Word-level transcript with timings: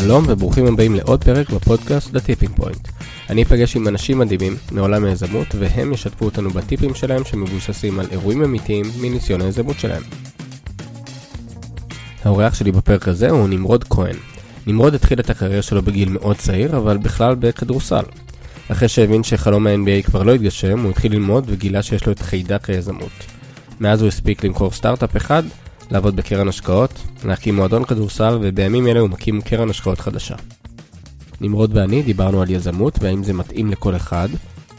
שלום 0.00 0.24
וברוכים 0.28 0.66
הבאים 0.66 0.94
לעוד 0.94 1.24
פרק 1.24 1.50
בפודקאסט 1.50 2.16
The 2.16 2.18
Tipping 2.18 2.60
Point. 2.60 2.90
אני 3.30 3.42
אפגש 3.42 3.76
עם 3.76 3.88
אנשים 3.88 4.18
מדהימים 4.18 4.56
מעולם 4.72 5.04
היזמות 5.04 5.46
והם 5.58 5.92
ישתפו 5.92 6.24
אותנו 6.24 6.50
בטיפים 6.50 6.94
שלהם 6.94 7.24
שמבוססים 7.24 8.00
על 8.00 8.06
אירועים 8.10 8.44
אמיתיים 8.44 8.84
מניסיון 9.00 9.40
היזמות 9.40 9.78
שלהם. 9.78 10.02
האורח 12.24 12.54
שלי 12.54 12.72
בפרק 12.72 13.08
הזה 13.08 13.30
הוא 13.30 13.48
נמרוד 13.48 13.84
כהן. 13.84 14.16
נמרוד 14.66 14.94
התחיל 14.94 15.20
את 15.20 15.30
הקריירה 15.30 15.62
שלו 15.62 15.82
בגיל 15.82 16.08
מאוד 16.08 16.36
צעיר, 16.36 16.76
אבל 16.76 16.96
בכלל 16.96 17.34
בכדורסל. 17.34 18.04
אחרי 18.68 18.88
שהבין 18.88 19.22
שחלום 19.22 19.66
ה-NBA 19.66 20.06
כבר 20.06 20.22
לא 20.22 20.34
התגשם, 20.34 20.80
הוא 20.80 20.90
התחיל 20.90 21.12
ללמוד 21.12 21.44
וגילה 21.46 21.82
שיש 21.82 22.06
לו 22.06 22.12
את 22.12 22.20
חיידק 22.20 22.70
היזמות. 22.70 23.26
מאז 23.80 24.00
הוא 24.00 24.08
הספיק 24.08 24.44
למכור 24.44 24.70
סטארט-אפ 24.70 25.16
אחד, 25.16 25.42
לעבוד 25.90 26.16
בקרן 26.16 26.48
השקעות, 26.48 26.90
להקים 27.24 27.56
מועדון 27.56 27.84
כדורסל, 27.84 28.38
ובימים 28.40 28.86
אלה 28.86 29.00
הוא 29.00 29.10
מקים 29.10 29.40
קרן 29.40 29.70
השקעות 29.70 30.00
חדשה. 30.00 30.34
נמרוד 31.40 31.76
ואני 31.76 32.02
דיברנו 32.02 32.42
על 32.42 32.50
יזמות 32.50 32.98
והאם 33.00 33.24
זה 33.24 33.32
מתאים 33.32 33.70
לכל 33.70 33.96
אחד. 33.96 34.28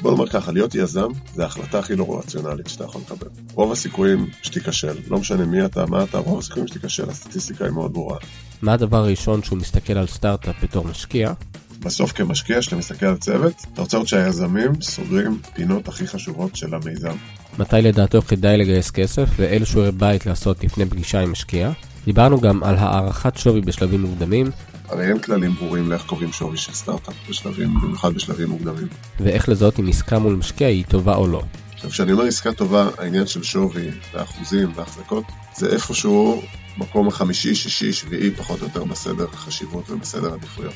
בוא 0.01 0.11
נאמר 0.11 0.27
ככה, 0.27 0.51
להיות 0.51 0.75
יזם 0.75 1.07
זה 1.35 1.43
ההחלטה 1.43 1.79
הכי 1.79 1.95
לא 1.95 2.19
רציונלית 2.19 2.67
שאתה 2.67 2.83
יכול 2.83 3.01
לקבל. 3.01 3.27
רוב 3.53 3.71
הסיכויים 3.71 4.29
שתיכשל, 4.41 4.93
לא 5.07 5.17
משנה 5.17 5.45
מי 5.45 5.65
אתה, 5.65 5.85
מה 5.85 6.03
אתה, 6.03 6.17
רוב 6.17 6.39
הסיכויים 6.39 6.67
שתיכשל, 6.67 7.09
הסטטיסטיקה 7.09 7.65
היא 7.65 7.73
מאוד 7.73 7.93
ברורה. 7.93 8.17
מה 8.61 8.73
הדבר 8.73 8.97
הראשון 8.97 9.43
שהוא 9.43 9.57
מסתכל 9.57 9.93
על 9.93 10.07
סטארט-אפ 10.07 10.55
בתור 10.63 10.85
משקיע? 10.85 11.33
בסוף 11.79 12.11
כמשקיע, 12.11 12.59
כשאתה 12.59 12.75
מסתכל 12.75 13.05
על 13.05 13.17
צוות, 13.17 13.53
אתה 13.73 13.81
רוצה 13.81 13.97
לראות 13.97 14.07
שהיזמים 14.07 14.81
סוגרים 14.81 15.39
פינות 15.53 15.87
הכי 15.87 16.07
חשובות 16.07 16.55
של 16.55 16.75
המיזם. 16.75 17.15
מתי 17.59 17.81
לדעתו 17.81 18.21
כדאי 18.21 18.57
לגייס 18.57 18.91
כסף 18.91 19.29
ואילו 19.35 19.65
שיעורי 19.65 19.91
בית 19.91 20.25
לעשות 20.25 20.63
לפני 20.63 20.85
פגישה 20.85 21.19
עם 21.19 21.31
משקיע. 21.31 21.71
דיברנו 22.05 22.41
גם 22.41 22.63
על 22.63 22.75
הערכת 22.77 23.37
שווי 23.37 23.61
בשלבים 23.61 24.01
מוקדמים, 24.01 24.51
הרי 24.91 25.07
אין 25.07 25.19
כללים 25.19 25.53
ברורים 25.53 25.89
לאיך 25.89 26.05
קובעים 26.05 26.33
שווי 26.33 26.57
של 26.57 26.73
סטארט-אפ 26.73 27.13
בשלבים, 27.29 27.81
במיוחד 27.81 28.13
בשלבים 28.13 28.49
מוקדמים. 28.49 28.87
ואיך 29.19 29.49
לזהות 29.49 29.79
אם 29.79 29.87
עסקה 29.87 30.19
מול 30.19 30.35
משקיע 30.35 30.67
היא 30.67 30.85
טובה 30.87 31.15
או 31.15 31.27
לא. 31.27 31.43
עכשיו, 31.73 31.89
כשאני 31.89 32.11
אומר 32.11 32.23
עסקה 32.23 32.53
טובה, 32.53 32.89
העניין 32.97 33.27
של 33.27 33.43
שווי 33.43 33.87
ואחוזים 34.13 34.71
והחזקות, 34.75 35.23
זה 35.57 35.69
איפשהו 35.69 36.41
מקום 36.77 37.07
החמישי, 37.07 37.55
שישי, 37.55 37.93
שביעי, 37.93 38.31
פחות 38.31 38.61
או 38.61 38.65
יותר 38.65 38.83
בסדר 38.83 39.27
חשיבות 39.27 39.89
ובסדר 39.89 40.33
עדיפויות. 40.33 40.73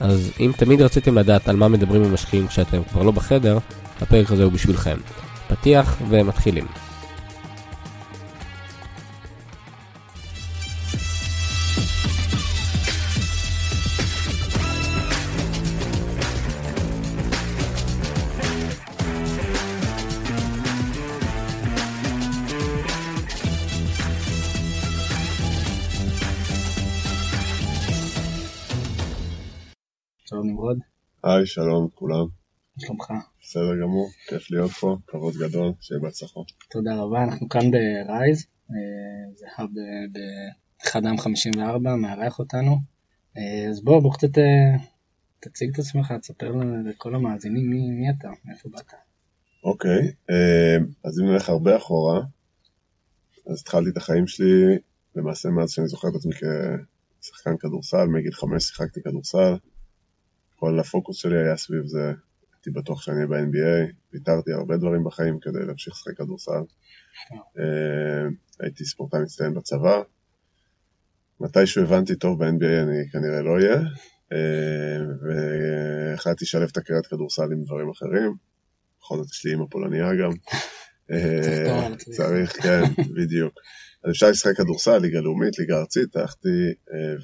אז 0.00 0.30
אם 0.40 0.52
תמיד 0.56 0.80
רציתם 0.80 1.18
לדעת 1.18 1.48
על 1.48 1.56
מה 1.56 1.68
מדברים 1.68 2.04
עם 2.04 2.14
משקיעים 2.14 2.48
כשאתם 2.48 2.82
כבר 2.90 3.02
לא 3.02 3.10
בחדר, 3.10 3.58
הפרק 4.00 4.30
הזה 4.30 4.44
הוא 4.44 4.52
בשבילכם. 4.52 4.96
פתיח 5.48 6.02
ומתחילים. 6.08 6.66
שלום 30.28 30.46
נמרוד, 30.50 30.78
היי, 31.24 31.46
שלום 31.46 31.88
לכולם. 31.92 32.26
מה 32.76 32.86
שלומך? 32.86 33.12
בסדר 33.56 33.82
גמור, 33.82 34.10
כיף 34.28 34.50
להיות 34.50 34.70
פה, 34.70 34.96
כבוד 35.06 35.34
גדול, 35.34 35.72
שיהיה 35.80 36.00
בהצלחה. 36.00 36.40
תודה 36.70 36.96
רבה, 36.96 37.24
אנחנו 37.24 37.48
כאן 37.48 37.70
ב 37.70 37.83
Rise, 37.83 38.46
אה, 38.70 39.34
זה 39.34 39.46
hub 39.56 39.68
באחד 40.12 41.06
העם 41.06 41.18
54, 41.18 41.96
מארח 41.96 42.38
אותנו. 42.38 42.76
אה, 43.36 43.68
אז 43.70 43.84
בוא, 43.84 44.00
בוא 44.00 44.12
קצת 44.12 44.38
אה, 44.38 44.76
תציג 45.40 45.70
את 45.70 45.78
עצמך, 45.78 46.12
תספר 46.20 46.52
לכל 46.84 47.14
המאזינים 47.14 47.70
מי, 47.70 47.90
מי 47.90 48.10
אתה, 48.10 48.28
מאיפה 48.44 48.68
באת. 48.68 48.92
אוקיי, 49.64 50.12
אז 51.04 51.20
אם 51.20 51.26
נלך 51.26 51.48
הרבה 51.48 51.76
אחורה, 51.76 52.20
אז 53.46 53.60
התחלתי 53.60 53.90
את 53.90 53.96
החיים 53.96 54.26
שלי, 54.26 54.78
למעשה 55.14 55.48
מאז 55.48 55.70
שאני 55.70 55.88
זוכר 55.88 56.08
את 56.08 56.14
עצמי 56.14 56.32
כשחקן 57.20 57.56
כדורסל, 57.56 58.06
מגיל 58.06 58.32
חמש 58.32 58.64
שיחקתי 58.64 59.02
כדורסל, 59.02 59.54
כל 60.56 60.80
הפוקוס 60.80 61.16
שלי 61.16 61.38
היה 61.38 61.56
סביב 61.56 61.86
זה, 61.86 62.12
הייתי 62.66 62.80
בטוח 62.80 63.02
שאני 63.02 63.16
אהיה 63.16 63.26
ב-NBA, 63.26 63.92
ויתרתי 64.12 64.52
הרבה 64.52 64.76
דברים 64.76 65.04
בחיים 65.04 65.38
כדי 65.40 65.66
להמשיך 65.66 65.94
לשחק 65.94 66.16
כדורסל. 66.16 66.62
אה, 67.32 68.28
הייתי 68.60 68.84
ספורטאי 68.84 69.20
מצטיין 69.20 69.54
בצבא, 69.54 70.02
מתישהו 71.40 71.82
הבנתי 71.82 72.16
טוב 72.16 72.44
ב-NBA 72.44 72.82
אני 72.82 73.10
כנראה 73.12 73.42
לא 73.42 73.50
אהיה, 73.50 73.80
אה, 74.32 74.98
והחלטתי 75.22 76.44
לשלב 76.44 76.68
את 76.72 76.76
הקריאת 76.76 77.06
כדורסל 77.06 77.52
עם 77.52 77.62
דברים 77.64 77.90
אחרים, 77.90 78.34
בכל 79.00 79.16
זאת 79.16 79.32
יש 79.32 79.44
לי 79.44 79.50
אימא 79.50 79.64
פולניה 79.70 80.14
גם. 80.22 80.30
אה, 81.10 81.96
צריך, 81.96 82.62
כן, 82.62 82.82
בדיוק. 83.16 83.54
אז 84.04 84.10
אפשר 84.10 84.30
לשחק 84.30 84.56
כדורסל, 84.56 84.98
ליגה 84.98 85.20
לאומית, 85.20 85.58
ליגה 85.58 85.78
ארצית, 85.78 86.16
הלכתי 86.16 86.48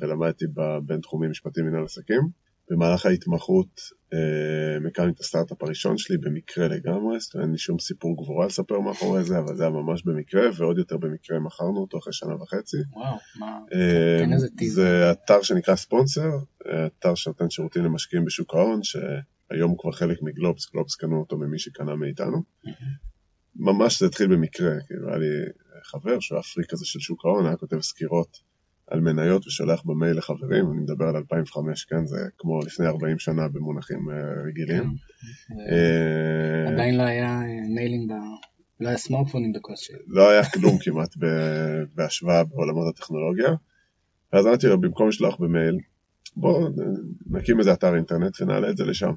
ולמדתי 0.00 0.44
בבינתחומי 0.54 1.28
משפטי 1.28 1.62
מנהל 1.62 1.84
עסקים. 1.84 2.41
במהלך 2.70 3.06
ההתמחות 3.06 3.80
אה, 4.12 4.88
הקמתי 4.88 5.10
את 5.10 5.20
הסטארט-אפ 5.20 5.62
הראשון 5.62 5.98
שלי 5.98 6.18
במקרה 6.18 6.68
לגמרי, 6.68 7.20
זאת 7.20 7.34
אומרת 7.34 7.44
אין 7.44 7.52
לי 7.52 7.58
שום 7.58 7.78
סיפור 7.78 8.16
גבורה 8.22 8.46
לספר 8.46 8.80
מאחורי 8.80 9.24
זה, 9.24 9.38
אבל 9.38 9.56
זה 9.56 9.62
היה 9.62 9.72
ממש 9.72 10.02
במקרה, 10.02 10.42
ועוד 10.56 10.78
יותר 10.78 10.96
במקרה 10.96 11.38
מכרנו 11.38 11.80
אותו 11.80 11.98
אחרי 11.98 12.12
שנה 12.12 12.34
וחצי. 12.34 12.76
וואו, 12.92 13.16
מה, 13.38 13.46
אה, 13.72 14.18
תן 14.24 14.32
איזה 14.32 14.48
טיז. 14.56 14.74
זה 14.74 15.10
אתר 15.12 15.42
שנקרא 15.42 15.76
ספונסר, 15.76 16.30
אה, 16.66 16.86
אתר 16.86 17.14
שנותן 17.14 17.50
שירותים 17.50 17.84
למשקיעים 17.84 18.24
בשוק 18.24 18.54
ההון, 18.54 18.80
שהיום 18.82 19.70
הוא 19.70 19.78
כבר 19.78 19.92
חלק 19.92 20.22
מגלובס, 20.22 20.70
גלובס 20.72 20.94
קנו 20.94 21.20
אותו 21.20 21.36
ממי 21.36 21.58
שקנה 21.58 21.96
מאיתנו. 21.96 22.42
ממש 23.56 24.00
זה 24.00 24.06
התחיל 24.06 24.26
במקרה, 24.26 24.70
כאילו 24.86 25.08
היה 25.08 25.18
לי 25.18 25.26
חבר 25.84 26.20
שהוא 26.20 26.36
היה 26.36 26.42
פריק 26.42 26.70
כזה 26.70 26.86
של 26.86 27.00
שוק 27.00 27.24
ההון, 27.24 27.46
היה 27.46 27.56
כותב 27.56 27.80
סקירות 27.80 28.51
על 28.92 29.00
מניות 29.00 29.46
ושולח 29.46 29.82
במייל 29.84 30.18
לחברים, 30.18 30.70
אני 30.72 30.80
מדבר 30.80 31.04
על 31.04 31.16
2005, 31.16 31.84
כן, 31.84 32.06
זה 32.06 32.16
כמו 32.38 32.60
לפני 32.60 32.86
40 32.86 33.18
שנה 33.18 33.48
במונחים 33.48 34.10
אה, 34.10 34.42
רגילים. 34.48 34.84
אה, 35.70 36.72
עדיין 36.72 36.96
לא 36.96 37.02
היה 37.02 37.40
mailing, 37.74 38.12
ב... 38.12 38.14
לא 38.80 38.88
היה 38.88 38.98
סמארטפונים 38.98 39.52
בקושי. 39.52 39.92
לא 40.06 40.30
היה 40.30 40.44
כלום 40.44 40.78
כמעט 40.78 41.16
בהשוואה 41.94 42.44
בעולמות 42.44 42.94
הטכנולוגיה. 42.94 43.50
ואז 44.32 44.46
אמרתי 44.46 44.66
לו, 44.66 44.80
במקום 44.80 45.08
לשלוח 45.08 45.36
במייל, 45.36 45.78
בואו 46.36 46.68
נקים 47.26 47.58
איזה 47.58 47.72
אתר 47.72 47.94
אינטרנט 47.94 48.40
ונעלה 48.40 48.70
את 48.70 48.76
זה 48.76 48.84
לשם. 48.84 49.12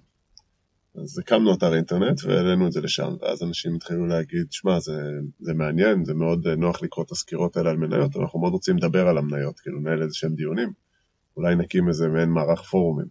אז 1.04 1.20
הקמנו 1.20 1.54
אתר 1.54 1.76
אינטרנט 1.76 2.24
והעלינו 2.24 2.68
את 2.68 2.72
זה 2.72 2.82
לשם, 2.82 3.16
ואז 3.22 3.44
אנשים 3.44 3.76
התחילו 3.76 4.06
להגיד, 4.06 4.52
שמע, 4.52 4.80
זה, 4.80 5.02
זה 5.40 5.54
מעניין, 5.54 6.06
זה 6.06 6.14
מאוד 6.14 6.48
נוח 6.48 6.82
לקרוא 6.82 7.06
את 7.06 7.12
הסקירות 7.12 7.58
האלה 7.58 7.70
על 7.70 7.78
מניות, 7.78 8.18
אנחנו 8.18 8.40
מאוד 8.40 8.54
רוצים 8.54 8.78
לדבר 8.78 9.08
על 9.08 9.18
המניות, 9.18 9.60
כאילו 9.60 9.80
ננהל 9.80 10.02
איזה 10.02 10.16
שהם 10.16 10.36
דיונים, 10.36 10.74
אולי 11.38 11.56
נקים 11.56 11.88
איזה 11.88 12.08
מעין 12.08 12.30
מערך 12.30 12.62
פורומים. 12.62 13.08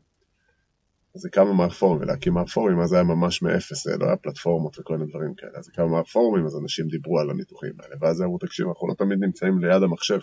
אז 1.14 1.26
הקמנו 1.26 1.54
מערך 1.54 1.74
פורומים, 1.74 2.02
ולהקים 2.02 2.34
מערך 2.34 2.52
פורומים 2.54 2.80
אז 2.80 2.92
היה 2.92 3.02
ממש 3.02 3.42
מאפס, 3.42 3.86
לא 3.86 4.06
היה 4.06 4.16
פלטפורמות 4.16 4.78
וכל 4.78 4.98
מיני 4.98 5.10
דברים 5.10 5.34
כאלה, 5.34 5.58
אז 5.58 5.68
הקמנו 5.68 5.88
מערך 5.88 6.08
פורומים, 6.12 6.46
אז 6.46 6.56
אנשים 6.62 6.88
דיברו 6.88 7.20
על 7.20 7.30
הניתוחים 7.30 7.72
האלה, 7.82 7.96
ואז 8.00 8.22
אמרו, 8.22 8.38
תקשיב, 8.38 8.68
אנחנו 8.68 8.88
לא 8.88 8.94
תמיד 8.94 9.18
נמצאים 9.20 9.58
ליד 9.58 9.82
המחשב, 9.82 10.18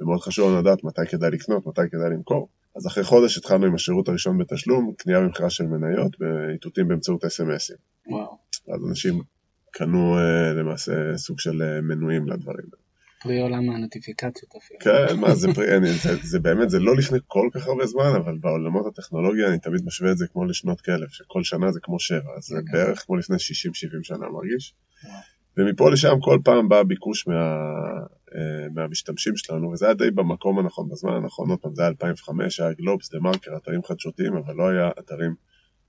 ומאוד 0.00 0.20
חשוב 0.20 0.58
לדעת 0.58 0.84
מתי 0.84 1.06
כדאי 1.10 1.30
לקנות, 1.30 1.66
מתי 1.66 1.80
כדאי 1.90 2.10
למכור. 2.10 2.48
אז 2.76 2.86
אחרי 2.86 3.04
חודש 3.04 3.38
התחלנו 3.38 3.66
עם 3.66 3.74
השירות 3.74 4.08
הראשון 4.08 4.38
בתשלום, 4.38 4.92
קנייה 4.98 5.20
ומכירה 5.20 5.50
של 5.50 5.64
מניות, 5.64 6.16
באיתותים 6.18 6.88
באמצעות 6.88 7.24
אס.אם.אסים. 7.24 7.76
אז 8.74 8.88
אנשים 8.88 9.22
קנו 9.70 10.18
אה, 10.18 10.52
למעשה 10.52 11.16
סוג 11.16 11.40
של 11.40 11.62
אה, 11.62 11.80
מנויים 11.80 12.28
לדברים. 12.28 12.66
פרי 13.22 13.40
עולם 13.40 13.70
הנוטיפיקציות 13.70 14.52
אפילו. 14.58 14.80
כן, 14.80 15.20
מה 15.20 15.34
זה 15.34 15.48
פרי, 15.54 15.76
אני, 15.76 15.92
זה, 15.92 16.16
זה 16.22 16.38
באמת, 16.38 16.70
זה 16.70 16.78
לא 16.78 16.96
לפני 16.96 17.18
כל 17.26 17.48
כך 17.54 17.66
הרבה 17.66 17.86
זמן, 17.86 18.12
אבל 18.16 18.38
בעולמות 18.40 18.86
הטכנולוגיה 18.86 19.48
אני 19.48 19.58
תמיד 19.58 19.80
משווה 19.84 20.12
את 20.12 20.18
זה 20.18 20.26
כמו 20.32 20.44
לשנות 20.44 20.80
כלב, 20.80 21.08
שכל 21.08 21.44
שנה 21.44 21.72
זה 21.72 21.80
כמו 21.82 22.00
שבע, 22.00 22.30
אז 22.36 22.44
זה 22.44 22.56
אוקיי. 22.58 22.72
בערך 22.72 23.04
כמו 23.06 23.16
לפני 23.16 23.36
60-70 23.36 23.38
שנה 24.02 24.28
מרגיש. 24.28 24.74
ומפה 25.56 25.90
לשם 25.90 26.14
כל 26.20 26.38
פעם 26.44 26.68
בא 26.68 26.82
ביקוש 26.82 27.26
מה, 27.26 27.34
מהמשתמשים 28.74 29.36
שלנו, 29.36 29.70
וזה 29.70 29.84
היה 29.84 29.94
די 29.94 30.10
במקום 30.10 30.58
הנכון, 30.58 30.88
בזמן 30.88 31.12
הנכון, 31.12 31.50
עוד 31.50 31.58
פעם, 31.60 31.74
זה 31.74 31.82
היה 31.82 31.88
2005, 31.88 32.60
היה 32.60 32.72
גלובס, 32.72 33.10
דה 33.10 33.20
מרקר, 33.20 33.56
אתרים 33.56 33.82
חדשותיים, 33.82 34.36
אבל 34.36 34.54
לא 34.54 34.68
היה 34.68 34.90
אתרים 34.98 35.34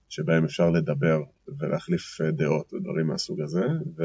שבהם 0.10 0.46
אפשר 0.46 0.70
לדבר 0.70 1.22
ולהחליף 1.60 2.22
אה, 2.22 2.32
דעות 2.32 2.74
ודברים 2.74 3.08
מהסוג 3.08 3.42
הזה, 3.42 3.66
ו, 3.98 4.04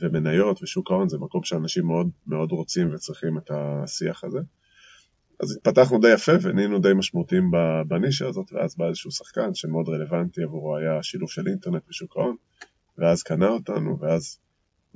ומניות 0.00 0.62
ושוק 0.62 0.90
ההון 0.90 1.08
זה 1.08 1.18
מקום 1.18 1.42
שאנשים 1.42 1.86
מאוד 1.86 2.10
מאוד 2.26 2.52
רוצים 2.52 2.94
וצריכים 2.94 3.38
את 3.38 3.50
השיח 3.50 4.24
הזה. 4.24 4.38
אז 5.40 5.56
התפתחנו 5.56 6.00
די 6.00 6.12
יפה 6.12 6.32
ונהיינו 6.42 6.78
די 6.78 6.92
משמעותיים 6.94 7.50
בנישה 7.88 8.28
הזאת, 8.28 8.52
ואז 8.52 8.76
בא 8.76 8.88
איזשהו 8.88 9.10
שחקן 9.10 9.54
שמאוד 9.54 9.88
רלוונטי 9.88 10.42
עבורו 10.42 10.76
היה 10.76 11.02
שילוב 11.02 11.30
של 11.30 11.48
אינטרנט 11.48 11.82
ושוק 11.88 12.16
ההון, 12.16 12.36
ואז 12.98 13.22
קנה 13.22 13.48
אותנו, 13.48 13.98
ואז 14.00 14.38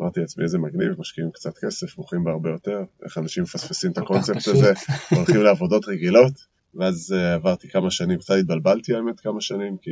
אמרתי 0.00 0.20
לעצמי 0.20 0.44
איזה 0.44 0.58
מגניב, 0.58 1.00
משקיעים 1.00 1.30
קצת 1.30 1.58
כסף, 1.58 1.98
מוכרים 1.98 2.24
בהרבה 2.24 2.50
יותר, 2.50 2.84
איך 3.04 3.18
אנשים 3.18 3.42
מפספסים 3.42 3.92
את 3.92 3.98
הקונספט. 3.98 4.48
הזה, 4.48 4.72
הולכים 5.16 5.42
לעבודות 5.42 5.88
רגילות, 5.88 6.32
ואז 6.74 7.14
uh, 7.16 7.34
עברתי 7.34 7.68
כמה 7.68 7.90
שנים, 7.90 8.18
קצת 8.18 8.34
התבלבלתי 8.40 8.94
האמת 8.94 9.20
כמה 9.20 9.40
שנים, 9.40 9.76
כי 9.76 9.90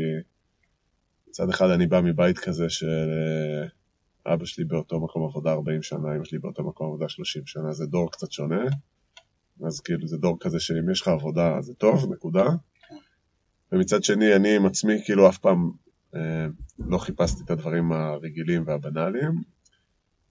מצד 1.29 1.49
אחד 1.49 1.71
אני 1.71 1.87
בא 1.87 2.01
מבית 2.01 2.39
כזה 2.39 2.67
שאבא 2.69 4.45
שלי 4.45 4.65
באותו 4.65 5.01
מקום 5.01 5.25
עבודה 5.25 5.53
40 5.53 5.83
שנה, 5.83 6.17
אמא 6.17 6.25
שלי 6.25 6.39
באותו 6.39 6.65
מקום 6.65 6.87
עבודה 6.87 7.09
30 7.09 7.43
שנה, 7.47 7.73
זה 7.73 7.87
דור 7.87 8.13
קצת 8.13 8.33
שונה, 8.33 8.65
אז 9.67 9.81
כאילו 9.81 10.07
זה 10.07 10.17
דור 10.17 10.37
כזה 10.41 10.61
שאם 10.61 10.91
יש 10.91 11.01
לך 11.01 11.09
עבודה 11.09 11.61
זה 11.61 11.75
טוב, 11.75 12.13
נקודה. 12.13 12.47
ומצד 13.73 14.05
שני 14.05 14.37
אני 14.37 14.57
עם 14.57 14.67
עצמי 14.67 14.95
כאילו 15.05 15.29
אף 15.29 15.39
פעם 15.39 15.71
אה, 16.15 16.47
לא 16.79 16.99
חיפשתי 16.99 17.43
את 17.45 17.51
הדברים 17.51 17.93
הרגילים 17.93 18.63
והבנאליים, 18.67 19.54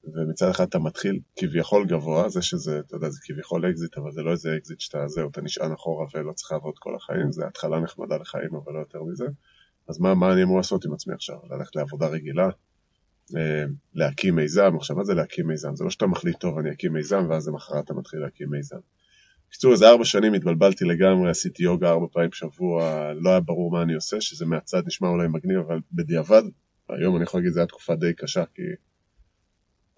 ומצד 0.03 0.49
אחד 0.49 0.63
אתה 0.63 0.79
מתחיל 0.79 1.19
כביכול 1.35 1.85
גבוה, 1.87 2.29
זה 2.29 2.41
שזה, 2.41 2.79
אתה 2.79 2.95
יודע, 2.95 3.09
זה 3.09 3.19
כביכול 3.23 3.69
אקזיט, 3.69 3.97
אבל 3.97 4.11
זה 4.11 4.21
לא 4.21 4.31
איזה 4.31 4.55
אקזיט 4.57 4.79
שאתה, 4.79 5.07
זהו, 5.07 5.29
אתה 5.29 5.41
נשען 5.41 5.71
אחורה 5.71 6.05
ולא 6.13 6.33
צריך 6.33 6.51
לעבוד 6.51 6.73
כל 6.79 6.95
החיים, 6.95 7.31
זה 7.31 7.47
התחלה 7.47 7.79
נחמדה 7.79 8.17
לחיים, 8.17 8.55
אבל 8.55 8.73
לא 8.73 8.79
יותר 8.79 9.03
מזה. 9.03 9.25
אז 9.89 9.99
מה, 9.99 10.15
מה 10.15 10.33
אני 10.33 10.43
אמור 10.43 10.57
לעשות 10.57 10.85
עם 10.85 10.93
עצמי 10.93 11.13
עכשיו? 11.13 11.35
ללכת 11.49 11.75
לעבודה 11.75 12.07
רגילה? 12.07 12.49
אה, 13.37 13.63
להקים 13.93 14.35
מיזם? 14.35 14.75
עכשיו, 14.77 14.95
מה 14.95 15.03
זה 15.03 15.13
להקים 15.13 15.47
מיזם? 15.47 15.75
זה 15.75 15.83
לא 15.83 15.89
שאתה 15.89 16.07
מחליט, 16.07 16.39
טוב, 16.39 16.57
אני 16.57 16.71
אקים 16.71 16.93
מיזם, 16.93 17.25
ואז 17.29 17.47
למחרת 17.47 17.85
אתה 17.85 17.93
מתחיל 17.93 18.19
להקים 18.19 18.49
מיזם. 18.49 18.77
בקיצור, 19.49 19.71
איזה 19.71 19.89
ארבע 19.89 20.05
שנים 20.05 20.33
התבלבלתי 20.33 20.85
לגמרי, 20.85 21.29
עשיתי 21.29 21.63
יוגה 21.63 21.89
ארבע 21.89 22.05
פעמים 22.11 22.29
בשבוע, 22.29 23.11
לא 23.13 23.29
היה 23.29 23.39
ברור 23.39 23.71
מה 23.71 23.81
אני 23.81 23.93
עושה, 23.93 24.21
שזה 24.21 24.45
מהצד 24.45 24.81
נשמע 24.85 25.07
אולי 25.07 25.27
מגניב, 25.27 25.59
אבל 25.59 25.79
בדיעבד, 25.91 26.43
היום 26.89 27.15
אני 27.15 27.23
יכול 27.23 27.39
להגיד, 27.39 27.53
זו 27.53 27.59
הייתה 27.59 27.69
תקופה 27.69 27.95
די 27.95 28.13
קשה, 28.13 28.43
כי 28.55 28.61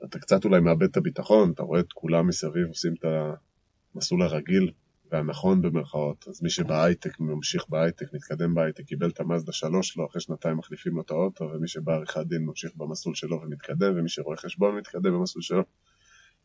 אתה 0.06 0.20
קצת 0.20 0.46
אולי 0.46 0.60
מאבד 0.60 0.84
את 0.84 0.98
הביטחון, 0.98 1.52
אתה 1.52 1.64
רואה 1.64 1.80
את 1.80 1.94
כולם 1.94 2.28
מסביב 2.28 2.68
עושים 2.68 2.94
את 2.94 3.06
המסלול 3.96 4.22
הרגיל 4.22 4.72
והנכון 5.12 5.62
במרכאות, 5.62 6.26
אז 6.28 6.44
מי 6.44 6.50
שבהייטק 6.50 7.20
ממשיך 7.20 7.66
בהייטק, 7.70 8.14
מתקדם 8.14 8.54
בהייטק, 8.54 8.84
קיבל 8.84 9.10
את 9.10 9.20
המאזדה 9.20 9.52
שלוש 9.52 9.88
שלו, 9.88 10.06
אחרי 10.06 10.22
שנתיים 10.22 10.58
מחליפים 10.58 10.96
לו 10.96 11.02
את 11.02 11.12
האוטו, 11.12 11.46
ומי 11.54 11.68
שבעריכת 11.68 12.26
דין 12.28 12.46
ממשיך 12.46 12.72
במסלול 12.76 13.16
שלו 13.16 13.42
ומתקדם, 13.42 13.94
ומי 13.96 14.10
שרואה 14.10 14.38
חשבון 14.38 14.78
מתקדם 14.78 15.14
במסלול 15.14 15.42
שלו. 15.42 15.64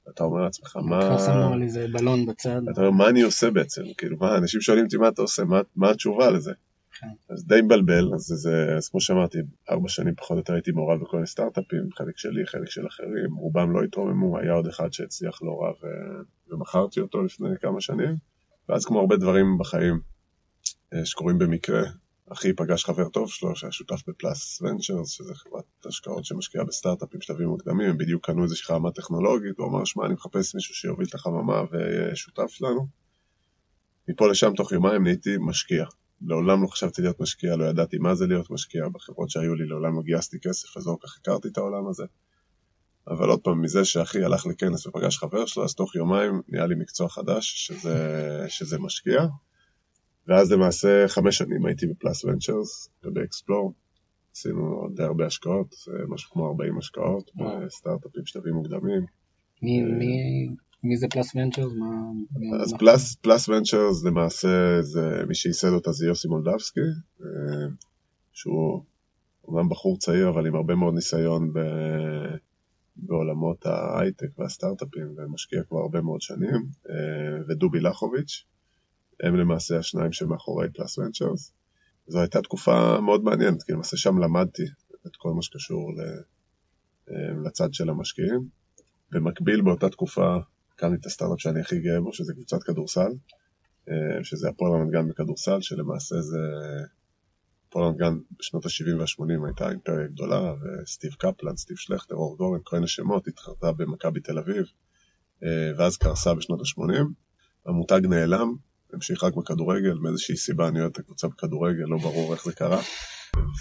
אתה 0.08 0.24
אומר 0.24 0.42
לעצמך, 0.42 0.76
מה... 0.76 1.18
שמו 1.18 1.52
על 1.54 1.62
איזה 1.62 1.86
בלון 1.92 2.26
בצד. 2.26 2.60
אתה 2.72 2.80
אומר, 2.80 2.90
מה 2.90 3.08
אני 3.08 3.22
עושה 3.22 3.50
בעצם? 3.50 3.82
כאילו, 3.98 4.16
מה, 4.16 4.36
אנשים 4.38 4.60
שואלים 4.60 4.84
אותי 4.84 4.96
מה 4.96 5.08
אתה 5.08 5.22
עושה, 5.22 5.44
מה, 5.44 5.60
מה 5.76 5.90
התשובה 5.90 6.30
לזה? 6.30 6.52
כן. 7.00 7.08
אז 7.28 7.46
די 7.46 7.60
מבלבל, 7.62 8.14
אז, 8.14 8.20
זה, 8.20 8.74
אז 8.76 8.88
כמו 8.88 9.00
שאמרתי, 9.00 9.38
ארבע 9.70 9.88
שנים 9.88 10.14
פחות 10.14 10.30
או 10.30 10.38
יותר 10.38 10.52
הייתי 10.52 10.72
מעורב 10.72 11.00
בכל 11.00 11.16
מיני 11.16 11.26
סטארט-אפים, 11.26 11.88
חלק 11.98 12.18
שלי, 12.18 12.46
חלק 12.46 12.70
של 12.70 12.86
אחרים, 12.86 13.34
רובם 13.34 13.72
לא 13.72 13.82
התרוממו, 13.82 14.38
היה 14.38 14.52
עוד 14.52 14.66
אחד 14.66 14.92
שהצליח 14.92 15.42
לא 15.42 15.60
רע 15.62 15.70
ו... 15.70 15.86
ומכרתי 16.48 17.00
אותו 17.00 17.22
לפני 17.22 17.48
כמה 17.60 17.80
שנים, 17.80 18.16
ואז 18.68 18.84
כמו 18.84 19.00
הרבה 19.00 19.16
דברים 19.16 19.58
בחיים 19.58 20.00
אה, 20.94 21.04
שקורים 21.04 21.38
במקרה, 21.38 21.82
אחי 22.32 22.52
פגש 22.52 22.84
חבר 22.84 23.08
טוב 23.08 23.30
שלו 23.30 23.56
שהיה 23.56 23.72
שותף 23.72 24.02
בפלאס 24.08 24.62
ונצ'רס, 24.62 25.10
שזה 25.10 25.34
חברת 25.34 25.64
השקעות 25.86 26.24
שמשקיעה 26.24 26.64
בסטארט-אפים 26.64 27.20
שלבים 27.20 27.48
מוקדמים, 27.48 27.90
הם 27.90 27.98
בדיוק 27.98 28.26
קנו 28.26 28.42
איזושהי 28.42 28.66
חממה 28.66 28.90
טכנולוגית, 28.92 29.58
הוא 29.58 29.68
אמר, 29.68 29.84
שמע, 29.84 30.06
אני 30.06 30.14
מחפש 30.14 30.54
מישהו 30.54 30.74
שיוביל 30.74 31.06
את 31.08 31.14
החממה 31.14 31.62
ויהיה 31.70 32.16
שותף 32.16 32.46
שלנו. 32.48 32.86
מפה 34.08 34.30
לשם 34.30 34.52
תוך 34.56 34.72
יומיים 34.72 35.02
נהייתי 35.02 35.30
משקיע. 35.40 35.84
לעולם 36.22 36.62
לא 36.62 36.66
חשבתי 36.66 37.02
להיות 37.02 37.20
משקיע, 37.20 37.56
לא 37.56 37.64
ידעתי 37.64 37.98
מה 37.98 38.14
זה 38.14 38.26
להיות 38.26 38.50
משקיע, 38.50 38.88
בחברות 38.88 39.30
שהיו 39.30 39.54
לי 39.54 39.66
לעולם 39.66 39.96
לא 39.96 40.02
גייסתי 40.02 40.38
כסף, 40.40 40.76
אז 40.76 40.86
לא 40.86 40.96
כל 41.00 41.06
כך 41.06 41.18
הכרתי 41.20 41.48
את 41.48 41.58
העולם 41.58 41.88
הזה. 41.88 42.04
אבל 43.08 43.28
עוד 43.28 43.40
פעם, 43.40 43.62
מזה 43.62 43.84
שאחי 43.84 44.24
הלך 44.24 44.46
לכנס 44.46 44.86
ופגש 44.86 45.18
חבר 45.18 45.46
שלו, 45.46 45.64
אז 45.64 45.74
תוך 45.74 45.94
יומיים 45.94 46.42
נהיה 46.48 46.66
לי 46.66 46.74
מקצוע 46.74 47.08
חדש, 47.08 47.66
שזה, 47.66 48.44
שזה 48.48 48.78
משקיע. 48.78 49.26
ואז 50.26 50.52
למעשה 50.52 51.08
חמש 51.08 51.38
שנים 51.38 51.66
הייתי 51.66 51.86
בפלאס 51.86 52.24
ונצ'רס 52.24 52.88
ובאקספלור. 53.04 53.72
עשינו 54.34 54.74
עוד 54.74 55.00
הרבה 55.00 55.26
השקעות, 55.26 55.74
משהו 56.08 56.30
כמו 56.30 56.48
40 56.48 56.78
השקעות 56.78 57.30
בסטארט-אפים 57.36 58.26
שלבים 58.26 58.54
מוקדמים. 58.54 59.06
מי, 59.62 59.82
מי, 59.82 60.48
מי 60.82 60.96
זה 60.96 61.06
פלאס 61.10 61.34
ונצ'רס? 61.34 61.72
אז 62.62 62.74
פלאס, 62.78 63.14
פלאס 63.14 63.48
ונצ'רס 63.48 64.04
למעשה 64.04 64.82
זה 64.82 65.22
מי 65.28 65.34
שייסד 65.34 65.68
אותה 65.68 65.92
זה 65.92 66.06
יוסי 66.06 66.28
מולדבסקי, 66.28 66.80
שהוא 68.32 68.82
אומנם 69.44 69.68
בחור 69.68 69.98
צעיר 69.98 70.28
אבל 70.28 70.46
עם 70.46 70.54
הרבה 70.54 70.74
מאוד 70.74 70.94
ניסיון 70.94 71.52
ב... 71.52 71.58
בעולמות 72.96 73.66
ההייטק 73.66 74.38
והסטארט-אפים 74.38 75.14
ומשקיע 75.16 75.62
כבר 75.62 75.78
הרבה 75.78 76.00
מאוד 76.00 76.20
שנים, 76.20 76.66
ודובי 77.48 77.80
לחוביץ', 77.80 78.44
הם 79.22 79.36
למעשה 79.36 79.78
השניים 79.78 80.12
שמאחורי 80.12 80.70
פלאס 80.70 80.98
ונצ'רס. 80.98 81.52
זו 82.06 82.20
הייתה 82.20 82.42
תקופה 82.42 83.00
מאוד 83.00 83.24
מעניינת, 83.24 83.62
כי 83.62 83.72
למעשה 83.72 83.96
שם 83.96 84.18
למדתי 84.18 84.62
את 85.06 85.16
כל 85.16 85.32
מה 85.32 85.42
שקשור 85.42 85.92
לצד 87.44 87.74
של 87.74 87.90
המשקיעים. 87.90 88.48
במקביל 89.10 89.60
באותה 89.60 89.88
תקופה 89.88 90.36
הקמתי 90.80 91.00
את 91.00 91.06
הסטארט-אפ 91.06 91.40
שאני 91.40 91.60
הכי 91.60 91.78
גאה 91.78 92.00
בו, 92.00 92.12
שזה 92.12 92.32
קבוצת 92.32 92.62
כדורסל, 92.62 93.12
שזה 94.22 94.48
הפועל 94.48 94.72
רמת 94.72 94.90
גן 94.90 95.08
בכדורסל, 95.08 95.60
שלמעשה 95.60 96.20
זה... 96.20 96.38
הפועל 97.68 97.86
רמת 97.86 97.96
גן 97.96 98.14
בשנות 98.38 98.66
ה-70 98.66 98.98
וה-80 98.98 99.46
הייתה 99.46 99.70
אימפריה 99.70 100.06
גדולה, 100.06 100.54
וסטיב 100.54 101.12
קפלן, 101.12 101.56
סטיב 101.56 101.76
שלכטר, 101.76 102.14
אור 102.14 102.36
גורן, 102.36 102.60
כל 102.64 102.76
מיני 102.76 102.88
שמות, 102.88 103.28
התחרתה 103.28 103.72
במכבי 103.72 104.20
תל 104.20 104.38
אביב, 104.38 104.66
ואז 105.76 105.96
קרסה 105.96 106.34
בשנות 106.34 106.60
ה-80. 106.60 107.04
המותג 107.66 108.00
נעלם, 108.08 108.54
המשיך 108.92 109.24
רק 109.24 109.34
בכדורגל, 109.34 109.94
מאיזושהי 109.94 110.36
סיבה 110.36 110.68
אני 110.68 110.80
אוהב 110.80 110.90
את 110.92 110.98
הקבוצה 110.98 111.28
בכדורגל, 111.28 111.84
לא 111.84 111.98
ברור 111.98 112.32
איך 112.32 112.44
זה 112.44 112.52
קרה. 112.52 112.80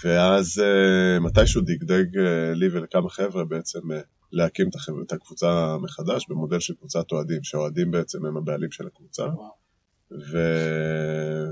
ואז 0.04 0.62
מתישהו 1.22 1.62
דגדג 1.62 2.18
לי 2.54 2.68
ולכמה 2.72 3.10
חבר'ה 3.10 3.46
בעצם 3.46 3.80
להקים 4.32 4.70
את 5.06 5.12
הקבוצה 5.12 5.78
מחדש 5.82 6.26
במודל 6.30 6.60
של 6.60 6.74
קבוצת 6.74 7.12
אוהדים, 7.12 7.44
שהאוהדים 7.44 7.92
בעצם 7.92 8.26
הם 8.26 8.38
הבעלים 8.38 8.72
של 8.72 8.88
הקבוצה. 8.88 9.26
ו... 10.12 10.38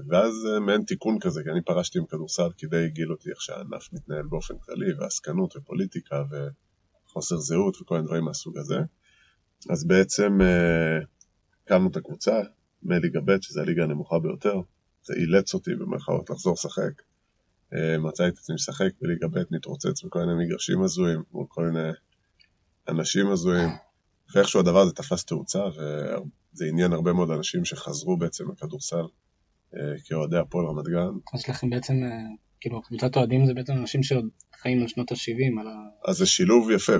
ואז 0.07 0.33
מעין 0.61 0.83
תיקון 0.83 1.19
כזה, 1.19 1.43
כי 1.43 1.49
אני 1.49 1.61
פרשתי 1.61 1.99
עם 1.99 2.05
כדורסל 2.05 2.49
כי 2.57 2.67
די 2.67 2.85
הגיל 2.85 3.11
אותי 3.11 3.29
איך 3.29 3.41
שהענף 3.41 3.93
מתנהל 3.93 4.25
באופן 4.27 4.53
כללי, 4.57 4.93
ועסקנות 4.93 5.55
ופוליטיקה 5.55 6.23
וחוסר 6.29 7.37
זהות 7.37 7.81
וכל 7.81 7.95
מיני 7.95 8.07
דברים 8.07 8.23
מהסוג 8.23 8.57
הזה. 8.57 8.79
אז 9.69 9.87
בעצם 9.87 10.37
הקמנו 11.65 11.89
את 11.89 11.97
הקבוצה, 11.97 12.41
מליגה 12.83 13.19
ב', 13.25 13.41
שזה 13.41 13.61
הליגה 13.61 13.83
הנמוכה 13.83 14.19
ביותר, 14.19 14.61
זה 15.03 15.13
אילץ 15.13 15.53
אותי 15.53 15.75
במרכאות 15.75 16.29
לחזור 16.29 16.53
לשחק. 16.53 17.01
מצאתי 17.99 18.29
את 18.29 18.37
עצמי 18.37 18.55
משחק 18.55 18.89
בליגה 19.01 19.27
ב', 19.27 19.39
מתרוצץ 19.51 20.03
בכל 20.03 20.19
מיני 20.19 20.45
מגרשים 20.45 20.83
הזויים, 20.83 21.23
מול 21.31 21.45
כל 21.49 21.65
מיני 21.65 21.89
אנשים 22.89 23.31
הזויים, 23.31 23.69
ואיכשהו 24.35 24.59
הדבר 24.59 24.79
הזה 24.79 24.93
תפס 24.93 25.25
תאוצה, 25.25 25.63
וזה 25.65 26.65
עניין 26.65 26.93
הרבה 26.93 27.13
מאוד 27.13 27.31
אנשים 27.31 27.65
שחזרו 27.65 28.17
בעצם 28.17 28.51
לכדורסל 28.51 29.05
כאוהדי 30.05 30.37
הפועל 30.37 30.65
רמת 30.65 30.85
גן. 30.85 31.19
אז 31.33 31.47
לכם 31.49 31.69
בעצם, 31.69 31.93
כאילו, 32.59 32.81
קבוצת 32.81 33.15
אוהדים 33.15 33.45
זה 33.45 33.53
בעצם 33.53 33.73
אנשים 33.73 34.03
שעוד 34.03 34.25
חיים 34.61 34.81
על 34.81 34.87
שנות 34.87 35.11
ה-70, 35.11 35.61
על 35.61 35.67
ה... 35.67 35.71
אז 36.05 36.17
זה 36.17 36.25
שילוב 36.25 36.71
יפה. 36.71 36.93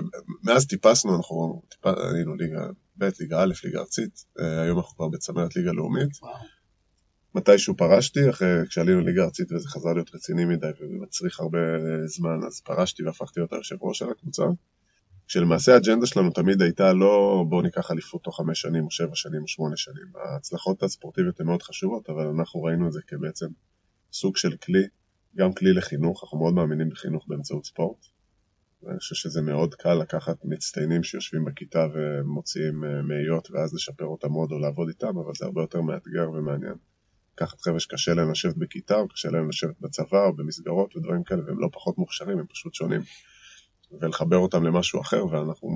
מאז 0.43 0.67
טיפסנו, 0.67 1.15
אנחנו 1.15 1.61
טיפ... 1.69 1.85
היינו 2.15 2.35
ליגה 2.35 2.67
ב', 2.97 3.09
ליגה 3.19 3.43
א', 3.43 3.53
ליגה 3.63 3.79
ארצית, 3.79 4.25
היום 4.37 4.77
אנחנו 4.77 4.95
כבר 4.95 5.07
בצמרת 5.07 5.55
ליגה 5.55 5.71
לאומית. 5.71 6.09
וואו. 6.21 6.35
מתישהו 7.35 7.77
פרשתי, 7.77 8.29
אחרי 8.29 8.47
כשעלינו 8.69 9.01
ליגה 9.01 9.23
ארצית 9.23 9.51
וזה 9.51 9.69
חזר 9.69 9.93
להיות 9.93 10.15
רציני 10.15 10.45
מדי 10.45 10.67
ומצריך 10.79 11.39
הרבה 11.39 11.57
זמן, 12.05 12.39
אז 12.47 12.61
פרשתי 12.61 13.03
והפכתי 13.03 13.39
להיות 13.39 13.53
היושב 13.53 13.75
ראש 13.81 13.99
של 13.99 14.09
הקבוצה. 14.09 14.43
כשלמעשה 15.27 15.73
האג'נדה 15.73 16.05
שלנו 16.05 16.29
תמיד 16.29 16.61
הייתה 16.61 16.93
לא 16.93 17.43
בואו 17.49 17.61
ניקח 17.61 17.91
אליפות 17.91 18.23
תוך 18.23 18.37
חמש 18.37 18.61
שנים 18.61 18.85
או 18.85 18.91
שבע 18.91 19.15
שנים 19.15 19.41
או 19.41 19.47
שמונה 19.47 19.77
שנים. 19.77 20.07
ההצלחות 20.15 20.83
הספורטיביות 20.83 21.39
הן 21.39 21.45
מאוד 21.45 21.63
חשובות, 21.63 22.09
אבל 22.09 22.27
אנחנו 22.27 22.63
ראינו 22.63 22.87
את 22.87 22.93
זה 22.93 23.01
כבעצם 23.07 23.47
סוג 24.13 24.37
של 24.37 24.57
כלי, 24.57 24.83
גם 25.35 25.53
כלי 25.53 25.73
לחינוך, 25.73 26.23
אנחנו 26.23 26.37
מאוד 26.37 26.53
מאמינים 26.53 26.89
בחינוך 26.89 27.25
באמצעות 27.27 27.65
ספורט. 27.65 28.05
ואני 28.83 28.99
חושב 28.99 29.15
שזה 29.15 29.41
מאוד 29.41 29.75
קל 29.75 29.93
לקחת 29.93 30.45
מצטיינים 30.45 31.03
שיושבים 31.03 31.45
בכיתה 31.45 31.87
ומוציאים 31.93 32.83
מאיות 33.03 33.51
ואז 33.51 33.73
לשפר 33.73 34.05
אותם 34.05 34.31
עוד 34.31 34.51
או 34.51 34.59
לעבוד 34.59 34.87
איתם, 34.87 35.17
אבל 35.17 35.31
זה 35.37 35.45
הרבה 35.45 35.61
יותר 35.61 35.81
מאתגר 35.81 36.29
ומעניין. 36.31 36.75
לקחת 37.33 37.61
חבר'ה 37.61 37.79
שקשה 37.79 38.13
להם 38.13 38.31
לשבת 38.31 38.55
בכיתה, 38.57 38.95
או 38.95 39.07
קשה 39.07 39.29
להם 39.29 39.49
לשבת 39.49 39.81
בצבא, 39.81 40.25
או 40.25 40.35
במסגרות 40.35 40.95
ודברים 40.95 41.23
כאלה, 41.23 41.41
והם 41.45 41.59
לא 41.59 41.69
פחות 41.73 41.97
מוכשרים, 41.97 42.39
הם 42.39 42.45
פשוט 42.47 42.73
שונים. 42.73 43.01
ולחבר 44.01 44.37
אותם 44.37 44.63
למשהו 44.63 45.01
אחר, 45.01 45.25
ואנחנו, 45.25 45.69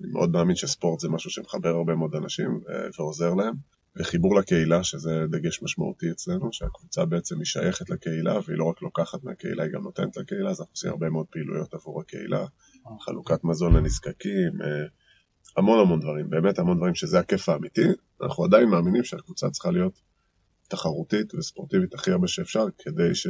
אני 0.00 0.12
מאוד 0.12 0.30
מאמין 0.30 0.56
שספורט 0.56 1.00
זה 1.00 1.08
משהו 1.08 1.30
שמחבר 1.30 1.68
הרבה 1.68 1.94
מאוד 1.94 2.14
אנשים 2.14 2.60
ועוזר 2.98 3.34
להם. 3.34 3.54
וחיבור 3.96 4.36
לקהילה, 4.36 4.84
שזה 4.84 5.24
דגש 5.30 5.62
משמעותי 5.62 6.10
אצלנו, 6.10 6.52
שהקבוצה 6.52 7.04
בעצם 7.04 7.36
היא 7.38 7.44
שייכת 7.44 7.90
לקהילה, 7.90 8.38
והיא 8.46 8.58
לא 8.58 8.64
רק 8.64 8.82
לוקחת 8.82 9.24
מהקהילה, 9.24 9.64
היא 9.64 9.72
גם 9.72 9.82
נותנת 9.82 10.16
לקהילה, 10.16 10.50
אז 10.50 10.60
אנחנו 10.60 10.72
עושים 10.72 10.90
הרבה 10.90 11.10
מאוד 11.10 11.26
פעילויות 11.30 11.74
עבור 11.74 12.00
הקהילה, 12.00 12.46
חלוקת 13.00 13.44
מזון 13.44 13.76
לנזקקים, 13.76 14.52
המון 15.56 15.80
המון 15.80 16.00
דברים, 16.00 16.30
באמת 16.30 16.58
המון 16.58 16.76
דברים 16.76 16.94
שזה 16.94 17.18
הכיף 17.18 17.48
האמיתי. 17.48 17.86
אנחנו 18.22 18.44
עדיין 18.44 18.68
מאמינים 18.68 19.04
שהקבוצה 19.04 19.50
צריכה 19.50 19.70
להיות 19.70 20.00
תחרותית 20.68 21.34
וספורטיבית 21.34 21.94
הכי 21.94 22.10
הרבה 22.10 22.28
שאפשר, 22.28 22.64
כדי 22.78 23.14
ש... 23.14 23.26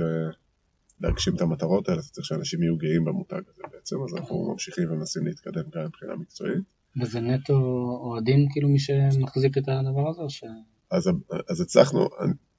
להגשים 1.01 1.35
את 1.37 1.41
המטרות 1.41 1.89
האלה, 1.89 2.01
אתה 2.01 2.09
צריך 2.09 2.27
שאנשים 2.27 2.63
יהיו 2.63 2.77
גאים 2.77 3.05
במותג 3.05 3.41
הזה 3.49 3.63
בעצם, 3.73 3.97
אז 4.05 4.17
אנחנו 4.17 4.53
ממשיכים 4.53 4.93
ומנסים 4.93 5.27
להתקדם 5.27 5.63
גם 5.75 5.85
מבחינה 5.85 6.17
מקצועית. 6.17 6.63
וזה 7.03 7.21
נטו 7.21 7.55
אוהדים, 8.03 8.47
כאילו 8.53 8.69
מי 8.69 8.79
שמחזיק 8.79 9.59
את 9.59 9.69
הדבר 9.69 10.09
הזה, 10.09 10.23
ש... 10.29 10.45
אז, 10.91 11.11
אז 11.49 11.61
הצלחנו, 11.61 12.09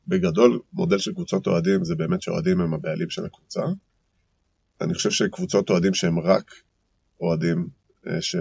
בגדול, 0.08 0.60
מודל 0.74 0.98
של 0.98 1.14
קבוצות 1.14 1.48
אוהדים 1.48 1.84
זה 1.84 1.96
באמת 1.96 2.22
שאוהדים 2.22 2.62
הם 2.62 2.74
הבעלים 2.74 3.10
של 3.10 3.26
הקבוצה. 3.26 3.62
אני 4.82 4.94
חושב 4.94 5.10
שקבוצות 5.10 5.70
אוהדים 5.70 5.94
שהם 5.94 6.20
רק 6.20 6.52
אוהדים, 7.22 7.68
אה, 8.08 8.22
ש, 8.22 8.36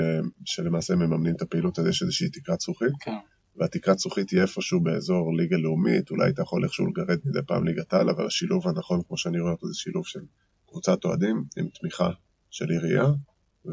שלמעשה 0.45 0.95
מממנים 0.95 1.35
את 1.35 1.43
הפעילות, 1.43 1.78
אז 1.78 1.87
יש 1.87 2.02
איזושהי 2.02 2.28
תקרת 2.28 2.61
זכוכית. 2.61 2.93
כן. 3.00 3.12
והתקרת 3.59 3.99
זכוכית 3.99 4.27
תהיה 4.29 4.43
איפשהו 4.43 4.81
באזור 4.81 5.37
ליגה 5.37 5.57
לאומית, 5.57 6.11
אולי 6.11 6.31
אתה 6.31 6.43
יכול 6.43 6.65
איכשהו 6.65 6.87
לגרד 6.87 7.19
מדי 7.25 7.38
פעם 7.47 7.67
ליגת 7.67 7.95
על, 7.95 8.11
אבל 8.11 8.27
השילוב 8.27 8.69
הנכון, 8.69 9.00
כמו 9.09 9.17
שאני 9.17 9.41
רואה 9.41 9.53
אותו, 9.53 9.67
זה 9.69 9.75
שילוב 9.75 10.07
של 10.07 10.21
קבוצת 10.69 11.05
אוהדים 11.05 11.45
עם 11.57 11.69
תמיכה 11.81 12.11
של 12.50 12.71
עירייה 12.71 13.05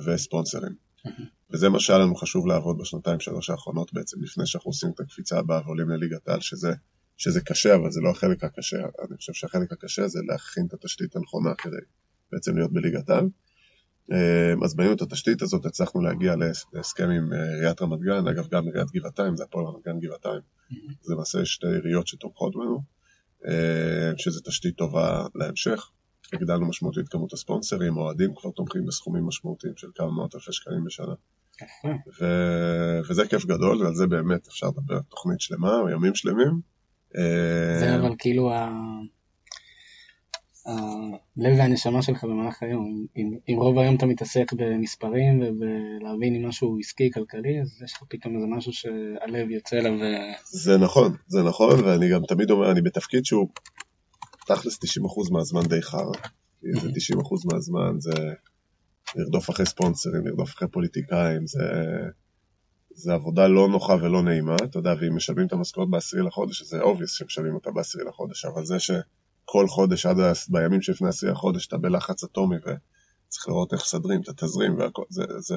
וספונסרים. 0.05 0.75
וזה 1.51 1.69
מה 1.69 1.79
שהיה 1.79 1.99
לנו 1.99 2.15
חשוב 2.15 2.47
לעבוד 2.47 2.77
בשנתיים 2.77 3.19
שלוש 3.19 3.49
האחרונות 3.49 3.93
בעצם, 3.93 4.23
לפני 4.23 4.45
שאנחנו 4.45 4.69
עושים 4.69 4.89
את 4.95 4.99
הקפיצה 4.99 5.39
הבאה 5.39 5.61
ועולים 5.65 5.89
לליגת 5.89 6.27
על, 6.27 6.41
שזה, 6.41 6.73
שזה 7.17 7.41
קשה, 7.41 7.75
אבל 7.75 7.91
זה 7.91 8.01
לא 8.01 8.09
החלק 8.09 8.43
הקשה. 8.43 8.77
אני 8.77 9.17
חושב 9.17 9.33
שהחלק 9.33 9.71
הקשה 9.71 10.07
זה 10.07 10.19
להכין 10.27 10.65
את 10.67 10.73
התשתית 10.73 11.15
הנכונה 11.15 11.55
כדי 11.55 11.75
בעצם 12.31 12.57
להיות 12.57 12.73
בליגת 12.73 13.09
על. 13.09 13.29
אמ, 14.11 14.63
אז 14.63 14.75
בנינו 14.75 14.93
את 14.93 15.01
התשתית 15.01 15.41
הזאת, 15.41 15.65
הצלחנו 15.65 16.01
להגיע 16.01 16.35
להסכם 16.73 17.09
עם 17.09 17.33
אה, 17.33 17.53
עיריית 17.55 17.81
רמת 17.81 17.99
גן, 17.99 18.27
אגב 18.27 18.47
גם 18.51 18.65
עיריית 18.65 18.91
גבעתיים, 18.91 19.35
זה 19.35 19.43
הפועל 19.43 19.65
רמת 19.65 19.85
גן 19.85 19.99
גבעתיים, 19.99 20.41
זה 21.01 21.13
למעשה 21.13 21.45
שתי 21.45 21.67
עיריות 21.67 22.07
שתומכות 22.07 22.55
בנו, 22.55 22.81
אמ, 23.47 24.17
שזו 24.17 24.41
תשתית 24.45 24.75
טובה 24.75 25.25
להמשך. 25.35 25.89
הגדלנו 26.33 26.67
משמעותית 26.67 27.09
כמות 27.09 27.33
הספונסרים, 27.33 27.97
אוהדים 27.97 28.35
כבר 28.35 28.51
תומכים 28.51 28.85
בסכומים 28.85 29.27
משמעותיים 29.27 29.73
של 29.77 29.87
כמה 29.95 30.11
מאות 30.11 30.35
אלפי 30.35 30.53
שקלים 30.53 30.83
בשנה. 30.85 31.13
ו- 32.21 32.99
וזה 33.09 33.27
כיף 33.27 33.45
גדול, 33.45 33.83
ועל 33.83 33.95
זה 33.95 34.07
באמת 34.07 34.47
אפשר 34.47 34.67
לדבר 34.67 34.99
תוכנית 35.09 35.41
שלמה, 35.41 35.81
ימים 35.91 36.15
שלמים. 36.15 36.61
זה 37.79 37.95
אבל 37.99 38.15
כאילו 38.19 38.51
הלב 40.65 41.57
והנשמה 41.57 42.01
שלך 42.01 42.23
במהלך 42.23 42.63
היום. 42.63 43.05
אם, 43.17 43.37
אם 43.49 43.55
רוב 43.57 43.79
היום 43.79 43.95
אתה 43.95 44.05
מתעסק 44.05 44.53
במספרים 44.53 45.41
ולהבין 45.59 46.35
אם 46.35 46.47
משהו 46.47 46.77
עסקי, 46.79 47.11
כלכלי, 47.11 47.61
אז 47.61 47.81
יש 47.85 47.93
לך 47.93 48.03
פתאום 48.09 48.35
איזה 48.35 48.47
משהו 48.47 48.73
שהלב 48.73 49.49
יוצא 49.49 49.77
אליו. 49.77 49.93
זה 50.45 50.77
נכון, 50.77 51.15
זה 51.27 51.43
נכון, 51.43 51.83
ואני 51.83 52.09
גם 52.09 52.21
תמיד 52.27 52.51
אומר, 52.51 52.71
אני 52.71 52.81
בתפקיד 52.81 53.25
שהוא 53.25 53.47
תכלס 54.47 54.79
90% 54.83 55.31
מהזמן 55.31 55.61
די 55.61 55.81
חרא. 55.81 56.11
זה 56.61 56.89
90% 56.89 57.53
מהזמן, 57.53 57.99
זה 57.99 58.13
לרדוף 59.15 59.49
אחרי 59.49 59.65
ספונסרים, 59.65 60.27
לרדוף 60.27 60.49
אחרי 60.49 60.67
פוליטיקאים, 60.67 61.47
זה... 61.47 61.63
זה 62.97 63.13
עבודה 63.13 63.47
לא 63.47 63.67
נוחה 63.67 63.93
ולא 63.93 64.23
נעימה, 64.23 64.55
אתה 64.63 64.79
יודע, 64.79 64.93
ואם 65.01 65.15
משלמים 65.15 65.47
את 65.47 65.53
המשכורת 65.53 65.89
בעשירי 65.89 66.23
לחודש, 66.23 66.61
זה 66.61 66.81
obvious 66.81 67.11
שמשלמים 67.11 67.55
אותה 67.55 67.71
בעשירי 67.71 68.03
לחודש, 68.03 68.45
אבל 68.45 68.65
זה 68.65 68.79
ש... 68.79 68.91
כל 69.45 69.67
חודש 69.67 70.05
עד 70.05 70.17
בימים 70.49 70.81
שלפני 70.81 71.09
עשירי 71.09 71.31
החודש 71.31 71.67
אתה 71.67 71.77
בלחץ 71.77 72.23
אטומי 72.23 72.55
וצריך 72.57 73.47
לראות 73.47 73.73
איך 73.73 73.81
מסדרים 73.81 74.21
את 74.21 74.29
התזרים 74.29 74.77
והכל, 74.77 75.03
זה, 75.09 75.23
זה, 75.39 75.55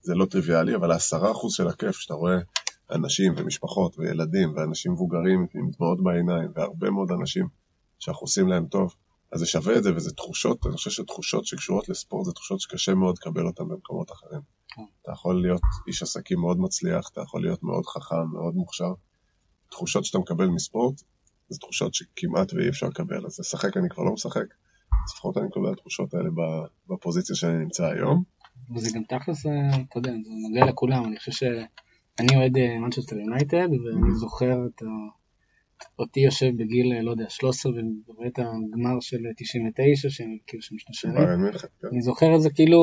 זה 0.00 0.14
לא 0.14 0.24
טריוויאלי, 0.24 0.74
אבל 0.74 0.90
העשרה 0.90 1.30
אחוז 1.30 1.52
של 1.54 1.68
הכיף 1.68 1.96
שאתה 1.96 2.14
רואה 2.14 2.38
אנשים 2.90 3.34
ומשפחות 3.36 3.98
וילדים 3.98 4.52
ואנשים 4.56 4.92
מבוגרים 4.92 5.46
עם 5.54 5.70
דמעות 5.70 6.02
בעיניים 6.02 6.50
והרבה 6.54 6.90
מאוד 6.90 7.12
אנשים 7.12 7.48
שאנחנו 7.98 8.24
עושים 8.24 8.48
להם 8.48 8.66
טוב, 8.66 8.94
אז 9.32 9.40
זה 9.40 9.46
שווה 9.46 9.78
את 9.78 9.82
זה 9.82 9.96
וזה 9.96 10.14
תחושות, 10.14 10.66
אני 10.66 10.74
חושב 10.74 10.90
שתחושות 10.90 11.46
שקשורות 11.46 11.88
לספורט 11.88 12.26
זה 12.26 12.32
תחושות 12.32 12.60
שקשה 12.60 12.94
מאוד 12.94 13.14
לקבל 13.18 13.46
אותן 13.46 13.68
במקומות 13.68 14.12
אחרים. 14.12 14.40
כן. 14.68 14.82
אתה 15.02 15.12
יכול 15.12 15.42
להיות 15.42 15.60
איש 15.86 16.02
עסקים 16.02 16.40
מאוד 16.40 16.60
מצליח, 16.60 17.08
אתה 17.12 17.20
יכול 17.20 17.42
להיות 17.42 17.62
מאוד 17.62 17.86
חכם, 17.86 18.26
מאוד 18.32 18.54
מוכשר. 18.54 18.92
תחושות 19.70 20.04
שאתה 20.04 20.18
מקבל 20.18 20.46
מספורט 20.46 21.02
זה 21.48 21.58
תחושות 21.58 21.94
שכמעט 21.94 22.52
ואי 22.54 22.68
אפשר 22.68 22.86
לקבל, 22.86 23.26
אז 23.26 23.40
לשחק 23.40 23.76
אני 23.76 23.88
כבר 23.88 24.02
לא 24.02 24.12
משחק, 24.12 24.46
אז 24.92 25.12
לפחות 25.14 25.36
אני 25.36 25.46
מקבל 25.46 25.68
את 25.68 25.72
התחושות 25.72 26.14
האלה 26.14 26.28
בפוזיציה 26.88 27.36
שאני 27.36 27.58
נמצא 27.58 27.86
היום. 27.86 28.22
וזה 28.74 28.90
גם 28.94 29.02
תכלס, 29.02 29.46
אה, 29.46 29.52
אתה 29.88 29.98
יודע, 29.98 30.10
זה 30.10 30.30
נוגע 30.48 30.64
לכולם, 30.66 31.04
אני 31.04 31.16
חושב 31.16 31.32
שאני 31.32 32.36
אוהד 32.36 32.58
מנצ'סטר 32.80 33.16
אה, 33.16 33.20
יונייטד, 33.20 33.68
ואני 33.70 34.14
זוכר 34.14 34.66
את 34.66 34.82
אותי 35.98 36.20
יושב 36.20 36.50
בגיל, 36.56 36.92
אה, 36.92 37.02
לא 37.02 37.10
יודע, 37.10 37.24
13 37.28 37.72
ורואה 38.08 38.26
את 38.26 38.38
הגמר 38.38 39.00
של 39.00 39.18
99, 39.36 40.10
שהם 40.10 40.36
כאילו 40.46 40.62
שם 40.62 40.78
שני 40.78 40.94
שערים. 40.94 41.52
כן. 41.52 41.88
אני 41.92 42.02
זוכר 42.02 42.36
את 42.36 42.42
זה 42.42 42.50
כאילו, 42.50 42.80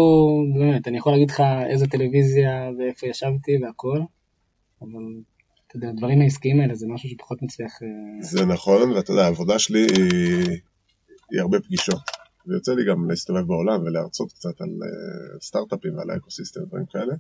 באמת, 0.60 0.88
אני 0.88 0.98
יכול 0.98 1.12
להגיד 1.12 1.30
לך 1.30 1.44
איזה 1.70 1.88
טלוויזיה 1.88 2.70
ואיפה 2.80 3.08
ישבתי 3.08 3.52
והכל, 3.64 4.00
אבל 4.82 5.04
יודע, 5.76 5.90
הדברים 5.90 6.22
העסקיים 6.22 6.60
האלה 6.60 6.76
זה 6.76 6.88
משהו 6.88 7.10
שפחות 7.10 7.42
מצליח... 7.42 7.72
אה, 7.84 7.88
זה 8.24 8.46
נכון, 8.46 8.92
ואתה 8.92 9.12
יודע, 9.12 9.26
העבודה 9.26 9.60
שלי 9.60 9.82
היא, 9.82 10.60
היא 11.32 11.42
הרבה 11.42 11.60
פגישות. 11.60 12.02
ויוצא 12.48 12.74
לי 12.74 12.86
גם 12.86 13.10
להסתובב 13.10 13.48
בעולם 13.48 13.82
ולהרצות 13.82 14.34
קצת 14.34 14.62
על 14.62 14.70
uh, 14.70 15.46
סטארט-אפים 15.46 15.98
ועל 15.98 16.10
האקוסיסטם 16.10 16.64
ודברים 16.64 16.86
כאלה. 16.86 17.16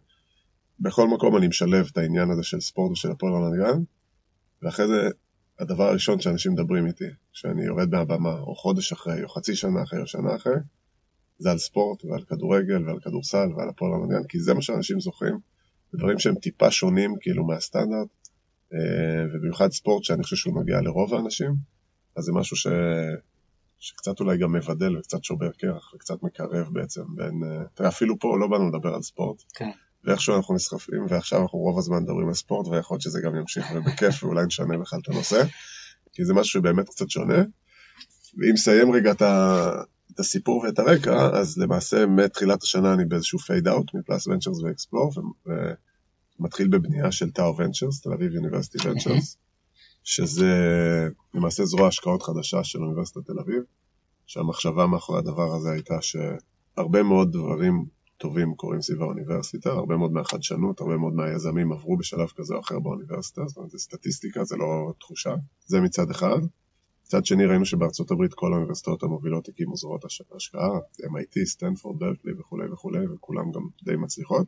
בכל 0.80 1.08
מקום 1.08 1.38
אני 1.38 1.48
משלב 1.48 1.88
את 1.92 1.98
העניין 1.98 2.30
הזה 2.32 2.44
של 2.44 2.62
ספורט 2.62 2.92
ושל 2.92 3.12
הפועל 3.12 3.34
גן, 3.58 3.84
ואחרי 4.62 4.88
זה 4.88 5.10
הדבר 5.60 5.84
הראשון 5.84 6.20
שאנשים 6.20 6.52
מדברים 6.52 6.88
איתי, 6.88 7.06
כשאני 7.34 7.66
יורד 7.66 7.90
מהבמה, 7.90 8.40
או 8.40 8.56
חודש 8.56 8.92
אחרי, 8.92 9.24
או 9.24 9.30
חצי 9.30 9.56
שנה 9.56 9.84
אחרי, 9.84 10.02
או 10.02 10.08
שנה 10.08 10.36
אחרי, 10.36 10.56
זה 11.38 11.52
על 11.52 11.58
ספורט 11.58 12.06
ועל 12.06 12.24
כדורגל 12.24 12.88
ועל 12.88 13.00
כדורסל 13.00 13.50
ועל 13.58 13.70
הפועל 13.70 13.92
גן, 14.10 14.28
כי 14.30 14.40
זה 14.40 14.54
מה 14.54 14.62
שאנשים 14.62 15.00
זוכרים, 15.00 15.40
דברים 15.96 16.20
שהם 16.20 16.36
טיפה 16.36 16.72
שונים 16.72 17.16
כאילו 17.22 17.46
מהסטנדרט, 17.46 17.92
אה, 17.94 18.25
ובמיוחד 19.34 19.72
ספורט 19.72 20.04
שאני 20.04 20.24
חושב 20.24 20.36
שהוא 20.36 20.56
מגיע 20.56 20.82
לרוב 20.82 21.14
האנשים, 21.14 21.56
אז 22.16 22.24
זה 22.24 22.32
משהו 22.34 22.58
ש... 22.58 22.68
שקצת 23.80 24.20
אולי 24.20 24.38
גם 24.38 24.52
מבדל 24.52 24.98
וקצת 24.98 25.24
שובר 25.24 25.52
קרח 25.52 25.94
וקצת 25.94 26.24
מקרב 26.24 26.68
בעצם 26.72 27.02
בין, 27.16 27.42
אה, 27.44 27.64
תראה 27.74 27.90
אפילו 27.90 28.20
פה 28.20 28.38
לא 28.40 28.48
באנו 28.48 28.70
לדבר 28.70 28.94
על 28.94 29.02
ספורט, 29.02 29.44
כן. 29.56 29.70
ואיכשהו 30.04 30.36
אנחנו 30.36 30.56
נסחפים 30.56 31.06
ועכשיו 31.10 31.42
אנחנו 31.42 31.60
רוב 31.60 31.78
הזמן 31.78 32.04
מדברים 32.04 32.28
על 32.28 32.34
ספורט 32.34 32.68
ויכול 32.68 32.96
להיות 32.96 33.02
שזה 33.02 33.20
גם 33.22 33.36
ימשיך 33.36 33.66
ובכיף 33.76 34.24
ואולי 34.24 34.46
נשנה 34.46 34.78
בכלל 34.78 35.00
את 35.04 35.10
הנושא, 35.10 35.44
כי 36.14 36.26
זה 36.26 36.34
משהו 36.34 36.60
שבאמת 36.60 36.90
קצת 36.90 37.10
שונה. 37.10 37.44
ואם 38.38 38.54
נסיים 38.54 38.92
רגע 38.92 39.12
את, 39.12 39.22
ה... 39.22 39.70
את 40.14 40.20
הסיפור 40.20 40.58
ואת 40.58 40.80
הרקע, 40.80 41.30
אז 41.34 41.58
למעשה 41.58 42.06
מתחילת 42.06 42.64
השנה 42.64 42.94
אני 42.94 43.06
באיזשהו 43.06 43.40
fade 43.40 43.68
out 43.68 43.94
מפלאס 43.94 44.28
ונצ'רס 44.28 44.62
ואקספלור, 44.64 45.12
ו... 45.48 45.52
מתחיל 46.40 46.68
בבנייה 46.68 47.12
של 47.12 47.32
טאו 47.32 47.58
ונצ'רס, 47.58 48.02
תל 48.02 48.14
אביב 48.14 48.34
University 48.34 48.88
Ventures, 48.88 49.38
שזה 50.04 50.54
למעשה 51.34 51.66
זרוע 51.66 51.88
השקעות 51.88 52.24
חדשה 52.24 52.64
של 52.64 52.80
אוניברסיטת 52.84 53.26
תל 53.26 53.40
אביב, 53.40 53.64
שהמחשבה 54.26 54.88
מאחורי 54.88 55.20
הדבר 55.20 55.56
הזה 55.56 55.72
הייתה 55.72 55.96
שהרבה 56.02 57.04
מאוד 57.04 57.32
דברים 57.32 57.86
טובים 58.18 58.56
קורים 58.56 58.82
סביב 58.82 59.02
האוניברסיטה, 59.02 59.70
הרבה 59.70 59.98
מאוד 59.98 60.12
מהחדשנות, 60.12 60.82
הרבה 60.82 60.98
מאוד 60.98 61.14
מהיזמים 61.14 61.72
עברו 61.72 61.98
בשלב 61.98 62.28
כזה 62.36 62.54
או 62.54 62.60
אחר 62.60 62.80
באוניברסיטה, 62.80 63.42
זאת 63.48 63.58
אומרת 63.58 63.72
זה 63.72 63.78
סטטיסטיקה, 63.78 64.44
זה 64.44 64.58
לא 64.58 64.94
תחושה, 65.00 65.36
זה 65.66 65.82
מצד 65.82 66.12
אחד. 66.12 66.40
מצד 67.06 67.26
שני 67.26 67.46
ראינו 67.46 67.66
שבארצות 67.66 68.12
הברית 68.12 68.34
כל 68.34 68.54
האוניברסיטאות 68.54 69.04
המובילות 69.04 69.50
הקימו 69.50 69.76
זרועות 69.76 70.06
השקעה, 70.36 70.70
MIT, 71.02 71.46
סטנפורד, 71.46 72.00
ברקלי 72.00 72.34
וכולי 72.40 72.72
וכולי, 72.72 73.08
וכולם 73.08 73.52
גם 73.52 73.62
די 73.84 73.96
מצליחות. 73.96 74.48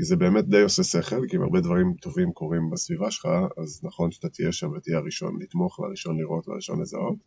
כי 0.00 0.04
זה 0.04 0.16
באמת 0.16 0.48
די 0.48 0.62
עושה 0.62 0.82
שכל, 0.82 1.20
כי 1.28 1.36
אם 1.36 1.42
הרבה 1.42 1.60
דברים 1.60 1.94
טובים 2.00 2.32
קורים 2.32 2.70
בסביבה 2.70 3.10
שלך, 3.10 3.28
אז 3.62 3.80
נכון 3.84 4.10
שאתה 4.10 4.28
תהיה 4.28 4.52
שם 4.52 4.70
ותהיה 4.76 4.98
הראשון 4.98 5.42
לתמוך 5.42 5.78
והראשון 5.78 6.18
לראות 6.18 6.48
והראשון 6.48 6.82
לזהות. 6.82 7.18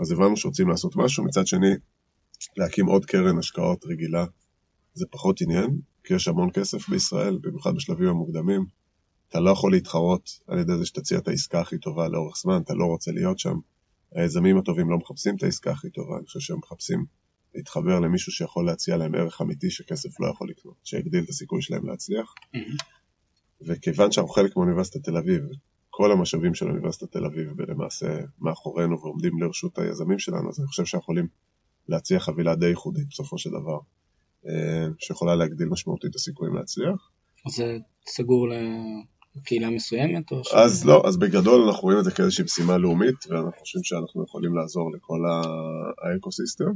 אז 0.00 0.12
הבנו 0.12 0.36
שרוצים 0.36 0.68
לעשות 0.68 0.96
משהו, 0.96 1.24
מצד 1.24 1.46
שני, 1.46 1.70
להקים 2.56 2.86
עוד 2.86 3.04
קרן 3.06 3.38
השקעות 3.38 3.84
רגילה 3.84 4.24
זה 4.94 5.06
פחות 5.10 5.40
עניין, 5.40 5.80
כי 6.04 6.14
יש 6.14 6.28
המון 6.28 6.48
כסף 6.54 6.88
בישראל, 6.88 7.38
במיוחד 7.42 7.74
בשלבים 7.74 8.08
המוקדמים. 8.08 8.64
אתה 9.28 9.40
לא 9.40 9.50
יכול 9.50 9.72
להתחרות 9.72 10.30
על 10.46 10.58
ידי 10.58 10.76
זה 10.78 10.86
שתציע 10.86 11.18
את 11.18 11.28
העסקה 11.28 11.60
הכי 11.60 11.78
טובה 11.78 12.08
לאורך 12.08 12.36
זמן, 12.42 12.60
אתה 12.62 12.74
לא 12.74 12.84
רוצה 12.84 13.12
להיות 13.12 13.38
שם. 13.38 13.58
היזמים 14.14 14.58
הטובים 14.58 14.90
לא 14.90 14.98
מחפשים 14.98 15.36
את 15.36 15.42
העסקה 15.42 15.70
הכי 15.70 15.90
טובה, 15.90 16.16
אני 16.16 16.26
חושב 16.26 16.40
שהם 16.40 16.58
מחפשים 16.58 17.04
להתחבר 17.54 18.00
למישהו 18.00 18.32
שיכול 18.32 18.66
להציע 18.66 18.96
להם 18.96 19.14
ערך 19.14 19.40
אמיתי 19.42 19.70
שכסף 19.70 20.20
לא 20.20 20.26
יכול 20.26 20.50
לקנות, 20.50 20.74
שיגדיל 20.84 21.24
את 21.24 21.28
הסיכוי 21.28 21.62
שלהם 21.62 21.86
להצליח. 21.86 22.34
Mm-hmm. 22.56 22.84
וכיוון 23.66 24.12
שאנחנו 24.12 24.32
חלק 24.32 24.56
מאוניברסיטת 24.56 25.04
תל 25.04 25.16
אביב, 25.16 25.42
כל 25.90 26.12
המשאבים 26.12 26.54
של 26.54 26.68
אוניברסיטת 26.68 27.12
תל 27.12 27.24
אביב 27.24 27.60
למעשה 27.60 28.18
מאחורינו 28.40 29.00
ועומדים 29.00 29.42
לרשות 29.42 29.78
היזמים 29.78 30.18
שלנו, 30.18 30.48
אז 30.48 30.60
אני 30.60 30.66
חושב 30.66 30.84
שאנחנו 30.84 31.04
יכולים 31.04 31.26
להציע 31.88 32.18
חבילה 32.18 32.54
די 32.54 32.66
ייחודית 32.66 33.08
בסופו 33.08 33.38
של 33.38 33.50
דבר, 33.50 33.78
אה, 34.46 34.86
שיכולה 34.98 35.34
להגדיל 35.34 35.68
משמעותית 35.68 36.10
את 36.10 36.14
הסיכויים 36.14 36.54
להצליח. 36.54 37.10
זה 37.48 37.78
סגור 38.06 38.48
קהילה 39.44 39.70
מסוימת? 39.70 40.32
או 40.32 40.44
ש... 40.44 40.52
אז 40.52 40.84
לא, 40.84 41.02
אז 41.06 41.16
בגדול 41.16 41.68
אנחנו 41.68 41.82
רואים 41.82 41.98
את 41.98 42.04
זה 42.04 42.10
כאיזושהי 42.10 42.44
משימה 42.44 42.78
לאומית, 42.78 43.26
ואנחנו 43.28 43.60
חושבים 43.60 43.84
שאנחנו 43.84 44.24
יכולים 44.24 44.56
לעזור 44.56 44.92
לכל 44.92 45.20
האקוסיסטם. 46.02 46.72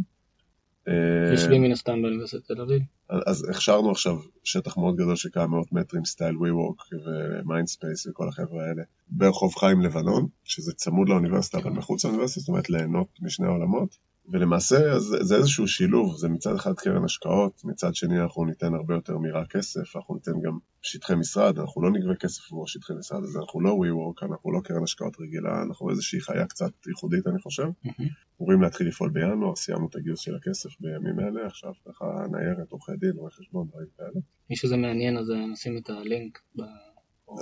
אה, 0.89 1.33
יושבים 1.33 1.63
מן 1.63 1.73
הסתם 1.73 2.03
באוניברסיטת 2.03 2.47
תל 2.47 2.61
אביב. 2.61 2.83
אז 3.27 3.49
הכשרנו 3.51 3.91
עכשיו 3.91 4.17
שטח 4.45 4.77
מאוד 4.77 4.97
גדול 4.97 5.17
של 5.17 5.29
כמה 5.33 5.47
מאות 5.47 5.73
מטרים, 5.73 6.05
סטייל 6.05 6.35
WeWork 6.35 6.97
ו 7.05 7.15
Mindspace 7.15 8.07
וכל 8.07 8.29
החבר'ה 8.29 8.65
האלה, 8.65 8.83
ברחוב 9.09 9.55
חיים 9.55 9.81
לבנון, 9.81 10.27
שזה 10.45 10.73
צמוד 10.73 11.09
לאוניברסיטה 11.09 11.59
אבל 11.59 11.71
מחוץ 11.71 12.05
לאוניברסיטה, 12.05 12.41
זאת 12.41 12.49
אומרת 12.49 12.71
ליהנות 12.71 13.09
משני 13.23 13.47
העולמות. 13.47 13.97
ולמעשה 14.29 14.99
זה, 14.99 15.17
זה 15.21 15.37
איזשהו 15.37 15.69
שילוב, 15.69 16.17
זה 16.17 16.29
מצד 16.29 16.55
אחד 16.55 16.75
קרן 16.75 17.05
השקעות, 17.05 17.63
מצד 17.65 17.95
שני 17.95 18.21
אנחנו 18.21 18.45
ניתן 18.45 18.75
הרבה 18.75 18.95
יותר 18.95 19.19
מרק 19.19 19.57
כסף, 19.57 19.97
אנחנו 19.97 20.15
ניתן 20.15 20.33
גם 20.45 20.59
שטחי 20.83 21.15
משרד, 21.15 21.59
אנחנו 21.59 21.83
לא 21.83 21.91
נגבה 21.91 22.15
כסף 22.15 22.53
עבור 22.53 22.67
שטחי 22.67 22.93
משרד, 22.99 23.23
אז 23.23 23.37
אנחנו 23.37 23.61
לא 23.61 23.71
WeWork, 23.71 24.27
אנחנו 24.27 24.53
לא 24.53 24.61
קרן 24.65 24.83
השקעות 24.83 25.17
רגילה, 25.21 25.63
אנחנו 25.63 25.91
איזושהי 25.91 26.21
חיה 26.21 26.47
קצת 26.47 26.73
ייחודית 26.87 27.27
אני 27.27 27.41
חושב. 27.41 27.63
מהמם. 27.85 28.11
אמורים 28.41 28.63
להתחיל 28.63 28.89
לפעול 28.89 29.11
בינואר, 29.11 29.57
סיימנו 29.57 29.87
את 29.87 29.97
הגיוס 29.97 30.21
של 30.21 30.37
הכסף 30.37 30.71
בימים 30.81 31.21
אלה, 31.21 31.47
עכשיו 31.47 31.73
ככה 31.89 32.05
ניירת, 32.33 32.71
עורכי 32.71 32.93
דין, 33.01 33.13
רואי 33.17 33.33
חשבון, 33.33 33.69
דברים 33.69 33.87
כאלה. 33.97 34.21
מי 34.51 34.57
שזה 34.57 34.77
מעניין 34.77 35.17
אז 35.19 35.31
אה, 35.31 35.47
נשים 35.47 35.77
את 35.77 35.91
הלינק. 35.91 36.39
ב... 36.57 36.63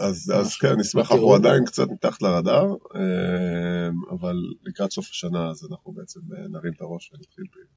אז, 0.01 0.33
אז. 0.37 0.57
כן, 0.57 0.75
נשמח. 0.79 1.13
אנחנו 1.13 1.35
עדיין 1.35 1.65
קצת 1.65 1.89
מתחת 1.91 2.23
לרדאר, 2.23 2.67
אה, 2.95 3.89
אבל 4.11 4.37
לקראת 4.63 4.91
סוף 4.91 5.11
השנה 5.11 5.51
אז 5.51 5.69
אנחנו 5.71 5.93
בעצם 5.93 6.21
אה, 6.21 6.49
נרים 6.49 6.73
את 6.77 6.81
הראש 6.81 7.13
ונתחיל 7.13 7.45
פעילות. 7.53 7.71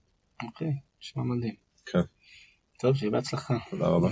אוקיי, 0.44 0.74
נשמע 1.02 1.24
מדהים. 1.24 1.56
כן, 1.86 2.00
טוב, 2.80 2.96
שיהיה 2.96 3.12
בהצלחה. 3.12 3.58
תודה 3.70 3.88
רבה. 3.88 4.10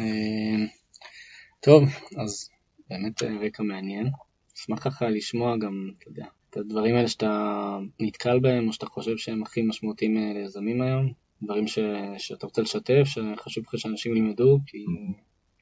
טוב, 1.64 1.84
אז 2.24 2.50
באמת 2.90 3.24
רקע 3.24 3.64
מעניין. 3.64 4.10
אשמח 4.58 4.84
ככה 4.84 5.10
לשמוע 5.10 5.58
גם, 5.58 5.92
אתה 5.98 6.10
יודע, 6.10 6.26
את 6.54 6.58
הדברים 6.58 6.96
האלה 6.96 7.08
שאתה 7.08 7.78
נתקל 8.00 8.40
בהם, 8.40 8.68
או 8.68 8.74
שאתה 8.74 8.86
חושב 8.86 9.18
שהם 9.18 9.44
הכי 9.44 9.62
משמעותיים 9.62 10.18
אה, 10.18 10.34
ליזמים 10.34 10.82
היום, 10.82 11.14
דברים 11.44 11.68
ש... 11.68 11.80
שאתה 12.18 12.46
רוצה 12.46 12.62
לשתף, 12.62 13.04
שחשוב 13.06 13.64
לך 13.68 13.80
שאנשים 13.80 14.16
ילמדו, 14.16 14.60
כי, 14.66 14.86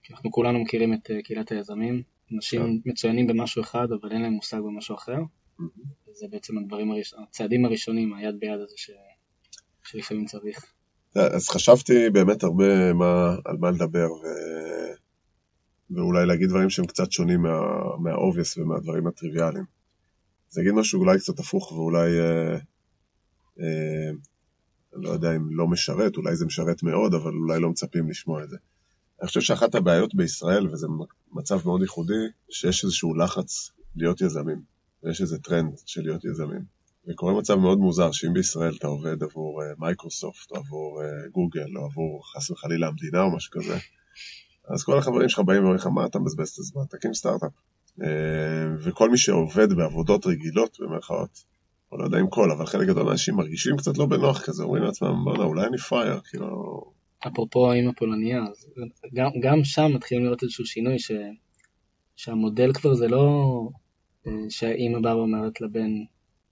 כי 0.04 0.14
אנחנו 0.14 0.32
כולנו 0.32 0.60
מכירים 0.60 0.94
את 0.94 1.12
אה, 1.12 1.22
קהילת 1.22 1.52
היזמים, 1.52 2.02
אנשים 2.34 2.82
מצוינים 2.86 3.28
במשהו 3.28 3.62
אחד, 3.62 3.88
אבל 4.02 4.12
אין 4.12 4.22
להם 4.22 4.34
מושג 4.34 4.58
במשהו 4.58 4.96
אחר. 4.96 5.18
זה 6.14 6.28
בעצם 6.32 6.58
הדברים 6.58 6.92
הראש... 6.92 7.14
הצעדים 7.18 7.66
הראשונים, 7.66 8.14
היד 8.14 8.40
ביד 8.40 8.60
הזה 8.60 8.76
ש... 8.78 8.92
שלפעמים 9.84 10.26
צריך. 10.26 10.66
אז 11.16 11.50
חשבתי 11.50 12.10
באמת 12.10 12.44
הרבה 12.44 12.94
מה, 12.94 13.36
על 13.46 13.58
מה 13.58 13.72
לדבר, 13.72 14.12
ו... 14.12 14.26
ואולי 15.92 16.26
להגיד 16.26 16.50
דברים 16.50 16.70
שהם 16.70 16.86
קצת 16.86 17.12
שונים 17.12 17.42
מה, 17.42 17.60
מהאובייס 18.00 18.58
ומהדברים 18.58 19.08
הטריוויאליים. 19.08 19.81
אז 20.52 20.60
אגיד 20.60 20.72
משהו 20.72 21.00
אולי 21.00 21.20
קצת 21.20 21.40
הפוך 21.40 21.72
ואולי, 21.72 22.20
אה, 22.20 22.54
אה, 23.60 24.12
לא 24.94 25.10
יודע 25.10 25.36
אם 25.36 25.56
לא 25.56 25.68
משרת, 25.68 26.18
אולי 26.18 26.36
זה 26.36 26.46
משרת 26.46 26.84
מאוד, 26.84 27.14
אבל 27.14 27.34
אולי 27.34 27.60
לא 27.60 27.70
מצפים 27.70 28.10
לשמוע 28.10 28.44
את 28.44 28.50
זה. 28.50 28.58
אני 29.22 29.28
חושב 29.28 29.42
שאחת 29.42 29.76
הבעיות 29.76 30.16
בישראל, 30.16 30.68
וזה 30.68 30.88
מצב 31.32 31.60
מאוד 31.66 31.82
ייחודי, 31.82 32.24
שיש 32.50 32.84
איזשהו 32.84 33.16
לחץ 33.16 33.72
להיות 33.96 34.22
יזמים, 34.22 34.62
ויש 35.04 35.22
איזה 35.22 35.40
טרנד 35.40 35.74
של 35.86 36.02
להיות 36.02 36.26
יזמים. 36.26 36.62
וקורה 37.08 37.34
מצב 37.34 37.56
מאוד 37.56 37.78
מוזר, 37.78 38.12
שאם 38.12 38.34
בישראל 38.34 38.76
אתה 38.80 38.88
עובד 38.88 39.24
עבור 39.24 39.64
אה, 39.64 39.68
מייקרוסופט, 39.78 40.52
או 40.52 40.58
עבור 40.58 41.02
אה, 41.04 41.30
גוגל, 41.32 41.78
או 41.78 41.86
עבור 41.86 42.34
חס 42.34 42.52
וחלילה 42.52 42.88
המדינה 42.88 43.22
או 43.22 43.36
משהו 43.36 43.52
כזה, 43.52 43.78
אז 44.68 44.84
כל 44.84 44.98
החברים 44.98 45.30
שלך 45.30 45.40
באים 45.40 45.60
ואומרים 45.60 45.80
לך, 45.80 45.88
מה 45.88 46.06
אתה 46.06 46.20
מבזבז 46.20 46.50
את 46.50 46.60
הזמן, 46.60 46.82
תקים 46.90 47.14
סטארט-אפ. 47.14 47.52
אה, 48.04 48.08
וכל 48.84 49.10
מי 49.10 49.18
שעובד 49.18 49.74
בעבודות 49.74 50.26
רגילות, 50.26 50.78
במרכאות, 50.80 51.44
או 51.92 51.98
לא 51.98 52.04
יודע 52.04 52.20
אם 52.20 52.28
כל, 52.30 52.52
אבל 52.52 52.66
חלק 52.66 52.88
גדול 52.88 53.04
מהאנשים 53.04 53.36
מרגישים 53.36 53.78
קצת 53.78 53.98
לא 53.98 54.06
בנוח 54.06 54.42
כזה, 54.46 54.64
אומרים 54.64 54.84
לעצמם, 54.84 55.24
בואנה, 55.24 55.44
אולי 55.44 55.68
אני 55.68 55.78
פראייר, 55.78 56.20
כאילו... 56.30 56.82
אפרופו 57.28 57.72
האמא 57.72 57.92
פולניה, 57.98 58.42
גם, 59.14 59.30
גם 59.42 59.64
שם 59.64 59.92
מתחילים 59.94 60.26
לראות 60.26 60.44
איזשהו 60.44 60.66
שינוי 60.66 61.00
ש, 61.00 61.12
שהמודל 62.16 62.74
כבר 62.74 62.94
זה 62.94 63.08
לא 63.08 63.44
אה, 64.28 64.32
שהאמא 64.50 65.00
באה 65.00 65.18
ואומרת 65.18 65.62
לבן 65.62 65.92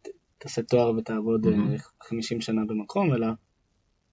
"ת- 0.02 0.08
תעשה 0.38 0.62
תואר 0.62 0.92
ותעבוד 0.98 1.46
אה, 1.46 1.52
מהמם. 1.52 1.78
50 2.04 2.42
שנה 2.42 2.62
במקום, 2.68 3.14
אלא 3.14 3.28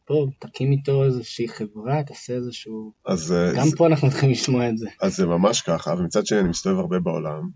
בוא 0.09 0.27
תקים 0.39 0.73
איתו 0.73 1.05
איזושהי 1.05 1.49
חברה, 1.49 2.03
תעשה 2.03 2.33
איזשהו... 2.33 2.93
אז, 3.07 3.33
אה, 3.33 3.53
גם 3.57 3.69
זה- 3.69 3.77
פה 3.77 3.87
אנחנו 3.87 4.09
מתחילים 4.09 4.31
לשמוע 4.33 4.69
את 4.69 4.79
זה. 4.79 4.89
אז 5.01 5.17
זה 5.17 5.27
ממש 5.27 5.61
ככה, 5.63 5.95
ומצד 5.99 6.27
שני 6.27 6.41
אני 6.41 6.49
מסתובב 6.49 6.79
הרבה 6.79 6.99
בעולם, 6.99 7.51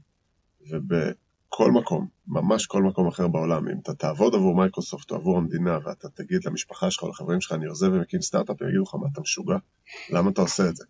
ובכל 0.70 1.70
מקום, 1.70 2.08
ממש 2.26 2.66
כל 2.66 2.82
מקום 2.82 3.08
אחר 3.08 3.28
בעולם, 3.28 3.68
אם 3.68 3.78
אתה 3.82 3.94
תעבוד 3.94 4.34
עבור 4.34 4.54
מייקרוסופט 4.56 5.10
או 5.10 5.16
עבור 5.16 5.38
המדינה, 5.38 5.78
ואתה 5.84 6.08
תגיד 6.08 6.44
למשפחה 6.44 6.90
שלך 6.90 7.02
או 7.02 7.08
לחברים 7.08 7.40
שלך, 7.40 7.52
אני 7.52 7.66
עוזב 7.66 7.90
ומקים 7.92 8.22
סטארט-אפ, 8.22 8.62
הם 8.62 8.68
יגידו 8.68 8.82
לך, 8.82 8.94
מה 8.94 9.06
אתה 9.12 9.20
משוגע? 9.20 9.56
למה 10.10 10.30
אתה 10.30 10.40
עושה 10.40 10.68
את 10.68 10.76
זה? 10.76 10.84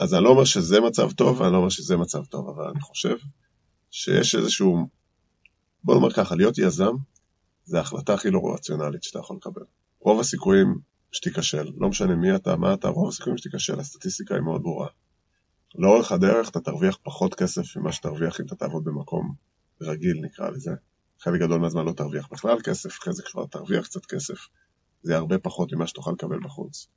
אז 0.00 0.14
אני 0.14 0.24
לא 0.24 0.28
אומר 0.28 0.44
שזה 0.44 0.80
מצב 0.80 1.10
טוב, 1.12 1.40
ואני 1.40 1.52
לא 1.52 1.56
אומר 1.56 1.68
שזה 1.68 1.96
מצב 1.96 2.24
טוב, 2.24 2.48
אבל 2.48 2.64
אני 2.70 2.80
חושב 2.80 3.16
שיש 3.90 4.34
איזשהו, 4.34 4.88
בוא 5.84 5.94
נאמר 5.94 6.12
ככה, 6.12 6.34
להיות 6.34 6.58
יזם, 6.58 6.92
זה 7.64 7.78
ההחלטה 7.78 8.14
הכי 8.14 8.30
לא 8.30 8.40
רציונלית 8.54 9.02
שאתה 9.02 9.18
יכול 9.18 9.36
לקבל. 9.36 9.62
רוב 10.00 10.20
הסיכויים 10.20 10.78
שתיכשל, 11.12 11.70
לא 11.76 11.88
משנה 11.88 12.16
מי 12.16 12.34
אתה, 12.34 12.56
מה 12.56 12.74
אתה, 12.74 12.88
רוב 12.88 13.08
הסיכויים 13.08 13.38
שתיכשל, 13.38 13.80
הסטטיסטיקה 13.80 14.34
היא 14.34 14.42
מאוד 14.42 14.62
ברורה. 14.62 14.88
לאורך 15.74 16.12
הדרך 16.12 16.48
אתה 16.48 16.60
תרוויח 16.60 16.98
פחות 17.02 17.34
כסף 17.34 17.76
ממה 17.76 17.92
שתרוויח 17.92 18.40
אם 18.40 18.46
אתה 18.46 18.56
תעבוד 18.56 18.84
במקום 18.84 19.34
רגיל 19.80 20.20
נקרא 20.22 20.50
לזה. 20.50 20.70
חלק 21.20 21.40
גדול 21.40 21.60
מהזמן 21.60 21.84
לא 21.84 21.92
תרוויח 21.92 22.28
בכלל 22.32 22.60
כסף, 22.64 22.88
אחרי 22.88 23.12
זה 23.12 23.22
כבר 23.22 23.46
תרוויח 23.46 23.84
קצת 23.84 24.06
כסף. 24.06 24.38
זה 25.02 25.12
יהיה 25.12 25.18
הרבה 25.18 25.38
פחות 25.38 25.72
ממה 25.72 25.86
שתוכל 25.86 26.10
לקבל 26.12 26.40
בחוץ. 26.44 26.88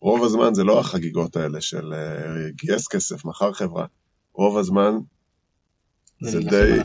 רוב 0.00 0.24
הזמן 0.24 0.54
זה 0.54 0.64
לא 0.64 0.80
החגיגות 0.80 1.36
האלה 1.36 1.60
של 1.60 1.92
אה, 1.92 2.50
גייס 2.50 2.88
כסף, 2.88 3.24
מכר 3.24 3.52
חברה. 3.52 3.86
רוב 4.32 4.58
הזמן, 4.58 4.92
זה 6.20 6.40
די-. 6.40 6.80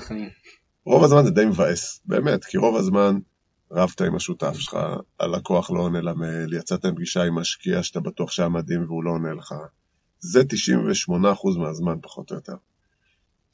רוב 0.86 1.04
הזמן 1.04 1.24
זה 1.24 1.32
די 1.32 1.46
מבאס, 1.46 2.02
באמת, 2.06 2.46
כי 2.46 2.58
רוב 2.58 2.76
הזמן 2.76 3.20
רבת 3.74 4.02
עם 4.02 4.16
השותף 4.16 4.54
שלך, 4.54 4.78
הלקוח 5.20 5.72
לא 5.72 5.80
עונה 5.80 6.02
למייל, 6.02 6.54
יצאת 6.54 6.86
עם 6.86 6.96
פגישה 6.96 7.24
עם 7.24 7.36
משקיע 7.36 7.84
שאתה 7.84 8.00
בטוח 8.00 8.32
שהיה 8.32 8.50
מדהים 8.50 8.84
והוא 8.84 9.04
לא 9.04 9.12
עונה 9.12 9.34
לך. 9.34 9.56
זה 10.20 10.42
98% 11.10 11.14
מהזמן 11.58 11.96
פחות 12.02 12.32
או 12.32 12.36
יותר. 12.36 12.56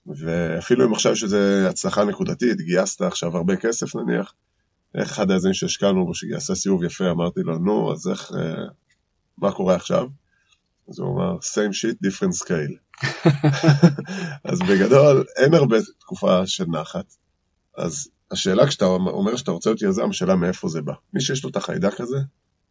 ואפילו 0.07 0.85
אם 0.85 0.93
עכשיו 0.93 1.15
שזה 1.15 1.69
הצלחה 1.69 2.03
נקודתית, 2.03 2.57
גייסת 2.61 3.01
עכשיו 3.01 3.37
הרבה 3.37 3.55
כסף 3.55 3.95
נניח, 3.95 4.33
אחד 4.97 5.31
היזמים 5.31 5.53
שהשקענו 5.53 6.05
בו 6.05 6.15
שגייסה 6.15 6.55
סיבוב 6.55 6.83
יפה, 6.83 7.11
אמרתי 7.11 7.39
לו, 7.43 7.57
נו, 7.57 7.93
אז 7.93 8.07
איך, 8.07 8.31
אה, 8.37 8.65
מה 9.37 9.51
קורה 9.51 9.75
עכשיו? 9.75 10.07
אז 10.89 10.99
הוא 10.99 11.15
אמר, 11.15 11.37
same 11.37 11.73
shit, 11.73 12.07
different 12.07 12.43
scale. 12.43 13.05
אז 14.49 14.59
בגדול, 14.59 15.23
אין 15.37 15.53
הרבה 15.53 15.77
תקופה 15.99 16.47
של 16.47 16.65
נחת. 16.65 17.15
אז 17.77 18.09
השאלה 18.31 18.67
כשאתה 18.67 18.85
אומר 18.85 19.35
שאתה 19.35 19.51
רוצה 19.51 19.69
להיות 19.69 19.81
יזם, 19.81 20.09
השאלה 20.09 20.35
מאיפה 20.35 20.67
זה 20.67 20.81
בא. 20.81 20.93
מי 21.13 21.21
שיש 21.21 21.43
לו 21.43 21.49
את 21.49 21.55
החיידק 21.55 22.01
הזה, 22.01 22.17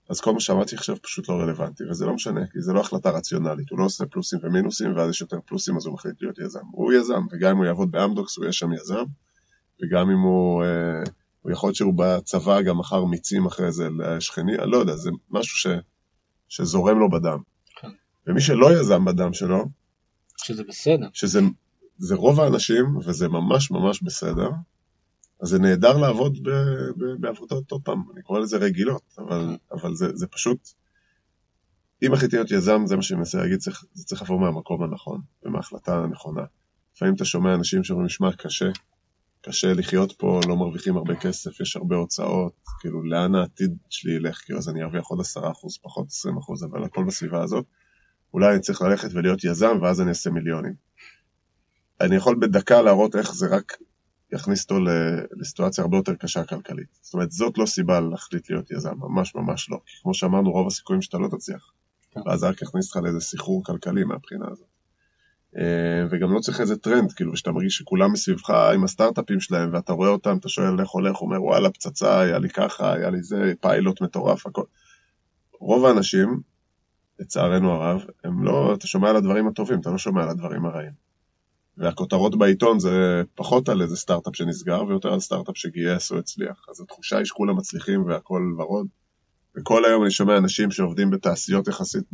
אז 0.09 0.21
כל 0.21 0.33
מה 0.33 0.41
שאמרתי 0.41 0.77
עכשיו 0.77 0.97
פשוט 1.03 1.29
לא 1.29 1.35
רלוונטי, 1.35 1.85
וזה 1.91 2.07
לא 2.07 2.15
משנה, 2.15 2.47
כי 2.47 2.61
זה 2.61 2.73
לא 2.73 2.81
החלטה 2.81 3.11
רציונלית, 3.11 3.71
הוא 3.71 3.79
לא 3.79 3.85
עושה 3.85 4.07
פלוסים 4.07 4.39
ומינוסים, 4.43 4.97
ואז 4.97 5.11
יש 5.11 5.21
יותר 5.21 5.39
פלוסים 5.47 5.77
אז 5.77 5.87
הוא 5.87 5.95
מחליט 5.95 6.23
להיות 6.23 6.39
יזם. 6.39 6.65
הוא 6.73 6.93
יזם, 6.93 7.23
וגם 7.33 7.51
אם 7.51 7.57
הוא 7.57 7.67
יעבוד 7.67 7.91
באמדוקס 7.91 8.37
הוא 8.37 8.45
יהיה 8.45 8.53
שם 8.53 8.73
יזם, 8.73 9.05
וגם 9.83 10.11
אם 10.11 10.19
הוא, 10.19 10.65
אה, 10.65 11.03
הוא 11.43 11.53
יכול 11.53 11.69
להיות 11.69 11.77
שהוא 11.77 11.95
בצבא 11.97 12.63
גם 12.63 12.79
מכר 12.79 13.05
מיצים 13.05 13.47
אחרי 13.47 13.73
זה 13.73 13.89
לשכני, 13.99 14.59
אני 14.59 14.71
לא 14.71 14.77
יודע, 14.77 14.97
זה 14.97 15.11
משהו 15.31 15.57
ש, 15.57 15.67
שזורם 16.49 16.99
לו 16.99 17.11
בדם. 17.11 17.39
כן. 17.77 17.89
ומי 18.27 18.41
שלא 18.41 18.81
יזם 18.81 19.05
בדם 19.05 19.33
שלו, 19.33 19.65
שזה 20.37 20.65
בסדר. 20.65 21.09
שזה 21.13 21.41
זה 21.99 22.15
רוב 22.15 22.41
האנשים, 22.41 22.97
וזה 22.97 23.29
ממש 23.29 23.71
ממש 23.71 24.03
בסדר, 24.03 24.51
אז 25.41 25.49
זה 25.49 25.59
נהדר 25.59 25.97
לעבוד 25.97 26.39
בעבודות, 27.21 27.71
עוד 27.71 27.83
פעם, 27.85 28.03
אני 28.15 28.23
קורא 28.23 28.41
לזה 28.41 28.57
רגילות, 28.57 29.03
אבל, 29.19 29.57
אבל 29.73 29.95
זה, 29.95 30.07
זה 30.15 30.27
פשוט, 30.27 30.69
אם 32.03 32.13
החליטי 32.13 32.37
להיות 32.37 32.51
יזם, 32.51 32.87
זה 32.87 32.97
מה 32.97 33.03
שאני 33.03 33.19
מנסה 33.19 33.39
להגיד, 33.39 33.59
צריך, 33.59 33.85
זה 33.93 34.05
צריך 34.05 34.23
לבוא 34.23 34.41
מהמקום 34.41 34.83
הנכון, 34.83 35.21
ומההחלטה 35.43 35.99
הנכונה. 35.99 36.43
לפעמים 36.97 37.15
אתה 37.15 37.25
שומע 37.25 37.55
אנשים 37.55 37.85
שאומרים, 37.85 38.09
שמע, 38.09 38.33
קשה, 38.33 38.71
קשה 39.41 39.73
לחיות 39.73 40.13
פה, 40.13 40.41
לא 40.49 40.57
מרוויחים 40.57 40.97
הרבה 40.97 41.17
כסף, 41.17 41.61
יש 41.61 41.77
הרבה 41.77 41.97
הוצאות, 41.97 42.53
כאילו, 42.81 43.03
לאן 43.03 43.35
העתיד 43.35 43.77
שלי 43.89 44.13
ילך, 44.13 44.41
כאילו, 44.45 44.59
אז 44.59 44.69
אני 44.69 44.83
ארוויח 44.83 45.07
עוד 45.07 45.21
עשרה 45.21 45.51
אחוז, 45.51 45.79
פחות 45.83 46.07
עשרים 46.07 46.37
אחוז, 46.37 46.65
אבל 46.65 46.85
הכל 46.85 47.05
בסביבה 47.05 47.43
הזאת. 47.43 47.65
אולי 48.35 48.53
אני 48.53 48.61
צריך 48.61 48.83
ללכת 48.83 49.09
ולהיות 49.13 49.45
יזם, 49.45 49.79
ואז 49.83 50.01
אני 50.01 50.09
אעשה 50.09 50.31
מיליונים. 50.31 50.75
אני 52.01 52.17
יכול 52.17 52.37
בדקה 52.41 52.83
להראות 52.83 53.17
איך 53.17 53.35
זה 53.35 53.47
רק 53.47 53.73
יכניס 54.33 54.63
אותו 54.63 54.85
לסיטואציה 55.37 55.85
הרבה 55.85 55.97
יותר 55.97 56.15
קשה 56.15 56.45
כלכלית. 56.45 56.89
זאת 57.03 57.15
אומרת, 57.15 57.31
זאת 57.31 57.59
לא 57.59 57.67
סיבה 57.67 58.01
להחליט 58.01 58.51
להיות 58.51 58.71
יזם, 58.71 58.95
ממש 58.99 59.35
ממש 59.35 59.71
לא. 59.71 59.81
כי 59.87 59.97
כמו 60.03 60.15
שאמרנו, 60.15 60.51
רוב 60.51 60.67
הסיכויים 60.67 61.03
שאתה 61.03 61.19
לא 61.19 61.29
תצליח. 61.29 61.73
כן. 62.11 62.21
ואז 62.27 62.41
זה 62.41 62.49
רק 62.49 62.63
יכניס 62.63 62.87
אותך 62.87 63.05
לאיזה 63.05 63.21
סחרור 63.21 63.65
כלכלי 63.65 64.05
מהבחינה 64.05 64.47
הזאת. 64.51 64.67
אה, 65.57 66.07
וגם 66.11 66.33
לא 66.33 66.41
צריך 66.41 66.61
איזה 66.61 66.77
טרנד, 66.77 67.13
כאילו, 67.13 67.37
שאתה 67.37 67.53
מרגיש 67.53 67.77
שכולם 67.77 68.13
מסביבך 68.13 68.51
עם 68.51 68.85
הסטארט-אפים 68.85 69.41
שלהם, 69.41 69.71
ואתה 69.73 69.93
רואה 69.93 70.09
אותם, 70.09 70.37
אתה 70.37 70.49
שואל 70.49 70.81
איך 70.81 70.89
הולך, 70.89 71.21
אומר, 71.21 71.43
וואלה, 71.43 71.71
פצצה, 71.71 72.21
היה 72.21 72.39
לי 72.39 72.49
ככה, 72.49 72.93
היה 72.93 73.11
לי 73.11 73.23
זה, 73.23 73.53
פיילוט 73.61 74.01
מטורף, 74.01 74.47
הכל. 74.47 74.63
רוב 75.61 75.85
האנשים, 75.85 76.41
לצערנו 77.19 77.73
הרב, 77.73 78.05
הם 78.25 78.45
לא, 78.45 78.75
אתה 78.75 78.87
שומע 78.87 79.11
על 79.11 79.17
הדברים 79.17 79.49
הטובים, 79.49 79.81
אתה 79.81 79.91
לא 79.91 79.99
שומע 79.99 80.23
על 80.23 80.29
הדברים 80.29 80.67
הרעים. 80.67 81.08
והכותרות 81.79 82.39
בעיתון 82.39 82.79
זה 82.79 83.23
פחות 83.35 83.69
על 83.69 83.83
איזה 83.83 83.97
סטארט-אפ 83.97 84.37
שנסגר, 84.37 84.85
ויותר 84.85 85.13
על 85.13 85.21
סטארט-אפ 85.21 85.57
שגייס 85.57 86.13
או 86.13 86.19
הצליח. 86.19 86.67
אז 86.71 86.81
התחושה 86.81 87.17
היא 87.17 87.25
שכולם 87.25 87.57
מצליחים 87.57 88.07
והכל 88.07 88.55
ורוד. 88.59 88.87
וכל 89.57 89.85
היום 89.85 90.03
אני 90.03 90.11
שומע 90.11 90.37
אנשים 90.37 90.71
שעובדים 90.71 91.11
בתעשיות 91.11 91.69
יחסית, 91.69 92.05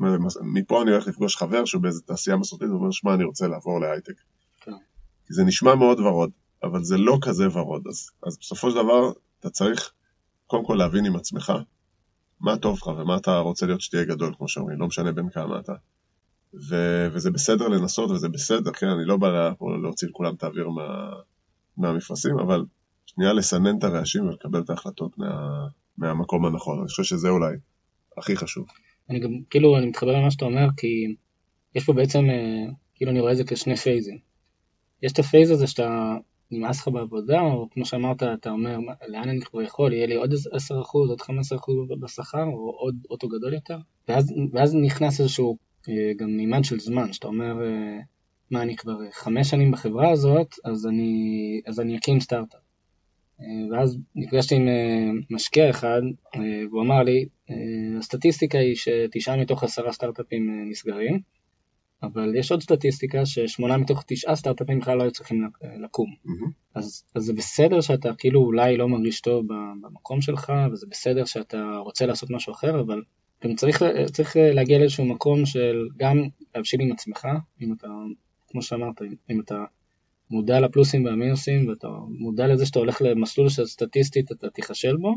מפה 0.42 0.83
אני 0.83 0.90
הולך 0.90 1.07
לפגוש 1.07 1.37
חבר 1.37 1.64
שהוא 1.64 1.83
באיזה 1.83 2.00
תעשייה 2.03 2.37
מסורתית, 2.37 2.68
ואומר, 2.68 2.90
שמע, 2.90 3.14
אני 3.14 3.24
רוצה 3.24 3.48
לעבור 3.48 3.81
להייטק. 3.81 4.14
כן. 4.61 4.72
כי 5.27 5.35
זה 5.35 5.44
נשמע 5.44 5.74
מאוד 5.74 6.00
ורוד, 6.00 6.31
אבל 6.62 6.85
זה 6.85 6.96
לא 6.98 7.18
כזה 7.22 7.48
ורוד. 7.53 7.87
אז, 7.88 8.11
אז 8.27 8.38
בסופו 8.40 8.70
של 8.70 8.77
דבר, 8.77 9.12
אתה 9.40 9.50
צריך 9.50 9.92
קודם 10.46 10.64
כל 10.64 10.74
להבין 10.74 11.05
עם 11.05 11.16
עצמך 11.16 11.53
מה 12.40 12.57
טוב 12.57 12.79
לך 12.79 12.87
ומה 12.87 13.16
אתה 13.16 13.38
רוצה 13.38 13.66
להיות 13.66 13.81
שתהיה 13.81 14.05
גדול, 14.05 14.35
כמו 14.38 14.48
שאומרים, 14.48 14.81
לא 14.81 14.87
משנה 14.87 15.12
בין 15.12 15.31
כמה 15.31 15.59
אתה. 15.59 15.72
ו- 16.69 17.07
וזה 17.12 17.31
בסדר 17.31 17.69
לנסות 17.69 18.11
וזה 18.11 18.29
בסדר, 18.29 18.73
כן, 18.73 18.87
אני 18.88 19.05
לא 19.05 19.17
בא 19.17 19.51
להוציא 19.83 20.09
לכולם 20.09 20.35
את 20.35 20.43
האוויר 20.43 20.69
מה- 20.69 21.12
מהמפרשים, 21.77 22.38
אבל 22.38 22.64
שנייה 23.07 23.33
לסנן 23.33 23.79
את 23.79 23.85
הרעשים 23.85 24.29
ולקבל 24.29 24.61
את 24.61 24.71
ההחלטות 24.71 25.19
מה- 25.19 25.67
מהמקום 25.99 26.47
הנכון. 26.47 26.79
אני 26.79 26.88
חושב 26.88 27.03
שזה 27.03 27.29
אולי 27.29 27.55
הכי 28.19 28.37
חשוב. 28.37 28.67
אני 29.11 29.21
גם, 29.21 29.31
כאילו, 29.51 29.79
אני 29.79 29.87
מתחבר 29.87 30.12
למה 30.12 30.31
שאתה 30.31 30.45
אומר, 30.45 30.67
כי 30.77 31.14
יש 31.75 31.85
פה 31.85 31.93
בעצם, 31.93 32.25
אה, 32.31 32.73
כאילו 32.95 33.11
אני 33.11 33.21
רואה 33.21 33.33
את 33.33 33.37
זה 33.37 33.45
כשני 33.45 33.77
phase 33.77 34.03
ים. 34.03 34.18
יש 35.03 35.12
את 35.12 35.19
ה 35.18 35.24
phase 35.24 35.50
הזה 35.51 35.67
שאתה 35.67 36.17
נמאס 36.51 36.81
לך 36.81 36.88
בעבודה, 36.88 37.40
או 37.40 37.69
כמו 37.71 37.85
שאמרת, 37.87 38.23
אתה 38.23 38.51
אומר, 38.51 38.79
לאן 39.09 39.29
אני 39.29 39.40
כבר 39.40 39.62
יכול, 39.62 39.93
יהיה 39.93 40.07
לי 40.07 40.14
עוד 40.14 40.33
10%, 40.53 41.09
עוד 41.09 41.21
15% 41.21 41.25
בשכר, 42.01 42.45
או 42.45 42.71
עוד 42.79 42.95
אוטו 43.11 43.29
גדול 43.29 43.55
יותר, 43.55 43.79
ואז, 44.09 44.33
ואז 44.53 44.75
נכנס 44.75 45.21
איזשהו 45.21 45.57
גם 46.16 46.37
מימד 46.37 46.64
של 46.64 46.81
זמן, 46.81 47.12
שאתה 47.12 47.27
אומר, 47.27 47.64
אה, 47.64 47.99
מה, 48.51 48.62
אני 48.62 48.77
כבר 48.77 48.99
חמש 49.12 49.51
שנים 49.51 49.70
בחברה 49.70 50.11
הזאת, 50.11 50.55
אז 50.64 50.87
אני, 50.87 51.61
אז 51.66 51.81
אני 51.81 51.99
אקים 51.99 52.20
סטארט-אפ. 52.20 52.61
אה, 53.40 53.47
ואז 53.70 53.99
נפגשתי 54.14 54.55
עם 54.55 54.68
משקיע 55.31 55.70
אחד, 55.70 56.03
והוא 56.70 56.83
אמר 56.83 57.03
לי, 57.03 57.27
הסטטיסטיקה 57.99 58.59
היא 58.59 58.75
שתשעה 58.75 59.37
מתוך 59.37 59.64
עשרה 59.64 59.92
סטארט-אפים 59.92 60.70
נסגרים, 60.70 61.20
אבל 62.03 62.37
יש 62.37 62.51
עוד 62.51 62.62
סטטיסטיקה 62.62 63.27
ששמונה 63.27 63.77
מתוך 63.77 64.05
תשעה 64.07 64.37
סטארט-אפים 64.37 64.79
בכלל 64.79 64.99
לא 64.99 65.03
היו 65.03 65.12
צריכים 65.12 65.49
לקום. 65.83 66.14
Mm-hmm. 66.27 66.51
אז, 66.75 67.05
אז 67.14 67.23
זה 67.23 67.33
בסדר 67.33 67.81
שאתה 67.81 68.11
כאילו 68.18 68.40
אולי 68.40 68.77
לא 68.77 68.88
מרגיש 68.88 69.20
טוב 69.20 69.47
במקום 69.83 70.20
שלך, 70.20 70.53
וזה 70.73 70.87
בסדר 70.90 71.25
שאתה 71.25 71.77
רוצה 71.85 72.07
לעשות 72.07 72.31
משהו 72.31 72.53
אחר, 72.53 72.81
אבל 72.81 73.03
גם 73.44 73.55
צריך, 73.55 73.83
צריך 74.12 74.37
להגיע 74.40 74.79
לאיזשהו 74.79 75.05
מקום 75.05 75.47
של 75.47 75.88
גם 75.97 76.23
להבשיל 76.55 76.81
עם 76.81 76.92
עצמך, 76.92 77.29
אם 77.61 77.73
אתה, 77.73 77.88
כמו 78.49 78.62
שאמרת, 78.62 79.03
אם 79.31 79.40
אתה 79.40 79.64
מודע 80.31 80.61
לפלוסים 80.61 81.05
והמינוסים 81.05 81.68
ואתה 81.68 81.88
מודע 82.09 82.47
לזה 82.47 82.66
שאתה 82.66 82.79
הולך 82.79 83.03
למסלול 83.03 83.49
שסטטיסטית 83.49 84.33
אתה 84.33 84.51
תיכשל 84.51 84.97
בו, 84.97 85.14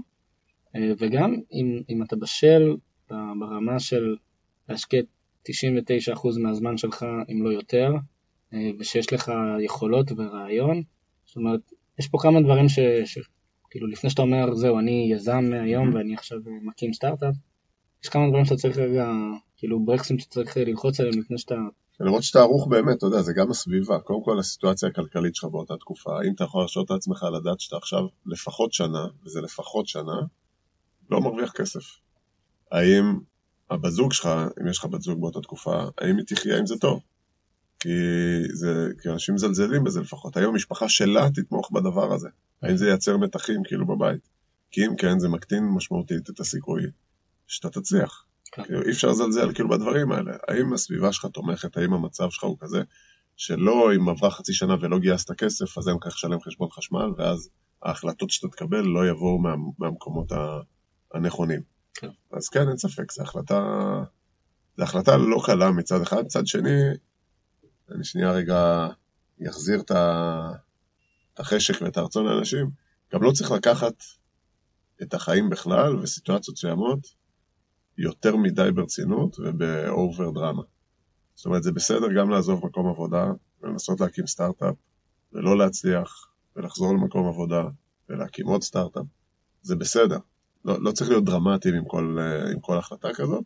אה, 0.75 0.91
וגם 0.99 1.35
אם, 1.53 1.81
אם 1.89 2.03
אתה 2.03 2.15
בשל 2.15 2.75
ברמה 3.09 3.79
של 3.79 4.15
להשקיע 4.69 5.01
99% 5.49 6.37
מהזמן 6.37 6.77
שלך, 6.77 7.05
אם 7.31 7.43
לא 7.43 7.49
יותר, 7.49 7.93
אה, 8.53 8.69
ושיש 8.79 9.13
לך 9.13 9.31
יכולות 9.59 10.11
ורעיון, 10.17 10.83
זאת 11.25 11.35
אומרת, 11.35 11.59
יש 11.99 12.07
פה 12.07 12.17
כמה 12.21 12.41
דברים 12.41 12.69
ש... 12.69 12.79
ש 13.05 13.17
כאילו 13.69 13.87
לפני 13.87 14.09
שאתה 14.09 14.21
אומר, 14.21 14.55
זהו, 14.55 14.79
אני 14.79 15.09
יזם 15.11 15.53
היום 15.53 15.93
ואני 15.93 16.13
עכשיו 16.13 16.39
מקים 16.61 16.93
סטארט-אפ, 16.93 17.35
יש 18.03 18.09
כמה 18.09 18.27
דברים 18.29 18.45
שאתה 18.45 18.61
צריך 18.61 18.77
רגע, 18.77 19.05
כאילו 19.57 19.85
ברקסים 19.85 20.19
שצריך 20.19 20.57
ללחוץ 20.57 20.99
עליהם 20.99 21.19
לפני 21.19 21.37
שאתה... 21.37 21.55
לראות 21.99 22.23
שאתה 22.23 22.39
ערוך 22.39 22.67
באמת, 22.67 22.97
אתה 22.97 23.05
יודע, 23.05 23.21
זה 23.21 23.33
גם 23.33 23.51
הסביבה, 23.51 23.99
קודם 23.99 24.23
כל 24.23 24.39
הסיטואציה 24.39 24.89
הכלכלית 24.89 25.35
שלך 25.35 25.49
באותה 25.51 25.77
תקופה, 25.77 26.19
האם 26.19 26.33
אתה 26.35 26.43
יכול 26.43 26.61
להרשות 26.61 26.85
את 26.85 26.91
עצמך 26.91 27.23
לדעת 27.23 27.59
שאתה 27.59 27.77
עכשיו 27.77 28.01
לפחות 28.25 28.73
שנה, 28.73 29.07
וזה 29.25 29.41
לפחות 29.41 29.87
שנה, 29.87 30.21
לא 31.09 31.21
מרוויח 31.21 31.51
כסף. 31.51 31.83
האם 32.71 33.19
הבת 33.69 33.91
זוג 33.91 34.13
שלך, 34.13 34.29
אם 34.61 34.67
יש 34.67 34.77
לך 34.77 34.85
בת 34.85 35.01
זוג 35.01 35.21
באותה 35.21 35.41
תקופה, 35.41 35.83
האם 35.97 36.17
היא 36.17 36.25
תחיה 36.25 36.57
עם 36.57 36.65
זה 36.65 36.75
טוב? 36.77 36.99
כי, 37.79 37.89
זה, 38.53 38.87
כי 39.01 39.09
אנשים 39.09 39.35
מזלזלים 39.35 39.83
בזה 39.83 40.01
לפחות. 40.01 40.37
היום 40.37 40.53
המשפחה 40.53 40.89
שלה 40.89 41.29
תתמוך 41.33 41.71
בדבר 41.71 42.13
הזה. 42.13 42.29
האם 42.61 42.77
זה 42.77 42.89
ייצר 42.89 43.17
מתחים 43.17 43.61
כאילו 43.63 43.87
בבית? 43.87 44.29
כי 44.71 44.85
אם 44.85 44.95
כן, 44.95 45.19
זה 45.19 45.29
מקטין 45.29 45.63
משמעותית 45.63 46.29
את 46.29 46.39
הסיכוי 46.39 46.83
שאתה 47.47 47.69
תצליח. 47.69 48.25
כן. 48.51 48.63
כאילו, 48.63 48.81
אי 48.83 48.91
אפשר 48.91 49.07
לזלזל 49.07 49.53
כאילו 49.53 49.69
בדברים 49.69 50.11
האלה. 50.11 50.31
האם 50.47 50.73
הסביבה 50.73 51.13
שלך 51.13 51.25
תומכת, 51.25 51.77
האם 51.77 51.93
המצב 51.93 52.29
שלך 52.29 52.43
הוא 52.43 52.57
כזה, 52.59 52.83
שלא 53.37 53.91
אם 53.95 54.09
עברה 54.09 54.31
חצי 54.31 54.53
שנה 54.53 54.75
ולא 54.81 54.99
גייסת 54.99 55.31
כסף, 55.31 55.77
אז 55.77 55.87
אין 55.87 55.97
כך 56.01 56.07
לשלם 56.07 56.41
חשבון 56.41 56.69
חשמל, 56.71 57.11
ואז 57.17 57.49
ההחלטות 57.83 58.29
שאתה 58.29 58.47
תקבל 58.47 58.81
לא 58.81 59.07
יבואו 59.07 59.37
מה, 59.39 59.55
מהמקומות 59.79 60.31
הנכונים. 61.13 61.61
כן. 61.93 62.09
אז 62.31 62.49
כן, 62.49 62.67
אין 62.69 62.77
ספק, 62.77 63.11
זו 63.11 63.23
החלטה, 63.23 63.61
זו 64.77 64.83
החלטה 64.83 65.17
לא 65.17 65.41
קלה 65.45 65.71
מצד 65.71 66.01
אחד, 66.01 66.25
מצד 66.25 66.47
שני, 66.47 66.81
אני 67.91 68.03
שנייה 68.03 68.31
רגע 68.31 68.87
אחזיר 69.49 69.81
את 69.81 69.91
החשק 71.37 71.81
ואת 71.81 71.97
הרצון 71.97 72.25
לאנשים, 72.25 72.69
גם 73.13 73.23
לא 73.23 73.31
צריך 73.31 73.51
לקחת 73.51 73.93
את 75.01 75.13
החיים 75.13 75.49
בכלל 75.49 75.95
וסיטואציות 75.95 76.57
מסוימות 76.57 77.16
יותר 77.97 78.35
מדי 78.35 78.71
ברצינות 78.75 79.39
ובאובר 79.39 80.31
דרמה. 80.31 80.63
זאת 81.35 81.45
אומרת, 81.45 81.63
זה 81.63 81.71
בסדר 81.71 82.07
גם 82.17 82.29
לעזוב 82.29 82.65
מקום 82.65 82.87
עבודה 82.87 83.31
ולנסות 83.61 84.01
להקים 84.01 84.27
סטארט-אפ 84.27 84.75
ולא 85.33 85.57
להצליח 85.57 86.31
ולחזור 86.55 86.93
למקום 86.93 87.27
עבודה 87.27 87.63
ולהקים 88.09 88.47
עוד 88.47 88.63
סטארט-אפ. 88.63 89.05
זה 89.61 89.75
בסדר. 89.75 90.17
לא, 90.65 90.81
לא 90.81 90.91
צריך 90.91 91.09
להיות 91.09 91.25
דרמטיים 91.25 91.75
עם 91.75 91.85
כל, 91.85 92.17
עם 92.53 92.59
כל 92.59 92.77
החלטה 92.77 93.13
כזאת, 93.13 93.43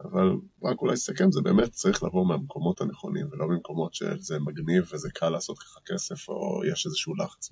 אבל 0.00 0.30
רק 0.62 0.80
אולי 0.80 0.92
לסכם, 0.92 1.32
זה 1.32 1.40
באמת 1.40 1.70
צריך 1.72 2.02
לבוא 2.02 2.26
מהמקומות 2.26 2.80
הנכונים 2.80 3.26
ולא 3.30 3.48
ממקומות 3.48 3.94
שזה 3.94 4.38
מגניב 4.38 4.84
וזה 4.92 5.08
קל 5.14 5.28
לעשות 5.28 5.58
ככה 5.58 5.80
כסף 5.86 6.28
או 6.28 6.62
יש 6.72 6.86
איזשהו 6.86 7.14
לחץ. 7.14 7.50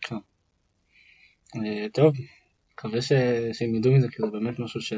כן. 0.00 0.16
אה, 1.56 1.86
טוב, 1.92 2.14
מקווה 2.72 3.02
שהם 3.02 3.74
ידעו 3.74 3.92
מזה, 3.92 4.08
כי 4.08 4.16
זה 4.22 4.26
באמת 4.32 4.58
משהו 4.58 4.80
ש... 4.80 4.92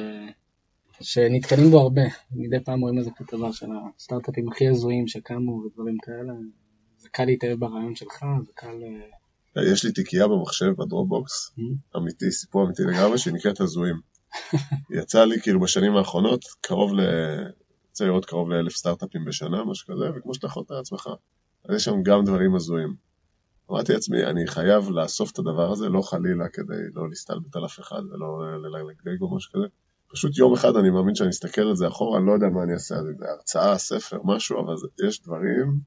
שנתקלים 1.01 1.71
בו 1.71 1.81
הרבה. 1.81 2.03
מדי 2.33 2.65
פעם 2.65 2.81
רואים 2.81 2.99
איזה 2.99 3.11
כתבה 3.17 3.53
של 3.53 3.67
הסטארט-אפים 3.97 4.49
הכי 4.49 4.69
הזויים 4.69 5.09
שקמו 5.09 5.53
ודברים 5.53 5.97
כאלה. 6.03 6.33
זה 6.99 7.09
קל 7.09 7.25
להתאהב 7.25 7.61
ברעיון 7.61 7.95
שלך, 7.95 8.25
זה 8.47 8.53
קל... 8.55 8.77
אה, 9.57 9.73
יש 9.73 9.85
לי 9.85 9.93
תיקייה 9.93 10.29
במחשב 10.29 10.73
בדרופבוקס, 10.79 11.51
mm-hmm. 11.51 11.99
אמיתי, 11.99 12.31
סיפור 12.31 12.67
אמיתי 12.67 12.83
לגמרי, 12.83 13.19
שנקראת 13.19 13.61
הזויים. 13.61 14.01
יצא 14.99 15.25
לי 15.25 15.41
כאילו 15.41 15.61
בשנים 15.61 15.97
האחרונות 15.97 16.45
קרוב 16.61 16.95
ל... 16.95 17.01
יצא 17.91 18.05
לראות 18.05 18.25
קרוב 18.25 18.51
לאלף 18.51 18.77
סטארט-אפים 18.77 19.25
בשנה, 19.25 19.65
משהו 19.65 19.95
כזה, 19.95 20.05
וכמו 20.17 20.35
שאתה 20.35 20.47
יכול 20.47 20.63
לתאר 20.63 20.77
לעצמך, 20.77 21.09
אז 21.65 21.77
יש 21.77 21.85
שם 21.85 22.03
גם 22.03 22.25
דברים 22.25 22.55
הזויים. 22.55 22.95
אמרתי 23.71 23.93
לעצמי, 23.93 24.25
אני 24.25 24.47
חייב 24.47 24.91
לאסוף 24.91 25.33
את 25.33 25.39
הדבר 25.39 25.73
הזה, 25.73 25.89
לא 25.89 26.03
חלילה 26.03 26.49
כדי 26.49 26.83
לא 26.95 27.09
להסתלבט 27.09 27.57
על 27.57 27.65
אף 27.65 27.81
אחד 27.81 28.03
ולא 28.13 28.57
ללגלג 28.57 29.21
או 29.21 29.37
משהו 29.37 29.53
כזה. 29.53 29.67
פשוט 30.15 30.39
יום 30.39 30.53
אחד 30.53 30.77
אני 30.77 30.91
מאמין 30.91 31.15
שאני 31.15 31.31
אסתכל 31.31 31.63
על 31.63 31.77
זה 31.77 31.89
אחורה, 31.89 32.19
אני 32.19 32.27
לא 32.27 32.33
יודע 32.33 32.47
מה 32.47 32.63
אני 32.63 32.73
אעשה, 32.73 32.95
זה 33.19 33.25
הרצאה, 33.31 33.79
ספר, 33.79 34.19
משהו, 34.25 34.61
אבל 34.61 34.75
יש 35.09 35.23
דברים 35.23 35.79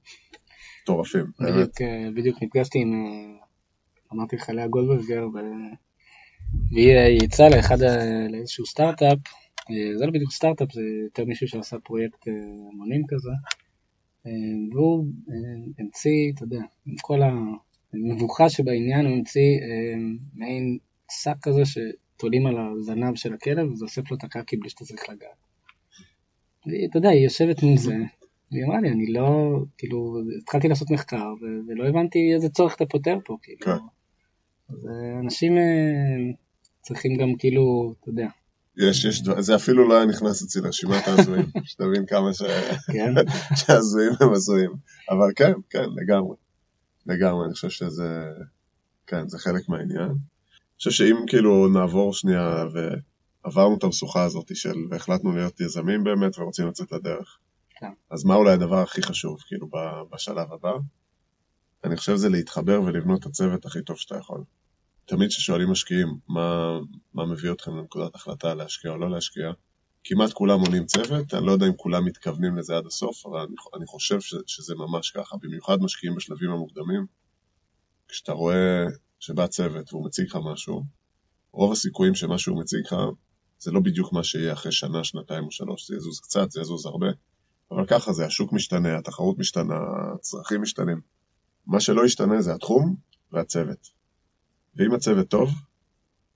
מטורפים. 0.83 1.25
בדיוק, 1.39 1.81
אה, 1.81 2.09
בדיוק 2.15 2.43
נפגשתי 2.43 2.79
עם, 2.79 2.93
אה, 2.93 3.45
אמרתי 4.13 4.35
לך, 4.35 4.49
לאה 4.49 4.67
גולדברגר, 4.67 5.25
והיא 6.71 6.91
אה, 6.97 7.09
יצאה 7.23 7.49
לאחד, 7.49 7.77
לאיזשהו 8.29 8.65
סטארט-אפ, 8.65 9.17
זה 9.97 10.05
לא 10.05 10.11
בדיוק 10.11 10.31
סטארט-אפ, 10.31 10.71
זה 10.73 10.81
יותר 11.03 11.25
מישהו 11.25 11.47
שעשה 11.47 11.77
פרויקט 11.83 12.27
המונים 12.73 13.01
כזה, 13.07 13.31
והוא 14.73 15.05
המציא, 15.79 16.31
אתה 16.35 16.43
יודע, 16.43 16.61
עם 16.85 16.95
כל 17.01 17.19
המבוכה 17.93 18.49
שבעניין, 18.49 19.05
הוא 19.05 19.15
המציא 19.15 19.59
מעין 20.33 20.77
שק 21.11 21.35
כזה 21.41 21.61
שתולים 22.17 22.47
על 22.47 22.55
הזנב 22.57 23.15
של 23.15 23.33
הכלב, 23.33 23.71
וזה 23.71 23.85
אוסף 23.85 24.11
לו 24.11 24.17
את 24.17 24.23
הקקי 24.23 24.57
בלי 24.57 24.69
שאתה 24.69 24.85
צריך 24.85 25.09
לגעת. 25.09 25.29
ואתה 26.65 26.97
יודע, 26.97 27.09
היא 27.09 27.23
יושבת 27.23 27.63
מול 27.63 27.77
זה, 27.77 27.95
והיא 28.51 28.65
אמרה 28.65 28.81
לי, 28.81 28.89
אני 28.89 29.13
לא, 29.13 29.59
כאילו, 29.77 30.17
התחלתי 30.41 30.67
לעשות 30.67 30.91
מחקר, 30.91 31.33
ולא 31.67 31.87
הבנתי 31.87 32.33
איזה 32.35 32.49
צורך 32.49 32.75
אתה 32.75 32.85
פותר 32.85 33.17
פה, 33.25 33.37
כאילו. 33.41 33.59
כן. 33.59 33.83
אז 34.69 34.87
אנשים 35.23 35.53
צריכים 36.81 37.17
גם 37.17 37.35
כאילו, 37.35 37.93
אתה 37.99 38.09
יודע. 38.09 38.27
יש, 38.77 39.05
יש, 39.05 39.23
זה 39.39 39.55
אפילו 39.55 39.87
לא 39.87 39.97
היה 39.97 40.05
נכנס 40.05 40.43
אצלי 40.43 40.61
לרשימת 40.61 41.07
ההזויים, 41.07 41.45
שתבין 41.69 42.05
כמה 42.05 42.33
ש... 42.33 42.41
כן? 42.93 43.13
שהזויים 43.59 44.13
הם 44.19 44.33
הזויים. 44.33 44.71
אבל 45.09 45.31
כן, 45.35 45.53
כן, 45.69 45.85
לגמרי. 45.95 46.35
לגמרי, 47.05 47.45
אני 47.45 47.53
חושב 47.53 47.69
שזה... 47.69 48.25
כן, 49.07 49.27
זה 49.27 49.39
חלק 49.39 49.69
מהעניין. 49.69 50.09
חושב 50.77 50.91
שאם 50.91 51.15
כאילו 51.27 51.67
נעבור 51.67 52.13
שנייה 52.13 52.65
ועברנו 53.43 53.77
את 53.77 53.83
המשוכה 53.83 54.23
הזאת 54.23 54.55
של 54.55 54.75
והחלטנו 54.89 55.31
להיות 55.31 55.59
יזמים 55.61 56.03
באמת 56.03 56.39
ורוצים 56.39 56.67
לצאת 56.67 56.91
לדרך, 56.91 57.37
כן. 57.69 57.91
אז 58.09 58.25
מה 58.25 58.35
אולי 58.35 58.53
הדבר 58.53 58.77
הכי 58.77 59.01
חשוב, 59.01 59.39
כאילו, 59.47 59.67
בשלב 60.11 60.53
הבא? 60.53 60.71
אני 61.83 61.97
חושב 61.97 62.15
זה 62.15 62.29
להתחבר 62.29 62.81
ולבנות 62.81 63.19
את 63.19 63.25
הצוות 63.25 63.65
הכי 63.65 63.81
טוב 63.81 63.97
שאתה 63.97 64.17
יכול. 64.17 64.43
תמיד 65.05 65.29
כששואלים 65.29 65.71
משקיעים 65.71 66.07
מה, 66.27 66.79
מה 67.13 67.25
מביא 67.25 67.51
אתכם 67.51 67.77
לנקודת 67.77 68.15
החלטה 68.15 68.53
להשקיע 68.53 68.91
או 68.91 68.97
לא 68.97 69.09
להשקיע, 69.09 69.51
כמעט 70.03 70.33
כולם 70.33 70.59
עונים 70.59 70.85
צוות, 70.85 71.33
אני 71.33 71.45
לא 71.45 71.51
יודע 71.51 71.67
אם 71.67 71.75
כולם 71.77 72.05
מתכוונים 72.05 72.57
לזה 72.57 72.77
עד 72.77 72.85
הסוף, 72.85 73.25
אבל 73.25 73.39
אני, 73.39 73.55
אני 73.75 73.85
חושב 73.85 74.21
ש, 74.21 74.35
שזה 74.47 74.75
ממש 74.75 75.11
ככה, 75.11 75.37
במיוחד 75.41 75.81
משקיעים 75.81 76.15
בשלבים 76.15 76.49
המוקדמים, 76.51 77.05
כשאתה 78.07 78.31
רואה 78.31 78.85
שבא 79.19 79.47
צוות 79.47 79.93
והוא 79.93 80.05
מציג 80.05 80.25
לך 80.27 80.37
משהו, 80.51 80.83
רוב 81.51 81.71
הסיכויים 81.71 82.15
שמה 82.15 82.37
שהוא 82.37 82.59
מציג 82.59 82.79
לך 82.85 82.95
זה 83.59 83.71
לא 83.71 83.79
בדיוק 83.79 84.13
מה 84.13 84.23
שיהיה 84.23 84.53
אחרי 84.53 84.71
שנה, 84.71 85.03
שנתיים 85.03 85.43
או 85.45 85.51
שלוש, 85.51 85.87
זה 85.87 85.95
יזוז 85.95 86.19
קצת, 86.19 86.51
זה 86.51 86.61
יזוז 86.61 86.85
הרבה, 86.85 87.07
אבל 87.71 87.85
ככה 87.85 88.13
זה, 88.13 88.25
השוק 88.25 88.53
משתנה, 88.53 88.97
התחרות 88.97 89.37
משתנה, 89.37 89.75
הצרכים 90.15 90.61
משתנים. 90.61 91.01
מה 91.67 91.79
שלא 91.79 92.05
ישתנה 92.05 92.41
זה 92.41 92.53
התחום 92.53 92.95
והצוות. 93.31 93.89
ואם 94.75 94.93
הצוות 94.93 95.27
טוב 95.27 95.49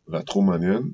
והתחום 0.07 0.49
מעניין, 0.49 0.91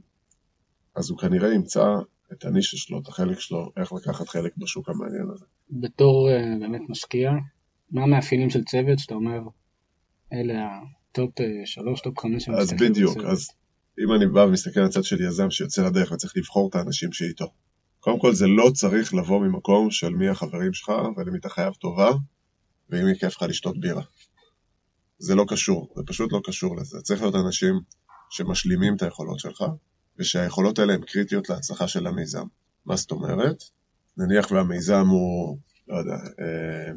אז 0.96 1.10
הוא 1.10 1.20
כנראה 1.20 1.54
ימצא 1.54 1.86
את 2.34 2.46
הנישה 2.46 2.78
שלו, 2.78 3.00
את 3.00 3.08
החלק 3.08 3.40
שלו, 3.40 3.72
איך 3.78 3.94
לקחת 3.94 4.28
חלק 4.28 4.58
בשוק 4.58 4.90
המעניין 4.90 5.30
הזה. 5.34 5.46
בתור 5.70 6.30
אה, 6.30 6.56
באמת 6.60 6.82
משקיע, 6.90 7.32
מה 7.92 8.04
המאפיינים 8.04 8.50
של 8.50 8.64
צוות 8.64 9.00
שאתה 9.00 9.16
אומר, 9.16 9.40
אלה 10.34 10.80
אה, 11.20 11.66
שלוש, 11.66 12.02
top 12.02 12.20
חמש 12.20 12.50
אז 12.50 12.70
שמסתכלים 12.70 12.92
בדיוק? 12.92 13.18
אז 13.18 13.50
אם 14.04 14.14
אני 14.14 14.28
בא 14.28 14.40
ומסתכל 14.40 14.80
על 14.80 14.86
הצד 14.86 15.04
של 15.04 15.22
יזם 15.22 15.52
שיוצא 15.52 15.86
לדרך 15.86 16.12
וצריך 16.12 16.38
לבחור 16.38 16.70
את 16.70 16.76
האנשים 16.76 17.14
שאיתו. 17.14 17.52
קודם 18.00 18.20
כל 18.20 18.34
זה 18.34 18.48
לא 18.48 18.72
צריך 18.74 19.14
לבוא 19.14 19.40
ממקום 19.40 19.92
של 19.92 20.10
מי 20.10 20.30
החברים 20.30 20.74
שלך 20.74 20.92
ולמי 21.18 21.38
אתה 21.38 21.50
חייב 21.50 21.74
טובה, 21.74 22.12
ואם 22.90 23.14
כיף 23.14 23.36
לך 23.36 23.42
לשתות 23.42 23.80
בירה. 23.80 24.04
זה 25.20 25.36
לא 25.36 25.46
קשור, 25.48 25.94
זה 25.96 26.04
פשוט 26.06 26.32
לא 26.34 26.42
קשור 26.44 26.78
לזה. 26.78 27.02
צריך 27.02 27.22
להיות 27.22 27.36
אנשים 27.36 27.80
שמשלימים 28.30 28.96
את 28.96 29.02
היכולות 29.02 29.40
שלך, 29.40 29.64
ושהיכולות 30.20 30.80
האלה 30.80 30.94
הן 30.94 31.02
קריטיות 31.02 31.50
להצלחה 31.50 31.88
של 31.88 32.08
המיזם. 32.08 32.46
מה 32.86 32.96
זאת 32.96 33.12
אומרת? 33.12 33.64
נניח 34.18 34.52
והמיזם 34.52 35.08
הוא, 35.08 35.58
לא 35.88 35.98
יודע, 35.98 36.14
אה, 36.14 36.94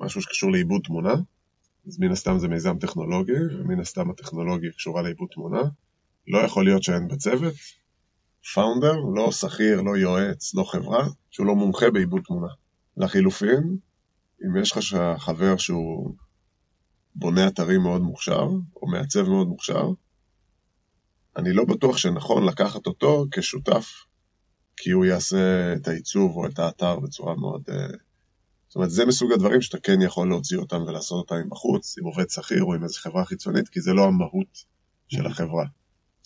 משהו 0.00 0.22
שקשור 0.22 0.52
לעיבוד 0.52 0.80
תמונה, 0.84 1.14
אז 1.86 2.00
מן 2.00 2.12
הסתם 2.12 2.38
זה 2.38 2.48
מיזם 2.48 2.78
טכנולוגי, 2.78 3.32
ומן 3.32 3.80
הסתם 3.80 4.10
הטכנולוגיה 4.10 4.72
קשורה 4.72 5.02
לעיבוד 5.02 5.28
תמונה. 5.32 5.62
לא 6.28 6.38
יכול 6.38 6.64
להיות 6.64 6.82
שאין 6.82 7.08
בצוות 7.08 7.54
פאונדר, 8.54 8.96
לא 9.14 9.32
שכיר, 9.32 9.80
לא 9.80 9.96
יועץ, 9.96 10.54
לא 10.54 10.64
חברה, 10.64 11.06
שהוא 11.30 11.46
לא 11.46 11.54
מומחה 11.54 11.90
בעיבוד 11.90 12.22
תמונה. 12.24 12.52
לחילופין, 12.96 13.76
אם 14.46 14.56
יש 14.56 14.72
לך 14.72 14.96
חבר 15.18 15.56
שהוא 15.56 16.14
בונה 17.14 17.48
אתרים 17.48 17.80
מאוד 17.80 18.02
מוכשר, 18.02 18.48
או 18.76 18.86
מעצב 18.86 19.28
מאוד 19.28 19.48
מוכשר, 19.48 19.90
אני 21.36 21.52
לא 21.52 21.64
בטוח 21.64 21.96
שנכון 21.96 22.44
לקחת 22.44 22.86
אותו 22.86 23.26
כשותף, 23.30 24.04
כי 24.76 24.90
הוא 24.90 25.04
יעשה 25.04 25.72
את 25.76 25.88
העיצוב 25.88 26.36
או 26.36 26.46
את 26.46 26.58
האתר 26.58 27.00
בצורה 27.00 27.34
מאוד... 27.36 27.62
אה, 27.68 27.86
זאת 28.76 28.78
אומרת, 28.78 28.90
זה 28.90 29.06
מסוג 29.06 29.32
הדברים 29.32 29.60
שאתה 29.60 29.78
כן 29.78 30.02
יכול 30.02 30.28
להוציא 30.28 30.58
אותם 30.58 30.82
ולעשות 30.82 31.30
אותם 31.30 31.48
בחוץ, 31.48 31.98
עם 31.98 32.04
עובד 32.04 32.30
שכיר 32.30 32.64
או 32.64 32.74
עם 32.74 32.84
איזו 32.84 32.98
חברה 33.00 33.24
חיצונית, 33.24 33.68
כי 33.68 33.80
זה 33.80 33.92
לא 33.92 34.04
המהות 34.04 34.64
של 35.08 35.26
החברה. 35.26 35.64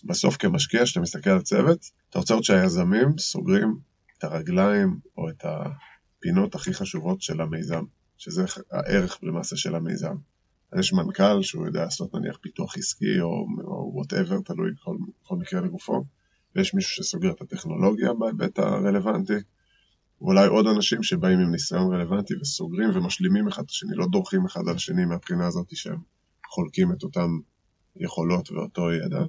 בסוף 0.04 0.36
כמשקיע, 0.36 0.84
כשאתה 0.84 1.00
מסתכל 1.00 1.30
על 1.30 1.42
צוות, 1.42 1.90
אתה 2.10 2.18
רוצה 2.18 2.34
לראות 2.34 2.44
שהיזמים 2.44 3.18
סוגרים 3.18 3.78
את 4.18 4.24
הרגליים 4.24 4.98
או 5.16 5.28
את 5.28 5.44
הפינות 5.44 6.54
הכי 6.54 6.74
חשובות 6.74 7.22
של 7.22 7.40
המיזם, 7.40 7.84
שזה 8.18 8.44
הערך 8.70 9.18
למעשה 9.22 9.56
של 9.56 9.74
המיזם. 9.74 10.16
אז 10.72 10.80
יש 10.80 10.92
מנכ"ל 10.92 11.42
שהוא 11.42 11.66
יודע 11.66 11.84
לעשות 11.84 12.14
נניח 12.14 12.38
פיתוח 12.42 12.78
עסקי 12.78 13.20
או 13.20 13.46
וואטאבר, 13.92 14.40
תלוי 14.40 14.70
כל, 14.82 14.96
כל 15.22 15.36
מקרה 15.36 15.60
לגופו, 15.60 16.04
ויש 16.56 16.74
מישהו 16.74 17.04
שסוגר 17.04 17.30
את 17.30 17.40
הטכנולוגיה 17.40 18.12
בהיבט 18.14 18.58
הרלוונטי, 18.58 19.38
ואולי 20.20 20.46
עוד 20.46 20.66
אנשים 20.66 21.02
שבאים 21.02 21.38
עם 21.38 21.50
ניסיון 21.50 21.94
רלוונטי 21.94 22.35
וסוגרים 22.40 22.90
ומשלימים 22.94 23.48
אחד 23.48 23.62
את 23.62 23.70
השני, 23.70 23.90
לא 23.94 24.06
דורכים 24.06 24.44
אחד 24.44 24.61
על 24.68 24.74
השני 24.74 25.04
מהבחינה 25.04 25.46
הזאת 25.46 25.66
שהם 25.76 25.98
חולקים 26.46 26.92
את 26.92 27.02
אותן 27.02 27.28
יכולות 27.96 28.50
ואותו 28.52 28.92
ידע. 28.92 29.24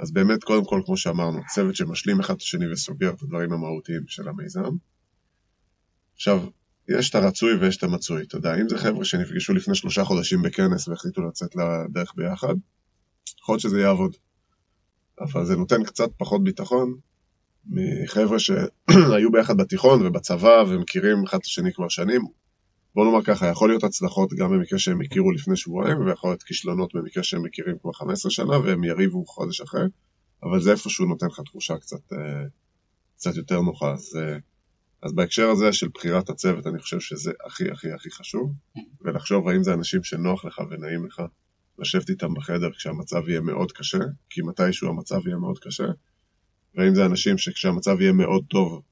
אז 0.00 0.12
באמת, 0.12 0.44
קודם 0.44 0.64
כל, 0.64 0.82
כמו 0.86 0.96
שאמרנו, 0.96 1.40
צוות 1.54 1.76
שמשלים 1.76 2.20
אחד 2.20 2.34
את 2.34 2.40
השני 2.40 2.72
וסוגר 2.72 3.10
את 3.10 3.22
הדברים 3.22 3.52
המהותיים 3.52 4.02
של 4.06 4.28
המיזם. 4.28 4.76
עכשיו, 6.14 6.46
יש 6.88 7.10
את 7.10 7.14
הרצוי 7.14 7.54
ויש 7.54 7.76
את 7.76 7.82
המצוי, 7.82 8.22
אתה 8.22 8.36
יודע, 8.36 8.54
אם 8.54 8.68
זה 8.68 8.78
חבר'ה 8.78 9.04
שנפגשו 9.04 9.54
לפני 9.54 9.74
שלושה 9.74 10.04
חודשים 10.04 10.42
בכנס 10.42 10.88
והחליטו 10.88 11.22
לצאת 11.22 11.56
לדרך 11.56 12.12
ביחד, 12.16 12.54
יכול 13.40 13.52
להיות 13.52 13.60
שזה 13.60 13.80
יעבוד. 13.80 14.16
אבל 15.20 15.44
זה 15.44 15.56
נותן 15.56 15.84
קצת 15.84 16.10
פחות 16.16 16.44
ביטחון 16.44 16.94
מחבר'ה 17.66 18.38
שהיו 18.38 19.32
ביחד 19.32 19.56
בתיכון 19.56 20.06
ובצבא 20.06 20.64
ומכירים 20.68 21.24
אחד 21.24 21.38
את 21.38 21.44
השני 21.44 21.72
כבר 21.72 21.88
שנים. 21.88 22.20
בוא 22.94 23.04
נאמר 23.04 23.22
ככה, 23.22 23.46
יכול 23.46 23.68
להיות 23.68 23.84
הצלחות 23.84 24.32
גם 24.32 24.50
במקרה 24.50 24.78
שהם 24.78 25.00
הכירו 25.00 25.32
לפני 25.32 25.56
שבועיים, 25.56 26.06
ויכול 26.06 26.30
להיות 26.30 26.42
כישלונות 26.42 26.94
במקרה 26.94 27.22
שהם 27.22 27.42
מכירים 27.42 27.78
כבר 27.78 27.92
15 27.92 28.30
שנה 28.30 28.58
והם 28.58 28.84
יריבו 28.84 29.24
חודש 29.26 29.60
אחרי, 29.60 29.84
אבל 30.42 30.60
זה 30.60 30.70
איפשהו 30.72 31.06
נותן 31.06 31.26
לך 31.26 31.40
תחושה 31.40 31.76
קצת, 31.78 32.12
אה, 32.12 32.44
קצת 33.16 33.36
יותר 33.36 33.60
נוחה. 33.60 33.92
אז, 33.92 34.16
אה, 34.16 34.36
אז 35.02 35.12
בהקשר 35.12 35.50
הזה 35.50 35.72
של 35.72 35.88
בחירת 35.94 36.30
הצוות, 36.30 36.66
אני 36.66 36.78
חושב 36.78 37.00
שזה 37.00 37.32
הכי 37.46 37.70
הכי 37.70 37.92
הכי 37.92 38.10
חשוב, 38.10 38.52
ולחשוב 39.00 39.48
האם 39.48 39.62
זה 39.62 39.74
אנשים 39.74 40.04
שנוח 40.04 40.44
לך 40.44 40.60
ונעים 40.70 41.06
לך 41.06 41.22
לשבת 41.78 42.10
איתם 42.10 42.34
בחדר 42.34 42.70
כשהמצב 42.70 43.28
יהיה 43.28 43.40
מאוד 43.40 43.72
קשה, 43.72 43.98
כי 44.30 44.42
מתישהו 44.42 44.88
המצב 44.88 45.26
יהיה 45.26 45.36
מאוד 45.36 45.58
קשה, 45.58 45.86
והאם 46.76 46.94
זה 46.94 47.06
אנשים 47.06 47.38
שכשהמצב 47.38 48.00
יהיה 48.00 48.12
מאוד 48.12 48.44
טוב, 48.48 48.82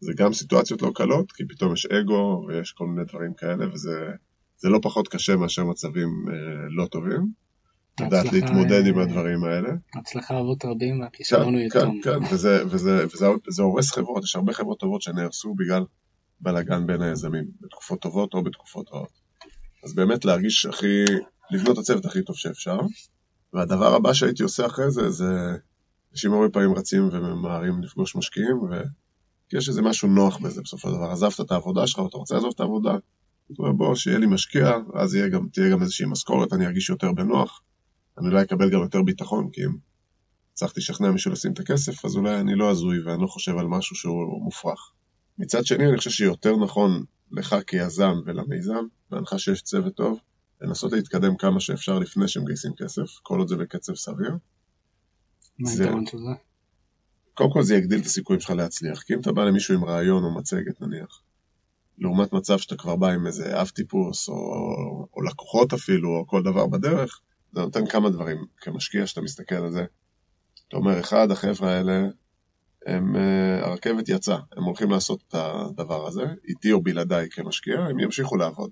זה 0.00 0.12
גם 0.16 0.32
סיטואציות 0.32 0.82
לא 0.82 0.92
קלות, 0.94 1.32
כי 1.32 1.44
פתאום 1.48 1.72
יש 1.72 1.86
אגו 1.86 2.44
ויש 2.48 2.72
כל 2.72 2.86
מיני 2.86 3.04
דברים 3.08 3.34
כאלה, 3.34 3.72
וזה 3.72 4.10
זה 4.56 4.68
לא 4.68 4.78
פחות 4.82 5.08
קשה 5.08 5.36
מאשר 5.36 5.64
מצבים 5.64 6.08
אה, 6.28 6.34
לא 6.70 6.86
טובים. 6.86 7.46
לדעת 8.00 8.32
להתמודד 8.32 8.86
עם 8.86 8.98
אה, 8.98 9.02
הדברים 9.02 9.44
האלה. 9.44 9.68
הצלחה 9.94 10.40
אבות 10.40 10.64
רבים 10.64 11.00
והכישלון 11.00 11.54
הוא 11.54 11.70
כן, 11.70 11.78
יתום. 11.78 12.00
כן, 12.02 12.34
וזה, 12.34 12.66
וזה, 12.66 13.06
וזה, 13.06 13.30
וזה 13.48 13.62
הורס 13.62 13.92
חברות, 13.92 14.24
יש 14.24 14.36
הרבה 14.36 14.52
חברות 14.52 14.80
טובות 14.80 15.02
שנהרסו 15.02 15.54
בגלל 15.54 15.84
בלאגן 16.40 16.86
בין 16.86 17.02
היזמים, 17.02 17.44
בתקופות 17.60 18.00
טובות 18.00 18.34
או 18.34 18.42
בתקופות 18.42 18.88
רעות. 18.92 19.20
אז 19.84 19.94
באמת 19.94 20.24
להרגיש 20.24 20.66
הכי, 20.66 21.04
לבנות 21.50 21.78
את 21.78 21.78
הצוות 21.78 22.06
הכי 22.06 22.22
טוב 22.22 22.36
שאפשר. 22.36 22.78
והדבר 23.52 23.94
הבא 23.94 24.12
שהייתי 24.12 24.42
עושה 24.42 24.66
אחרי 24.66 24.90
זה, 24.90 25.10
זה 25.10 25.56
אנשים 26.16 26.32
הרבה 26.32 26.48
פעמים 26.48 26.74
רצים 26.74 27.08
וממהרים 27.12 27.82
לפגוש 27.82 28.16
משקיעים, 28.16 28.60
כי 29.48 29.56
יש 29.56 29.68
איזה 29.68 29.82
משהו 29.82 30.08
נוח 30.08 30.38
בזה 30.38 30.62
בסופו 30.62 30.88
של 30.88 30.94
דבר. 30.94 31.10
עזבת 31.10 31.40
את 31.40 31.50
העבודה 31.50 31.86
שלך, 31.86 31.98
ואתה 31.98 32.16
רוצה 32.16 32.34
לעזוב 32.34 32.52
את 32.54 32.60
העבודה, 32.60 32.90
אתה 33.52 33.54
אומר 33.58 33.72
בוא, 33.72 33.94
שיהיה 33.94 34.18
לי 34.18 34.26
משקיע, 34.26 34.72
אז 34.94 35.14
יהיה 35.14 35.28
גם, 35.28 35.48
תהיה 35.52 35.70
גם 35.70 35.82
איזושהי 35.82 36.06
משכורת, 36.06 36.52
אני 36.52 36.66
ארגיש 36.66 36.90
יותר 36.90 37.12
בנוח, 37.12 37.62
אני 38.18 38.28
אולי 38.28 38.42
אקבל 38.42 38.70
גם 38.70 38.80
יותר 38.80 39.02
ביטחון, 39.02 39.50
כי 39.52 39.64
אם 39.64 39.70
הצלחתי 40.52 40.80
לשכנע 40.80 41.10
מישהו 41.10 41.32
לשים 41.32 41.52
את 41.52 41.58
הכסף, 41.58 42.04
אז 42.04 42.16
אולי 42.16 42.40
אני 42.40 42.54
לא 42.54 42.70
הזוי 42.70 43.00
ואני 43.00 43.22
לא 43.22 43.26
חושב 43.26 43.58
על 43.58 43.66
משהו 43.66 43.96
שהוא 43.96 44.44
מופרך. 44.44 44.90
מצד 45.38 45.66
שני, 45.66 45.86
אני 45.86 45.98
חושב 45.98 46.10
שיותר 46.10 46.56
נכון 46.56 47.04
לך 47.32 47.56
כיזם 47.66 48.14
ולמיזם, 48.26 48.84
בהנחה 49.10 49.38
שיש 49.38 49.62
צוות 49.62 49.94
טוב, 49.94 50.18
לנסות 50.60 50.92
להתקדם 50.92 51.36
כמה 51.36 51.60
שאפשר 51.60 51.98
לפני 51.98 52.28
שמגייסים 52.28 52.72
כסף, 52.74 53.18
כל 53.22 53.38
עוד 53.38 53.48
זה 53.48 53.56
בקצב 53.56 53.94
סביר. 53.94 54.30
מה 55.58 55.70
היתרון 55.70 56.06
של 56.06 56.18
זה? 56.18 56.30
קודם 57.34 57.50
כל 57.52 57.62
זה 57.62 57.74
יגדיל 57.74 58.00
את 58.00 58.06
הסיכויים 58.06 58.40
שלך 58.40 58.50
להצליח, 58.50 59.02
כי 59.02 59.14
אם 59.14 59.20
אתה 59.20 59.32
בא 59.32 59.44
למישהו 59.44 59.74
עם 59.74 59.84
רעיון 59.84 60.24
או 60.24 60.34
מצגת 60.34 60.80
נניח, 60.80 61.22
לעומת 61.98 62.32
מצב 62.32 62.58
שאתה 62.58 62.76
כבר 62.76 62.96
בא 62.96 63.08
עם 63.08 63.26
איזה 63.26 63.60
אב 63.60 63.68
טיפוס, 63.68 64.28
או, 64.28 64.34
או 65.16 65.22
לקוחות 65.22 65.72
אפילו, 65.72 66.16
או 66.16 66.26
כל 66.26 66.42
דבר 66.42 66.66
בדרך, 66.66 67.20
זה 67.52 67.60
נותן 67.60 67.86
כמה 67.86 68.10
דברים. 68.10 68.44
כמשקיע 68.56 69.06
שאתה 69.06 69.20
מסתכל 69.20 69.54
על 69.54 69.72
זה, 69.72 69.84
אתה 70.68 70.76
אומר, 70.76 71.00
אחד, 71.00 71.30
החבר'ה 71.30 71.72
האלה, 71.72 72.02
הם, 72.86 73.16
אה, 73.16 73.66
הרכבת 73.66 74.08
יצאה, 74.08 74.38
הם 74.56 74.64
הולכים 74.64 74.90
לעשות 74.90 75.24
את 75.28 75.34
הדבר 75.34 76.06
הזה, 76.06 76.24
איתי 76.48 76.72
או 76.72 76.82
בלעדיי 76.82 77.28
כמשקיע, 77.30 77.80
הם 77.80 78.00
ימשיכו 78.00 78.36
לעבוד. 78.36 78.70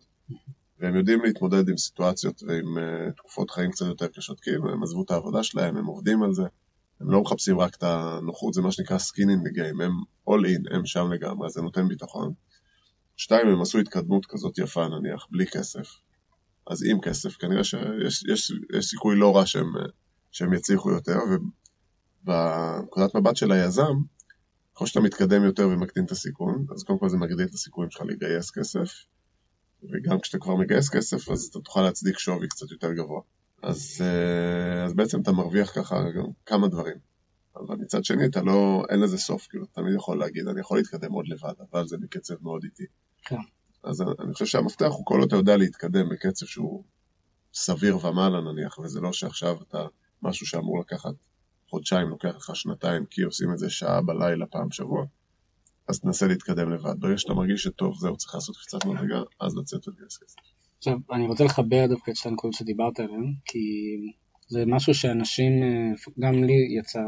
והם 0.79 0.97
יודעים 0.97 1.25
להתמודד 1.25 1.68
עם 1.68 1.77
סיטואציות 1.77 2.42
ועם 2.42 2.79
uh, 2.79 3.12
תקופות 3.16 3.51
חיים 3.51 3.70
קצת 3.70 3.87
יותר 3.87 4.07
קשות, 4.07 4.40
כי 4.40 4.51
הם 4.51 4.83
עזבו 4.83 5.03
את 5.03 5.11
העבודה 5.11 5.42
שלהם, 5.42 5.77
הם 5.77 5.87
עובדים 5.87 6.23
על 6.23 6.33
זה, 6.33 6.42
הם 7.05 7.11
לא 7.11 7.21
מחפשים 7.21 7.61
רק 7.61 7.77
את 7.77 7.83
הנוחות, 7.83 8.55
זה 8.55 8.62
מה 8.62 8.73
שנקרא 8.73 8.97
skin 8.99 9.29
in 9.29 9.49
the 9.49 9.57
game, 9.57 9.85
הם 9.85 9.93
all 10.31 10.45
in, 10.47 10.75
הם 10.75 10.87
שם 10.87 11.12
לגמרי, 11.12 11.51
זה 11.51 11.62
נותן 11.62 11.88
ביטחון. 11.88 12.33
שתיים, 13.17 13.49
הם 13.49 13.61
עשו 13.61 13.79
התקדמות 13.79 14.27
כזאת 14.27 14.59
יפה 14.59 14.88
נניח, 14.88 15.27
בלי 15.31 15.47
כסף. 15.47 15.88
אז 16.67 16.85
עם 16.90 17.01
כסף, 17.01 17.37
כנראה 17.37 17.64
שיש 17.64 18.25
יש, 18.29 18.53
יש 18.77 18.87
סיכוי 18.87 19.17
לא 19.17 19.37
רע 19.37 19.47
שהם, 19.47 19.73
שהם 20.31 20.55
יצליחו 20.55 20.90
יותר, 20.90 21.19
ובנקודת 22.25 23.14
מבט 23.14 23.37
של 23.37 23.53
היזם, 23.53 23.95
ככל 24.75 24.87
שאתה 24.87 25.01
מתקדם 25.01 25.45
יותר 25.45 25.69
ומקטין 25.69 26.05
את 26.05 26.11
הסיכון, 26.11 26.67
אז 26.75 26.83
קודם 26.83 26.99
כל 26.99 27.09
זה 27.09 27.17
מגדיל 27.17 27.47
את 27.47 27.55
הסיכויים 27.55 27.90
שלך 27.90 28.03
לגייס 28.07 28.51
כסף, 28.51 28.90
וגם 29.83 30.21
כשאתה 30.21 30.38
כבר 30.38 30.57
מגייס 30.57 30.88
כסף, 30.88 31.31
אז 31.31 31.49
אתה 31.51 31.61
תוכל 31.61 31.83
להצדיק 31.83 32.19
שווי 32.19 32.49
קצת 32.49 32.71
יותר 32.71 32.93
גבוה. 32.93 33.21
אז, 33.64 34.03
אה, 34.05 34.85
אז 34.85 34.94
בעצם 34.94 35.20
אתה 35.20 35.33
מרוויח 35.33 35.79
ככה 35.79 36.05
כמה 36.46 36.68
דברים. 36.68 36.96
אבל 37.57 37.77
מצד 37.77 38.05
שני, 38.05 38.27
אתה 38.27 38.42
לא, 38.42 38.85
אין 38.90 39.00
לזה 39.00 39.18
סוף, 39.18 39.46
כאילו, 39.46 39.64
אתה 39.64 39.72
תמיד 39.81 39.94
יכול 39.94 40.18
להגיד, 40.18 40.48
אני 40.48 40.61
יכול 40.61 40.79
להתקדם 40.79 41.12
עוד 41.12 41.29
לבד, 41.29 41.53
אבל 41.70 41.87
זה 41.87 41.96
בקצב 41.98 42.35
מאוד 42.42 42.64
איטי. 42.64 42.85
כן. 43.22 43.37
אז 43.83 44.03
אני 44.03 44.33
חושב 44.33 44.46
שהמפתח 44.46 44.88
הוא 44.90 45.07
כל 45.07 45.20
עוד 45.20 45.27
אתה 45.27 45.37
יודע 45.37 45.57
להתקדם 45.57 46.09
בקצב 46.09 46.46
שהוא 46.46 46.85
סביר 47.55 48.07
ומעלה 48.07 48.40
נניח, 48.40 48.79
וזה 48.79 49.00
לא 49.00 49.12
שעכשיו 49.12 49.57
אתה 49.62 49.87
משהו 50.22 50.46
שאמור 50.46 50.81
לקחת 50.81 51.14
חודשיים, 51.70 52.09
לוקח 52.09 52.35
לך 52.37 52.57
שנתיים, 52.57 53.07
כי 53.07 53.22
עושים 53.22 53.53
את 53.53 53.59
זה 53.59 53.70
שעה 53.70 54.03
בלילה 54.03 54.46
פעם 54.46 54.68
בשבוע, 54.68 55.05
אז 55.88 56.00
תנסה 56.00 56.27
להתקדם 56.27 56.72
לבד. 56.72 57.00
ברגע 57.00 57.18
שאתה 57.18 57.35
מרגיש 57.35 57.62
שטוב, 57.62 57.98
זהו, 57.98 58.16
צריך 58.16 58.35
לעשות 58.35 58.57
קצת 58.57 58.85
מדרגה, 58.85 59.22
אז 59.40 59.57
לצאת 59.57 59.88
ולגייס 59.88 60.16
כסף. 60.16 60.54
עכשיו, 60.87 60.99
אני 61.12 61.27
רוצה 61.27 61.44
לחבר 61.44 61.87
דווקא 61.87 62.11
את 62.11 62.16
שתי 62.16 62.29
הנקודות 62.29 62.55
שדיברת 62.55 63.01
עליהן, 63.01 63.35
כי 63.44 63.59
זה 64.49 64.64
משהו 64.66 64.94
שאנשים, 64.94 65.62
אה, 65.62 65.90
גם 66.18 66.44
לי 66.44 66.79
יצא 66.79 67.01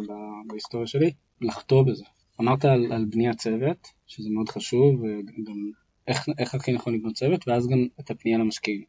בהיסטוריה 0.47 0.87
שלי, 0.87 1.13
לחטוא 1.41 1.83
בזה. 1.83 2.05
אמרת 2.41 2.65
על, 2.65 2.93
על 2.93 3.05
בניית 3.05 3.39
צוות, 3.39 3.89
שזה 4.07 4.31
מאוד 4.31 4.49
חשוב, 4.49 5.01
וגם 5.01 5.71
איך, 6.09 6.29
איך 6.39 6.55
הכי 6.55 6.73
נכון 6.73 6.95
לבנות 6.95 7.15
צוות, 7.15 7.49
ואז 7.49 7.69
גם 7.69 7.87
את 8.01 8.11
הפנייה 8.11 8.39
למשקיעים. 8.39 8.85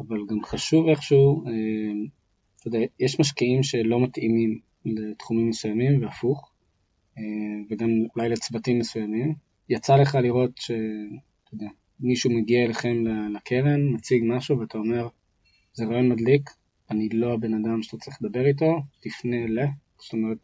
אבל 0.00 0.18
גם 0.28 0.44
חשוב 0.44 0.88
איכשהו, 0.88 1.46
אה, 1.46 1.52
אתה 2.60 2.68
יודע, 2.68 2.78
יש 3.00 3.20
משקיעים 3.20 3.62
שלא 3.62 4.00
מתאימים 4.00 4.60
לתחומים 4.84 5.48
מסוימים 5.48 6.02
והפוך, 6.02 6.52
אה, 7.18 7.22
וגם 7.70 7.90
אולי 8.16 8.28
לצוותים 8.28 8.78
מסוימים. 8.78 9.34
יצא 9.68 9.96
לך 9.96 10.14
לראות 10.14 10.50
שאתה 10.56 11.54
יודע, 11.54 11.68
מישהו 12.00 12.30
מגיע 12.30 12.64
אליכם 12.64 13.04
לקרן, 13.34 13.94
מציג 13.94 14.22
משהו 14.26 14.58
ואתה 14.58 14.78
אומר, 14.78 15.08
זה 15.72 15.84
רעיון 15.84 16.08
מדליק, 16.08 16.50
אני 16.90 17.08
לא 17.08 17.34
הבן 17.34 17.54
אדם 17.54 17.82
שאתה 17.82 17.96
צריך 17.96 18.16
לדבר 18.22 18.46
איתו, 18.46 18.82
תפנה 19.00 19.46
ל... 19.46 19.58
זאת 19.98 20.12
אומרת, 20.12 20.38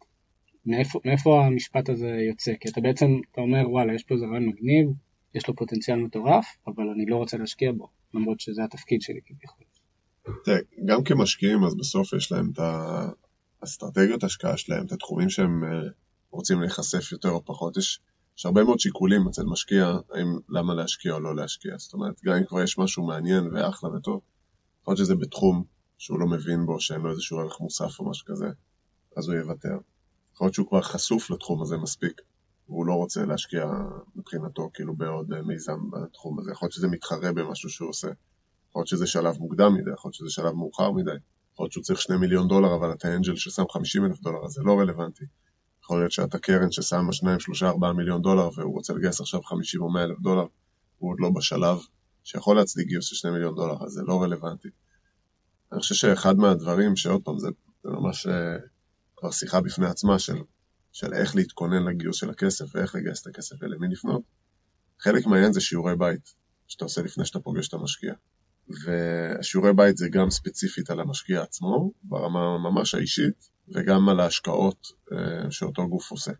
מאיפה, 0.65 0.99
מאיפה 1.05 1.45
המשפט 1.45 1.89
הזה 1.89 2.07
יוצא? 2.07 2.53
כי 2.59 2.69
אתה 2.69 2.81
בעצם, 2.81 3.05
אתה 3.31 3.41
אומר, 3.41 3.69
וואלה, 3.69 3.93
יש 3.93 4.03
פה 4.03 4.15
איזה 4.15 4.25
רעיון 4.25 4.45
מגניב, 4.45 4.89
יש 5.35 5.47
לו 5.47 5.55
פוטנציאל 5.55 5.97
מטורף, 5.97 6.45
אבל 6.67 6.89
אני 6.89 7.05
לא 7.05 7.15
רוצה 7.15 7.37
להשקיע 7.37 7.71
בו, 7.71 7.89
למרות 8.13 8.39
שזה 8.39 8.63
התפקיד 8.63 9.01
שלי 9.01 9.19
כביכול. 9.25 9.65
תראה, 10.43 10.57
גם 10.85 11.03
כמשקיעים, 11.03 11.63
אז 11.63 11.75
בסוף 11.75 12.13
יש 12.13 12.31
להם 12.31 12.51
את 12.53 12.59
האסטרטגיות 13.61 14.23
השקעה 14.23 14.57
שלהם, 14.57 14.85
את 14.85 14.91
התחומים 14.91 15.29
שהם 15.29 15.63
אה, 15.63 15.69
רוצים 16.31 16.61
להיחשף 16.61 17.11
יותר 17.11 17.29
או 17.29 17.45
פחות. 17.45 17.77
יש, 17.77 17.99
יש 18.37 18.45
הרבה 18.45 18.63
מאוד 18.63 18.79
שיקולים 18.79 19.27
אצל 19.27 19.43
משקיע, 19.43 19.97
האם 20.11 20.39
למה 20.49 20.73
להשקיע 20.73 21.13
או 21.13 21.19
לא 21.19 21.35
להשקיע. 21.35 21.77
זאת 21.77 21.93
אומרת, 21.93 22.21
גם 22.25 22.35
אם 22.35 22.45
כבר 22.45 22.61
יש 22.61 22.77
משהו 22.77 23.03
מעניין 23.03 23.47
ואחלה 23.53 23.89
וטוב, 23.89 24.21
יכול 24.81 24.91
להיות 24.91 25.05
שזה 25.05 25.15
בתחום 25.15 25.63
שהוא 25.97 26.19
לא 26.19 26.27
מבין 26.27 26.65
בו, 26.65 26.79
שאין 26.79 27.01
לו 27.01 27.11
איזשהו 27.11 27.39
ערך 27.39 27.59
מוסף 27.59 27.99
או 27.99 28.09
משהו 28.09 28.25
כזה, 28.25 28.49
אז 29.17 29.27
הוא 29.27 29.35
יוותר. 29.35 29.77
יכול 30.33 30.45
להיות 30.45 30.53
שהוא 30.53 30.67
כבר 30.67 30.81
חשוף 30.81 31.29
לתחום 31.29 31.61
הזה 31.61 31.77
מספיק, 31.77 32.21
והוא 32.69 32.85
לא 32.85 32.93
רוצה 32.93 33.25
להשקיע 33.25 33.65
מבחינתו 34.15 34.69
כאילו 34.73 34.95
בעוד 34.95 35.33
אה, 35.33 35.41
מיזם 35.41 35.89
בתחום 35.89 36.39
הזה. 36.39 36.51
יכול 36.51 36.65
להיות 36.65 36.73
שזה 36.73 36.87
מתחרה 36.87 37.33
במשהו 37.33 37.69
שהוא 37.69 37.89
עושה. 37.89 38.07
יכול 38.69 38.79
להיות 38.79 38.87
שזה 38.87 39.07
שלב 39.07 39.37
מוקדם 39.37 39.73
מדי, 39.73 39.91
יכול 39.91 40.09
להיות 40.09 40.15
שזה 40.15 40.29
שלב 40.29 40.53
מאוחר 40.53 40.91
מדי. 40.91 41.11
יכול 41.53 41.63
להיות 41.63 41.71
שהוא 41.71 41.83
צריך 41.83 42.01
שני 42.01 42.17
מיליון 42.17 42.47
דולר, 42.47 42.75
אבל 42.75 42.91
אתה 42.93 43.15
אנג'ל 43.15 43.35
ששם 43.35 43.63
50 43.71 44.05
אלף 44.05 44.21
דולר, 44.21 44.45
אז 44.45 44.51
זה 44.51 44.61
לא 44.63 44.79
רלוונטי. 44.79 45.25
יכול 45.85 45.99
להיות 45.99 46.11
שאתה 46.11 46.39
קרן 46.39 46.71
ששמה 46.71 47.13
2, 47.13 47.39
3, 47.39 47.63
4 47.63 47.93
מיליון 47.93 48.21
דולר, 48.21 48.49
והוא 48.55 48.73
רוצה 48.73 48.93
לגייס 48.93 49.21
עכשיו 49.21 49.43
50 49.43 49.81
או 49.81 49.89
100 49.93 50.03
אלף 50.03 50.19
דולר, 50.19 50.45
הוא 50.97 51.11
עוד 51.11 51.17
לא 51.19 51.29
בשלב 51.29 51.77
שיכול 52.23 52.55
להצדיק 52.57 52.87
גיוס 52.87 53.05
של 53.05 53.15
2 53.15 53.33
מיליון 53.33 53.55
דולר, 53.55 53.85
אז 53.85 53.91
זה 53.91 54.01
לא 54.03 54.23
רלוונטי. 54.23 54.67
אני 55.71 55.79
חושב 55.79 55.95
שאחד 55.95 56.37
מהדברים, 56.37 56.95
שעוד 56.95 57.21
פעם, 57.23 57.39
זה, 57.39 57.47
זה 57.83 57.89
ממש 57.89 58.27
אה, 58.27 58.57
כבר 59.15 59.31
שיחה 59.31 59.61
בפני 59.61 59.87
עצמה 59.87 60.19
של, 60.19 60.37
של 60.91 61.13
איך 61.13 61.35
להתכונן 61.35 61.83
לגיוס 61.83 62.17
של 62.17 62.29
הכסף 62.29 62.75
ואיך 62.75 62.95
לגייס 62.95 63.21
את 63.21 63.27
הכסף 63.27 63.55
ולמי 63.61 63.87
לפנות, 63.87 64.21
חלק 64.99 65.25
מהעניין 65.25 65.53
זה 65.53 65.61
שיעורי 65.61 65.95
בית, 65.95 66.33
שאתה 66.67 66.85
עושה 66.85 67.01
לפני 67.01 67.25
שאתה 67.25 67.39
פוגש 67.39 67.67
את 67.67 67.73
המשקיע. 67.73 68.13
והשיעורי 68.69 69.73
בית 69.73 69.97
זה 69.97 70.09
גם 70.09 70.29
ספציפית 70.29 70.89
על 70.89 70.99
המשקיע 70.99 71.41
עצמו, 71.41 71.91
ברמה 72.03 72.57
ממש 72.57 72.95
האישית, 72.95 73.49
וגם 73.73 74.09
על 74.09 74.19
ההשקעות 74.19 74.87
אה, 75.11 75.51
שאותו 75.51 75.87
גוף 75.87 76.11
עושה. 76.11 76.31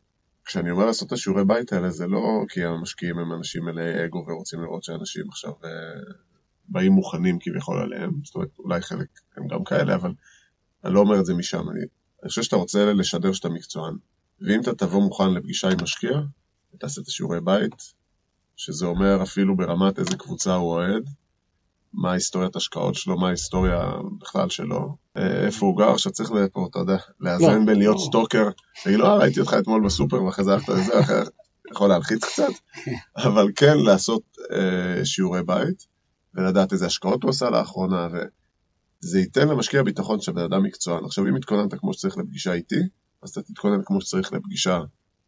כשאני 0.46 0.72
אומר 0.72 0.86
לעשות 0.86 1.08
את 1.08 1.14
השיעורי 1.14 1.46
בית 1.46 1.74
האלה, 1.74 1.90
זה 1.90 2.08
לא 2.08 2.46
כי 2.50 2.66
המשקיעים 2.66 3.20
הם 3.20 3.34
אנשים 3.34 3.66
מלאי 3.66 4.06
אגו 4.06 4.26
ורוצים 4.28 4.62
לראות 4.62 4.84
שאנשים 4.84 5.30
עכשיו 5.30 5.52
אה, 5.64 5.70
באים 6.70 6.92
מוכנים 6.92 7.38
כביכול 7.42 7.82
עליהם, 7.82 8.12
זאת 8.24 8.36
אומרת, 8.36 8.50
אולי 8.60 8.82
חלק 8.82 9.08
הם 9.38 9.48
גם 9.48 9.64
כאלה, 9.64 9.96
אבל 9.96 10.14
אני 10.84 10.94
לא 10.94 11.00
אומר 11.00 11.20
את 11.20 11.26
זה 11.26 11.34
משם. 11.34 11.70
אני, 11.70 11.80
אני 12.24 12.30
חושב 12.30 12.44
שאתה 12.44 12.56
רוצה 12.56 12.94
לשדר 12.94 13.34
שאתה 13.34 13.50
מקצוען, 13.50 13.96
ואם 14.42 14.62
אתה 14.62 14.76
תבוא 14.76 15.02
מוכן 15.02 15.34
לפגישה 15.34 15.70
עם 15.70 15.78
משקיע, 15.84 16.20
ותעשה 16.74 17.02
את 17.02 17.08
השיעורי 17.08 17.42
בית, 17.42 17.94
שזה 18.56 18.86
אומר 18.86 19.24
אפילו 19.24 19.58
ברמת 19.58 20.00
איזה 20.00 20.18
קבוצה 20.18 20.56
הוא 20.56 20.72
אוהד, 20.72 21.10
מה 21.96 22.12
ההיסטוריית 22.12 22.56
השקעות 22.56 22.96
שלו, 22.96 23.18
מה 23.18 23.28
ההיסטוריה 23.28 23.92
בכלל 24.22 24.50
שלו, 24.50 24.96
אה, 25.18 25.46
איפה 25.46 25.66
הוא 25.66 25.78
גר, 25.78 25.98
שצריך 25.98 26.32
פה, 26.54 26.68
אתה 26.72 26.80
יודע, 26.80 26.98
לאזן 27.20 27.60
לא, 27.60 27.66
בין 27.66 27.78
להיות 27.78 27.96
לא. 27.96 28.02
סטוקר, 28.02 28.50
להגיד 28.86 29.00
לו, 29.00 29.06
אה, 29.06 29.16
ראיתי 29.16 29.40
אותך 29.40 29.56
אתמול 29.60 29.86
בסופר 29.86 30.24
ואחרי 30.24 30.44
זה 30.44 30.54
הלכת 30.54 30.70
לזה, 30.70 31.00
אחר, 31.00 31.24
יכול 31.72 31.90
להלחיץ 31.90 32.24
קצת, 32.24 32.52
אבל 33.26 33.52
כן 33.56 33.78
לעשות 33.78 34.24
אה, 34.52 35.06
שיעורי 35.06 35.44
בית, 35.44 35.86
ולדעת 36.34 36.74
איזה 36.74 36.86
השקעות 36.86 37.24
הוא 37.24 37.30
עשה 37.30 37.50
לאחרונה, 37.50 38.08
וזה 38.12 39.20
ייתן 39.20 39.48
למשקיע 39.48 39.84
ביטחון 39.84 40.22
שבן 40.22 40.44
אדם 40.44 40.64
מקצוען. 40.64 41.06
עכשיו, 41.06 41.28
אם 41.28 41.36
התכוננת 41.36 41.74
כמו 41.74 41.94
שצריך 41.94 42.18
לפגישה 42.18 42.54
איתי, 42.54 42.80
אז 43.24 43.30
אתה 43.30 43.42
תתכונן 43.42 43.82
כמו 43.86 44.02
שצריך 44.02 44.34
לפגישה 44.34 44.80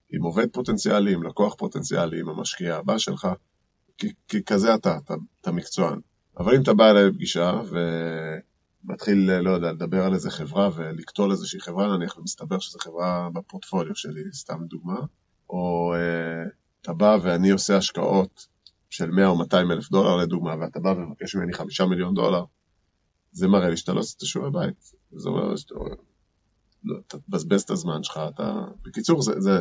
עם 0.09 0.23
עובד 0.23 0.47
פוטנציאלי, 0.51 1.13
עם 1.13 1.23
לקוח 1.23 1.55
פוטנציאלי, 1.57 2.19
עם 2.19 2.29
המשקיע 2.29 2.75
הבא 2.75 2.97
שלך, 2.97 3.27
כי, 3.97 4.07
כי 4.27 4.43
כזה 4.43 4.75
אתה, 4.75 4.97
אתה, 4.97 5.13
אתה 5.41 5.51
מקצוען. 5.51 5.99
אבל 6.39 6.55
אם 6.55 6.61
אתה 6.61 6.73
בא 6.73 6.91
אליי 6.91 7.05
לפגישה 7.09 7.61
ומתחיל, 8.83 9.31
לא 9.31 9.51
יודע, 9.51 9.71
לדבר 9.71 10.03
על 10.03 10.13
איזה 10.13 10.31
חברה 10.31 10.69
ולקטול 10.75 11.31
איזושהי 11.31 11.59
חברה, 11.59 11.97
נניח, 11.97 12.17
ומסתבר 12.17 12.59
שזו 12.59 12.79
חברה 12.79 13.29
בפורטפוליו 13.33 13.95
שלי, 13.95 14.23
סתם 14.33 14.65
דוגמה, 14.65 14.99
או 15.49 15.93
uh, 15.95 16.49
אתה 16.81 16.93
בא 16.93 17.17
ואני 17.23 17.49
עושה 17.49 17.77
השקעות 17.77 18.47
של 18.89 19.11
100 19.11 19.27
או 19.27 19.37
200 19.37 19.71
אלף 19.71 19.89
דולר 19.89 20.15
לדוגמה, 20.15 20.55
ואתה 20.59 20.79
בא 20.79 20.89
ומבקש 20.89 21.35
ממני 21.35 21.53
5 21.53 21.81
מיליון 21.81 22.13
דולר, 22.13 22.43
זה 23.31 23.47
מראה 23.47 23.69
לי 23.69 23.77
שאתה 23.77 23.93
לא 23.93 23.99
עושה 23.99 24.15
את 24.17 24.21
השיעורי 24.21 24.51
בית. 24.51 24.93
זה 25.11 25.29
אומר 25.29 25.55
שאתה 25.55 25.75
לא, 26.83 26.97
אתה 27.07 27.17
תבזבז 27.19 27.61
את 27.61 27.69
הזמן 27.69 28.03
שלך, 28.03 28.19
אתה... 28.29 28.65
בקיצור, 28.81 29.21
זה, 29.21 29.39
זה 29.39 29.59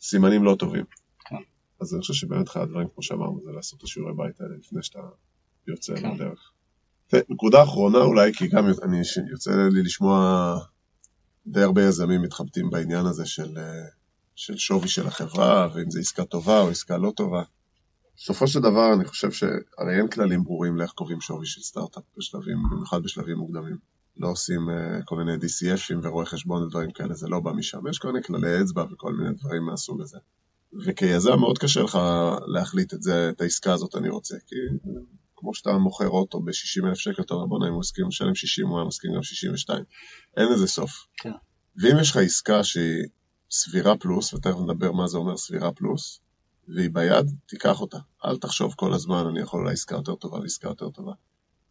סימנים 0.00 0.44
לא 0.44 0.56
טובים. 0.58 0.84
כן. 1.24 1.36
אז 1.80 1.94
אני 1.94 2.00
חושב 2.00 2.14
שבאמת 2.14 2.48
אחד 2.48 2.60
הדברים, 2.60 2.88
כמו 2.94 3.02
שאמרנו, 3.02 3.40
זה 3.44 3.52
לעשות 3.52 3.78
את 3.78 3.84
השיעורי 3.84 4.14
בית 4.16 4.40
האלה 4.40 4.56
לפני 4.56 4.82
שאתה 4.82 4.98
יוצא 5.68 5.96
כן. 5.96 6.14
לדרך. 6.14 6.50
נקודה 7.28 7.62
אחרונה 7.62 7.98
אולי, 7.98 8.32
כי 8.34 8.48
גם 8.48 8.66
אני, 8.82 9.00
יוצא 9.30 9.50
לי 9.72 9.82
לשמוע 9.82 10.58
די 11.46 11.62
הרבה 11.62 11.82
יזמים 11.82 12.22
מתחבטים 12.22 12.70
בעניין 12.70 13.06
הזה 13.06 13.26
של, 13.26 13.58
אה, 13.58 13.84
של 14.34 14.56
שווי 14.56 14.88
של 14.88 15.06
החברה, 15.06 15.68
ואם 15.74 15.90
זו 15.90 16.00
עסקה 16.00 16.24
טובה 16.24 16.60
או 16.60 16.68
עסקה 16.68 16.96
לא 16.96 17.12
טובה. 17.16 17.42
בסופו 18.16 18.48
של 18.48 18.60
דבר 18.60 18.94
אני 18.94 19.04
חושב 19.04 19.30
שהרי 19.30 19.98
אין 19.98 20.08
כללים 20.08 20.44
ברורים 20.44 20.76
לאיך 20.76 20.90
קובעים 20.90 21.20
שווי 21.20 21.46
של 21.46 21.60
סטארט-אפ 21.60 22.02
בשלבים, 22.16 22.56
במיוחד 22.70 23.02
בשלבים 23.02 23.36
מוקדמים. 23.36 23.76
לא 24.16 24.28
עושים 24.28 24.60
uh, 24.68 25.04
כל 25.04 25.16
מיני 25.16 25.34
DCFים 25.34 25.96
ורואי 26.02 26.26
חשבון 26.26 26.62
ודברים 26.62 26.90
כאלה, 26.90 27.14
זה 27.14 27.28
לא 27.28 27.40
בא 27.40 27.52
משם. 27.52 27.86
יש 27.86 27.98
כל 27.98 28.12
מיני 28.12 28.24
כללי 28.24 28.62
אצבע 28.62 28.84
וכל 28.92 29.12
מיני 29.12 29.34
דברים 29.34 29.62
מהסוג 29.62 30.00
הזה. 30.00 30.18
וכיזם 30.86 31.38
מאוד 31.40 31.58
קשה 31.58 31.82
לך 31.82 31.98
להחליט 32.46 32.94
את 32.94 33.02
זה, 33.02 33.30
את 33.30 33.40
העסקה 33.40 33.72
הזאת 33.72 33.96
אני 33.96 34.08
רוצה, 34.08 34.36
כי 34.46 34.56
כמו 35.40 35.54
שאתה 35.54 35.72
מוכר 35.72 36.08
אוטו 36.08 36.40
ב-60 36.40 36.86
אלף 36.86 36.98
שקל, 36.98 37.22
אתה 37.22 37.34
אומר 37.34 37.46
בוא'נה, 37.46 37.68
אם 37.68 37.72
הוא 37.72 37.80
הסכים 37.80 38.08
לשלם 38.08 38.34
60, 38.34 38.66
הוא 38.66 38.78
היה 38.78 38.86
מסכים 38.86 39.14
גם 39.14 39.22
62. 39.22 39.84
אין 40.36 40.52
לזה 40.52 40.66
סוף. 40.66 41.06
כן. 41.16 41.32
ואם 41.76 41.98
יש 42.00 42.10
לך 42.10 42.16
עסקה 42.16 42.64
שהיא 42.64 43.04
סבירה 43.50 43.96
פלוס, 43.96 44.34
ותכף 44.34 44.58
נדבר 44.60 44.92
מה 44.92 45.06
זה 45.06 45.18
אומר 45.18 45.36
סבירה 45.36 45.72
פלוס, 45.72 46.20
והיא 46.68 46.90
ביד, 46.90 47.30
תיקח 47.46 47.80
אותה. 47.80 47.98
אל 48.24 48.36
תחשוב 48.36 48.74
כל 48.76 48.92
הזמן, 48.92 49.26
אני 49.26 49.40
יכול 49.40 49.66
לעסקה 49.66 49.94
יותר 49.94 50.14
טובה 50.14 50.38
ועסקה 50.38 50.68
יותר 50.68 50.90
טובה. 50.90 51.12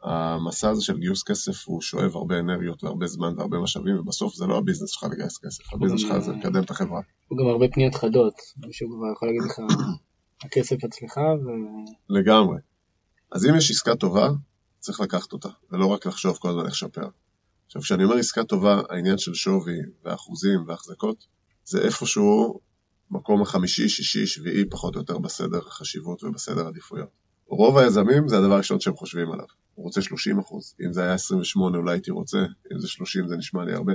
המסע 0.03 0.69
הזה 0.69 0.81
של 0.81 0.97
גיוס 0.97 1.23
כסף 1.23 1.67
הוא 1.67 1.81
שואב 1.81 2.15
הרבה 2.15 2.39
אנרגיות 2.39 2.83
והרבה 2.83 3.07
זמן 3.07 3.33
והרבה 3.37 3.59
משאבים, 3.59 3.99
ובסוף 3.99 4.35
זה 4.35 4.45
לא 4.45 4.57
ה 4.57 4.61
business 4.61 4.89
שלך 4.89 5.03
לגייס 5.11 5.37
כסף, 5.37 5.73
ה 5.73 5.76
business 5.76 6.01
שלך 6.01 6.17
זה 6.17 6.31
לקדם 6.31 6.63
את 6.63 6.69
החברה. 6.69 7.01
הוא 7.27 7.37
גם 7.39 7.47
הרבה 7.47 7.65
פניות 7.73 7.95
חדות, 7.95 8.33
מישהו 8.57 8.89
כבר 8.89 9.11
יכול 9.15 9.27
להגיד 9.27 9.41
לך, 9.43 9.59
הכסף 10.45 10.83
אצלך 10.83 11.17
ו... 11.17 11.47
לגמרי. 12.09 12.57
אז 13.31 13.45
אם 13.45 13.55
יש 13.55 13.71
עסקה 13.71 13.95
טובה, 13.95 14.29
צריך 14.79 14.99
לקחת 14.99 15.33
אותה, 15.33 15.49
ולא 15.71 15.85
רק 15.85 16.05
לחשוב 16.05 16.37
כל 16.37 16.49
הזמן 16.49 16.65
איך 16.65 16.73
לשפר. 16.73 17.07
עכשיו, 17.65 17.81
כשאני 17.81 18.03
אומר 18.03 18.15
עסקה 18.15 18.43
טובה, 18.43 18.81
העניין 18.89 19.17
של 19.17 19.33
שווי 19.33 19.77
ואחוזים 20.03 20.63
והחזקות, 20.67 21.25
זה 21.65 21.81
איפשהו 21.81 22.59
מקום 23.11 23.41
החמישי, 23.41 23.89
שישי, 23.89 24.27
שביעי, 24.27 24.69
פחות 24.69 24.95
או 24.95 24.99
יותר 24.99 25.17
בסדר 25.17 25.59
החשיבות 25.67 26.23
ובסדר 26.23 26.67
עדיפויות. 26.67 27.09
רוב 27.47 27.77
היזמים 27.77 28.27
זה 28.27 28.37
הדבר 28.37 28.53
הראשון 28.53 28.79
שהם 28.79 28.95
חושבים 28.95 29.31
עליו. 29.31 29.45
הוא 29.75 29.85
רוצה 29.85 30.01
30 30.01 30.39
אחוז. 30.39 30.75
אם 30.85 30.93
זה 30.93 31.03
היה 31.03 31.13
28 31.13 31.77
אולי 31.77 31.93
הייתי 31.93 32.11
רוצה, 32.11 32.37
אם 32.73 32.79
זה 32.79 32.87
30 32.87 33.27
זה 33.27 33.37
נשמע 33.37 33.65
לי 33.65 33.73
הרבה. 33.73 33.93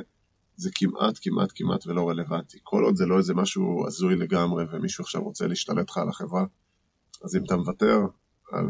זה 0.57 0.71
כמעט, 0.75 1.19
כמעט, 1.23 1.53
כמעט 1.55 1.87
ולא 1.87 2.09
רלוונטי. 2.09 2.59
כל 2.63 2.85
עוד 2.85 2.97
זה 2.97 3.07
לא 3.07 3.19
איזה 3.19 3.35
משהו 3.35 3.87
הזוי 3.87 4.17
לגמרי 4.17 4.65
ומישהו 4.73 5.03
עכשיו 5.03 5.23
רוצה 5.23 5.47
להשתלט 5.47 5.91
לך 5.91 5.99
על 5.99 6.09
החברה, 6.09 6.45
אז 7.25 7.37
אם 7.37 7.45
אתה 7.45 7.57
מוותר 7.57 7.99
על 8.53 8.67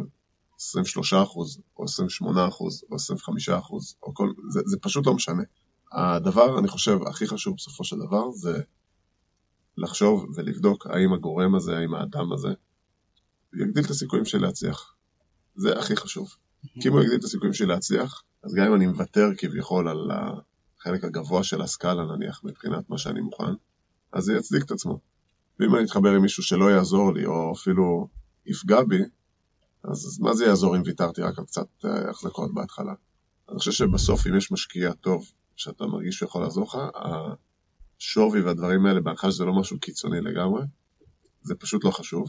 23 0.63 1.15
אחוז, 1.15 1.61
או 1.79 1.85
28 1.85 2.49
אחוז, 2.49 2.85
או 2.91 2.97
25 2.97 3.49
אחוז, 3.49 3.95
או 4.03 4.15
כל... 4.15 4.33
זה, 4.49 4.61
זה 4.67 4.77
פשוט 4.81 5.07
לא 5.07 5.15
משנה. 5.15 5.43
הדבר, 5.93 6.59
אני 6.59 6.69
חושב, 6.69 6.99
הכי 7.07 7.27
חשוב 7.27 7.57
בסופו 7.57 7.85
של 7.85 7.97
דבר, 7.97 8.31
זה 8.33 8.63
לחשוב 9.77 10.27
ולבדוק 10.35 10.87
האם 10.87 11.13
הגורם 11.13 11.55
הזה, 11.55 11.77
האם 11.77 11.95
האדם 11.95 12.33
הזה, 12.33 12.49
יגדיל 13.55 13.85
את 13.85 13.91
הסיכויים 13.91 14.25
שלי 14.25 14.41
להצליח. 14.41 14.95
זה 15.55 15.79
הכי 15.79 15.97
חשוב. 15.97 16.35
כי 16.81 16.89
אם 16.89 16.93
הוא 16.93 17.03
יגדיל 17.03 17.19
את 17.19 17.25
הסיכויים 17.25 17.55
שלי 17.55 17.67
להצליח, 17.67 18.23
אז 18.43 18.55
גם 18.55 18.67
אם 18.67 18.75
אני 18.75 18.87
מוותר 18.87 19.29
כביכול 19.39 19.89
על 19.89 20.11
החלק 20.11 21.05
הגבוה 21.05 21.45
של 21.45 21.63
הסקאלה 21.63 22.05
נניח, 22.05 22.41
מבחינת 22.45 22.91
מה 22.91 22.99
שאני 22.99 23.21
מוכן, 23.21 23.53
אז 24.13 24.25
זה 24.25 24.35
יצדיק 24.35 24.65
את 24.65 24.71
עצמו. 24.71 24.99
ואם 25.61 25.75
אני 25.75 25.85
אתחבר 25.85 26.11
עם 26.11 26.23
מישהו 26.23 26.43
שלא 26.43 26.71
יעזור 26.71 27.15
לי, 27.15 27.27
או 27.27 27.53
אפילו 27.53 28.09
יפגע 28.47 28.83
בי, 28.83 29.03
אז 29.85 30.19
מה 30.21 30.35
זה 30.35 30.45
יעזור 30.45 30.77
אם 30.77 30.83
ויתרתי 30.85 31.23
רק 31.23 31.39
על 31.39 31.45
קצת 31.45 31.67
אה, 31.85 32.11
החזקות 32.11 32.55
בהתחלה? 32.55 32.95
אני 33.49 33.59
חושב 33.59 33.73
שבסוף 33.73 34.27
אם 34.27 34.37
יש 34.37 34.53
משקיע 34.53 34.93
טוב, 34.93 35.33
שאתה 35.57 35.87
מרגיש 35.87 36.17
שהוא 36.17 36.27
יכול 36.27 36.43
לעזור 36.43 36.65
לך, 36.65 36.79
השווי 38.01 38.41
והדברים 38.41 38.87
האלה, 38.87 39.01
בהנחה 39.01 39.31
שזה 39.31 39.45
לא 39.45 39.61
משהו 39.61 39.81
קיצוני 39.81 40.21
לגמרי, 40.21 40.63
זה 41.43 41.55
פשוט 41.55 41.85
לא 41.85 41.91
חשוב. 41.91 42.29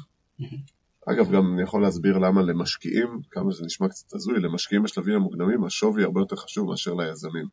אגב, 1.05 1.31
גם 1.31 1.53
אני 1.53 1.63
יכול 1.63 1.81
להסביר 1.81 2.17
למה 2.17 2.41
למשקיעים, 2.41 3.19
כמה 3.31 3.51
שזה 3.51 3.65
נשמע 3.65 3.89
קצת 3.89 4.13
הזוי, 4.13 4.39
למשקיעים 4.39 4.83
בשלבים 4.83 5.15
המוקדמים 5.15 5.63
השווי 5.63 6.03
הרבה 6.03 6.21
יותר 6.21 6.35
חשוב 6.35 6.69
מאשר 6.69 6.93
ליזמים. 6.93 7.47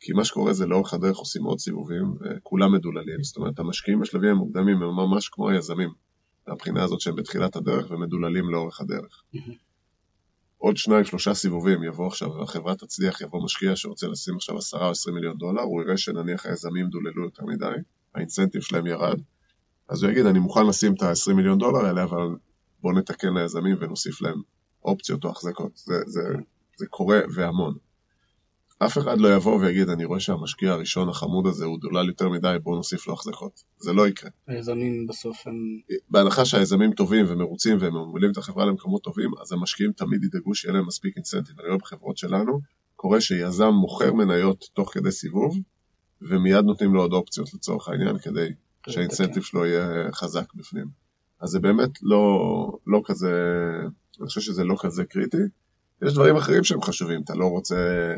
כי 0.00 0.12
מה 0.12 0.24
שקורה 0.24 0.52
זה 0.52 0.66
לאורך 0.66 0.94
הדרך 0.94 1.16
עושים 1.16 1.44
עוד 1.44 1.58
סיבובים, 1.58 2.14
וכולם 2.20 2.74
מדוללים. 2.74 3.22
זאת 3.22 3.36
אומרת, 3.36 3.58
המשקיעים 3.58 4.00
בשלבים 4.00 4.30
המוקדמים 4.30 4.82
הם 4.82 4.96
ממש 4.96 5.28
כמו 5.28 5.50
היזמים. 5.50 5.90
מהבחינה 6.48 6.84
הזאת 6.84 7.00
שהם 7.00 7.16
בתחילת 7.16 7.56
הדרך 7.56 7.90
ומדוללים 7.90 8.50
לאורך 8.50 8.80
הדרך. 8.80 9.22
עוד 10.58 10.76
שניים, 10.76 11.04
שלושה 11.04 11.34
סיבובים 11.34 11.82
יבוא 11.82 12.06
עכשיו, 12.06 12.42
החברה 12.42 12.74
תצליח, 12.74 13.20
יבוא 13.20 13.44
משקיע 13.44 13.76
שרוצה 13.76 14.06
לשים 14.06 14.36
עכשיו 14.36 14.58
עשרה 14.58 14.86
או 14.86 14.90
עשרים 14.90 15.14
מיליון 15.14 15.38
דולר, 15.38 15.62
הוא 15.62 15.82
יראה 15.82 15.96
שנניח 15.96 16.46
היזמים 16.46 16.88
דוללו 16.88 17.24
יותר 17.24 17.44
מדי, 17.44 17.76
האינסנטיב 18.14 18.62
שלהם 18.62 18.86
ירד, 18.86 19.20
אז 19.88 20.02
הוא 20.02 20.12
יגיד, 20.12 20.26
אני 20.26 20.38
מוכן 20.38 20.66
לשים 20.66 20.94
את 20.94 21.02
ה-20 21.02 21.34
מיליון 21.34 21.58
דולר 21.58 21.86
האלה, 21.86 22.02
אבל 22.02 22.36
בואו 22.82 22.98
נתקן 22.98 23.34
ליזמים 23.34 23.76
ונוסיף 23.80 24.22
להם 24.22 24.42
אופציות 24.84 25.24
או 25.24 25.30
החזקות. 25.30 25.76
זה, 25.76 25.94
זה, 26.06 26.22
זה 26.76 26.86
קורה 26.86 27.20
והמון. 27.34 27.74
אף 28.78 28.98
אחד 28.98 29.20
לא 29.20 29.34
יבוא 29.34 29.60
ויגיד, 29.60 29.88
אני 29.88 30.04
רואה 30.04 30.20
שהמשקיע 30.20 30.72
הראשון 30.72 31.08
החמוד 31.08 31.46
הזה 31.46 31.64
הוא 31.64 31.80
דולל 31.80 32.08
יותר 32.08 32.28
מדי, 32.28 32.56
בואו 32.62 32.76
נוסיף 32.76 33.06
לו 33.06 33.14
החזקות. 33.14 33.62
זה 33.78 33.92
לא 33.92 34.08
יקרה. 34.08 34.30
היזמים 34.46 35.06
בסוף 35.06 35.46
הם... 35.46 35.54
בהנחה 36.10 36.44
שהיזמים 36.44 36.92
טובים 36.92 37.24
ומרוצים 37.28 37.76
והם 37.80 37.96
מובילים 37.96 38.30
את 38.30 38.36
החברה 38.36 38.66
למקומות 38.66 39.02
טובים, 39.02 39.30
אז 39.42 39.52
המשקיעים 39.52 39.92
תמיד 39.92 40.24
ידאגו 40.24 40.54
שיהיה 40.54 40.74
להם 40.74 40.86
מספיק 40.86 41.16
אינסנטיב. 41.16 41.60
אני 41.60 41.68
רואה 41.68 41.78
בחברות 41.78 42.16
שלנו, 42.18 42.60
קורה 42.96 43.20
שיזם 43.20 43.68
מוכר 43.68 44.12
מניות 44.12 44.64
תוך 44.74 44.94
כדי 44.94 45.10
סיבוב, 45.10 45.58
ומיד 46.22 46.64
נותנים 46.64 46.94
לו 46.94 47.00
עוד 47.00 47.12
אופציות 47.12 47.54
לצורך 47.54 47.88
העניין, 47.88 48.18
כדי 48.18 48.48
שהאינסנטיב 48.88 49.42
שלו 49.42 49.66
יהיה 49.66 50.12
חזק 50.12 50.54
בפנים. 50.54 50.86
אז 51.40 51.48
זה 51.48 51.60
באמת 51.60 51.90
לא, 52.02 52.78
לא 52.86 53.00
כזה, 53.04 53.32
אני 54.20 54.26
חושב 54.26 54.40
שזה 54.40 54.64
לא 54.64 54.76
כזה 54.80 55.04
קריטי. 55.04 55.42
יש 56.02 56.14
דברים 56.14 56.36
אחרים 56.36 56.64
שהם 56.64 56.82
חשובים, 56.82 57.22
אתה 57.22 57.34
לא 57.34 57.46
רוצה 57.46 58.14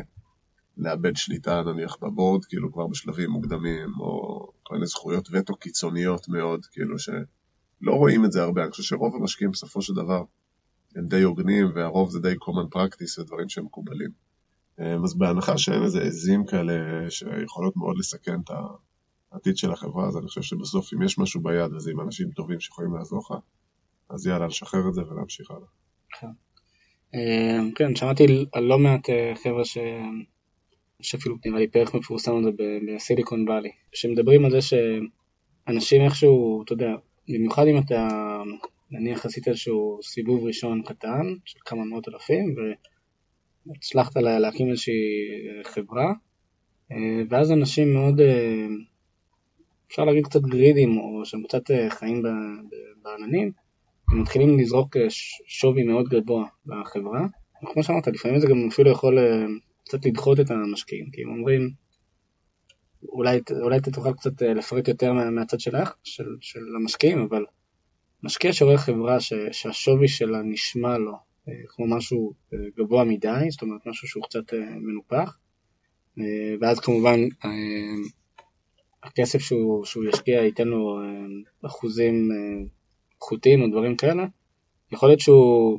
לאבד 0.78 1.16
שליטה 1.16 1.62
נניח 1.62 1.96
בבורד, 2.02 2.44
כאילו 2.44 2.72
כבר 2.72 2.86
בשלבים 2.86 3.30
מוקדמים, 3.30 3.88
או 4.00 4.38
כל 4.62 4.74
מיני 4.74 4.86
זכויות 4.86 5.28
וטו 5.32 5.56
קיצוניות 5.56 6.28
מאוד, 6.28 6.66
כאילו 6.66 6.98
שלא 6.98 7.92
רואים 7.92 8.24
את 8.24 8.32
זה 8.32 8.42
הרבה, 8.42 8.62
אני 8.62 8.70
חושב 8.70 8.82
שרוב 8.82 9.16
המשקיעים 9.16 9.50
בסופו 9.50 9.82
של 9.82 9.94
דבר 9.94 10.22
הם 10.96 11.06
די 11.06 11.22
הוגנים, 11.22 11.66
והרוב 11.74 12.10
זה 12.10 12.20
די 12.20 12.32
common 12.32 12.76
practice 12.76 13.20
ודברים 13.20 13.48
שהם 13.48 13.64
מקובלים. 13.64 14.10
אז 15.04 15.14
בהנחה 15.18 15.58
שאין 15.58 15.82
איזה 15.82 16.02
עזים 16.02 16.46
כאלה 16.46 16.72
שיכולות 17.10 17.76
מאוד 17.76 17.98
לסכן 17.98 18.40
את 18.44 18.50
העתיד 19.32 19.56
של 19.56 19.72
החברה, 19.72 20.08
אז 20.08 20.16
אני 20.16 20.26
חושב 20.26 20.42
שבסוף 20.42 20.94
אם 20.94 21.02
יש 21.02 21.18
משהו 21.18 21.42
ביד 21.42 21.72
וזה 21.72 21.90
עם 21.90 22.00
אנשים 22.00 22.30
טובים 22.30 22.60
שיכולים 22.60 22.94
לעזור 22.94 23.18
לך, 23.18 23.38
אז 24.10 24.26
יאללה, 24.26 24.46
לשחרר 24.46 24.88
את 24.88 24.94
זה 24.94 25.02
ולהמשיך 25.02 25.50
הלאה. 25.50 25.68
כן, 27.74 27.96
שמעתי 27.96 28.46
על 28.52 28.62
לא 28.62 28.78
מעט 28.78 29.10
אה, 29.10 29.32
חבר'ה 29.42 29.64
ש... 31.02 31.10
שאפילו 31.10 31.36
נראה 31.46 31.58
לי 31.58 31.68
פרק 31.68 31.94
מפורסם 31.94 32.36
על 32.36 32.42
זה 32.44 32.50
בסיליקון 32.86 33.48
וואלי, 33.48 33.70
שמדברים 33.92 34.44
על 34.44 34.50
זה 34.50 34.58
שאנשים 34.60 36.02
איכשהו, 36.02 36.62
אתה 36.62 36.72
יודע, 36.72 36.94
במיוחד 37.28 37.66
אם 37.66 37.78
אתה 37.78 38.08
נניח 38.90 39.26
עשית 39.26 39.48
איזשהו 39.48 39.98
סיבוב 40.02 40.44
ראשון 40.44 40.82
קטן 40.82 41.34
של 41.44 41.58
כמה 41.64 41.84
מאות 41.84 42.08
אלפים 42.08 42.54
והצלחת 43.66 44.16
להקים 44.16 44.70
איזושהי 44.70 44.94
חברה 45.64 46.12
אה, 46.92 47.22
ואז 47.28 47.52
אנשים 47.52 47.94
מאוד, 47.94 48.20
אה, 48.20 48.66
אפשר 49.88 50.04
להגיד 50.04 50.26
קצת 50.26 50.40
גרידים 50.40 50.98
או 50.98 51.24
שהם 51.24 51.42
קצת 51.42 51.70
אה, 51.70 51.90
חיים 51.90 52.22
בעננים, 53.02 53.52
הם 54.10 54.20
מתחילים 54.22 54.58
לזרוק 54.58 54.96
שווי 55.46 55.82
מאוד 55.82 56.08
גבוה 56.08 56.46
בחברה, 56.66 57.26
וכמו 57.62 57.82
שאמרת, 57.82 58.06
לפעמים 58.06 58.40
זה 58.40 58.46
גם 58.46 58.68
אפילו 58.68 58.90
יכול 58.90 59.18
קצת 59.88 60.06
לדחות 60.06 60.40
את 60.40 60.50
המשקיעים, 60.50 61.10
כי 61.10 61.22
הם 61.22 61.28
אומרים, 61.28 61.70
אולי, 63.08 63.76
אתה 63.76 63.90
תוכל 63.90 64.12
קצת 64.12 64.42
אה, 64.42 64.54
לפרט 64.54 64.88
יותר 64.88 65.12
מהצד 65.12 65.60
שלך, 65.60 65.94
של, 66.04 66.36
של 66.40 66.60
המשקיעים, 66.80 67.26
אבל 67.30 67.44
משקיע 68.22 68.52
שרואה 68.52 68.78
חברה 68.78 69.20
ש, 69.20 69.32
שהשווי 69.52 70.08
שלה 70.08 70.42
נשמע 70.42 70.98
לו 70.98 71.12
אה, 71.48 71.52
כמו 71.68 71.86
משהו 71.96 72.32
אה, 72.52 72.58
גבוה 72.76 73.04
מדי, 73.04 73.50
זאת 73.50 73.62
אומרת 73.62 73.86
משהו 73.86 74.08
שהוא 74.08 74.24
קצת 74.24 74.54
מנופח, 74.80 75.38
ואז 76.60 76.80
כמובן 76.80 77.20
הכסף 79.02 79.38
שהוא, 79.38 79.84
שהוא 79.84 80.04
ישקיע 80.04 80.42
ייתן 80.42 80.68
לו 80.68 81.00
אחוזים 81.62 82.28
איכותיים 83.16 83.62
או 83.62 83.68
דברים 83.70 83.96
כאלה, 83.96 84.26
יכול 84.92 85.08
להיות 85.08 85.20
שהוא 85.20 85.78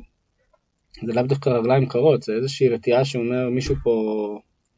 זה 1.06 1.12
לאו 1.12 1.22
דווקא 1.22 1.50
רגליים 1.50 1.88
קרות, 1.88 2.22
זה 2.22 2.32
איזושהי 2.32 2.68
רתיעה 2.68 3.04
שאומר 3.04 3.48
מישהו 3.50 3.74
פה, 3.82 3.92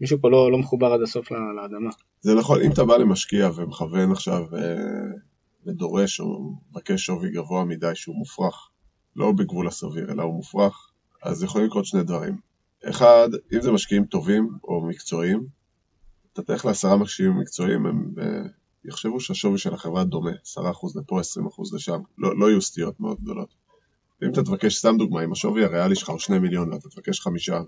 מישהו 0.01 0.19
פה 0.21 0.31
לא, 0.31 0.53
לא 0.53 0.59
מחובר 0.59 0.93
עד 0.93 1.01
הסוף 1.03 1.31
לאדמה. 1.31 1.91
זה 2.21 2.35
נכון, 2.35 2.63
אם 2.63 2.73
אתה 2.73 2.85
בא 2.85 2.97
למשקיע 2.97 3.51
ומכוון 3.57 4.13
עכשיו 4.13 4.43
אה, 4.57 5.19
ודורש 5.67 6.21
או 6.21 6.53
מבקש 6.71 7.05
שווי 7.05 7.31
גבוה 7.31 7.65
מדי 7.65 7.95
שהוא 7.95 8.17
מופרך, 8.17 8.69
לא 9.17 9.33
בגבול 9.33 9.69
הסביר, 9.69 10.13
אלא 10.13 10.23
הוא 10.23 10.35
מופרך, 10.35 10.91
אז 11.23 11.43
יכולים 11.43 11.67
לקרות 11.67 11.85
שני 11.85 12.03
דברים. 12.03 12.37
אחד, 12.85 13.29
אם 13.55 13.61
זה 13.61 13.73
משקיעים 13.73 14.05
טובים 14.05 14.49
או 14.65 14.87
מקצועיים, 14.89 15.47
אתה 16.33 16.43
תלך 16.43 16.65
לעשרה 16.65 16.97
משקיעים 16.97 17.39
מקצועיים, 17.39 17.87
הם 17.87 18.15
אה, 18.21 18.43
יחשבו 18.85 19.21
שהשווי 19.21 19.59
של 19.59 19.75
החברה 19.75 20.05
דומה, 20.05 20.31
10% 20.31 20.65
לפה, 20.95 21.21
20% 21.21 21.23
לשם, 21.75 22.01
לא, 22.19 22.39
לא 22.39 22.51
יהיו 22.51 22.63
סטיות 22.63 23.01
מאוד 23.01 23.21
גדולות. 23.21 23.62
ואם 24.23 24.31
אתה 24.31 24.43
תבקש, 24.43 24.77
סתם 24.77 24.97
דוגמא, 24.99 25.25
אם 25.25 25.33
השווי 25.33 25.65
הריאלי 25.65 25.97
שלך 25.97 26.09
הוא 26.09 26.19
שני 26.19 26.39
מיליון 26.39 26.73
ואתה 26.73 26.89
תבקש 26.89 27.21
חמישה 27.21 27.61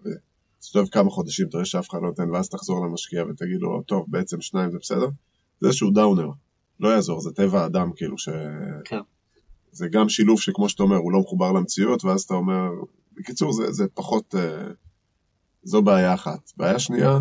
ותסתובב 0.59 0.89
כמה 0.89 1.11
חודשים, 1.11 1.49
תראה 1.49 1.65
שאף 1.65 1.91
אחד 1.91 1.99
לא 2.03 2.09
נותן 2.09 2.31
ואז 2.31 2.49
תחזור 2.49 2.87
למשקיע 2.87 3.25
ותגיד 3.25 3.61
לו, 3.61 3.83
טוב, 3.83 4.05
בעצם 4.09 4.41
שניים 4.41 4.71
זה 4.71 4.79
בסדר, 4.79 5.09
זה 5.61 5.67
איזשהו 5.67 5.91
דאונר, 5.91 6.29
לא 6.81 6.89
יעזור, 6.89 7.21
זה 7.21 7.31
טבע 7.33 7.63
האדם, 7.63 7.91
כאילו 7.97 8.19
ש... 8.19 8.29
כן. 8.85 9.01
זה 9.73 9.89
גם 9.89 10.09
שילוב 10.09 10.41
שכמו 10.41 10.69
שאתה 10.69 10.83
אומר, 10.83 10.97
הוא 10.97 11.13
לא 11.13 11.21
מחובר 11.21 11.53
למציאות, 11.53 12.05
ואז 12.05 12.23
אתה 12.23 12.35
אומר, 12.35 12.71
בקיצור, 13.17 13.53
זה, 13.53 13.73
זה 13.73 13.85
פחות, 13.95 14.35
אה, 14.35 14.67
זו 15.63 15.83
בעיה 15.83 16.15
אחת. 16.15 16.53
בעיה 16.57 16.79
שנייה, 16.79 17.19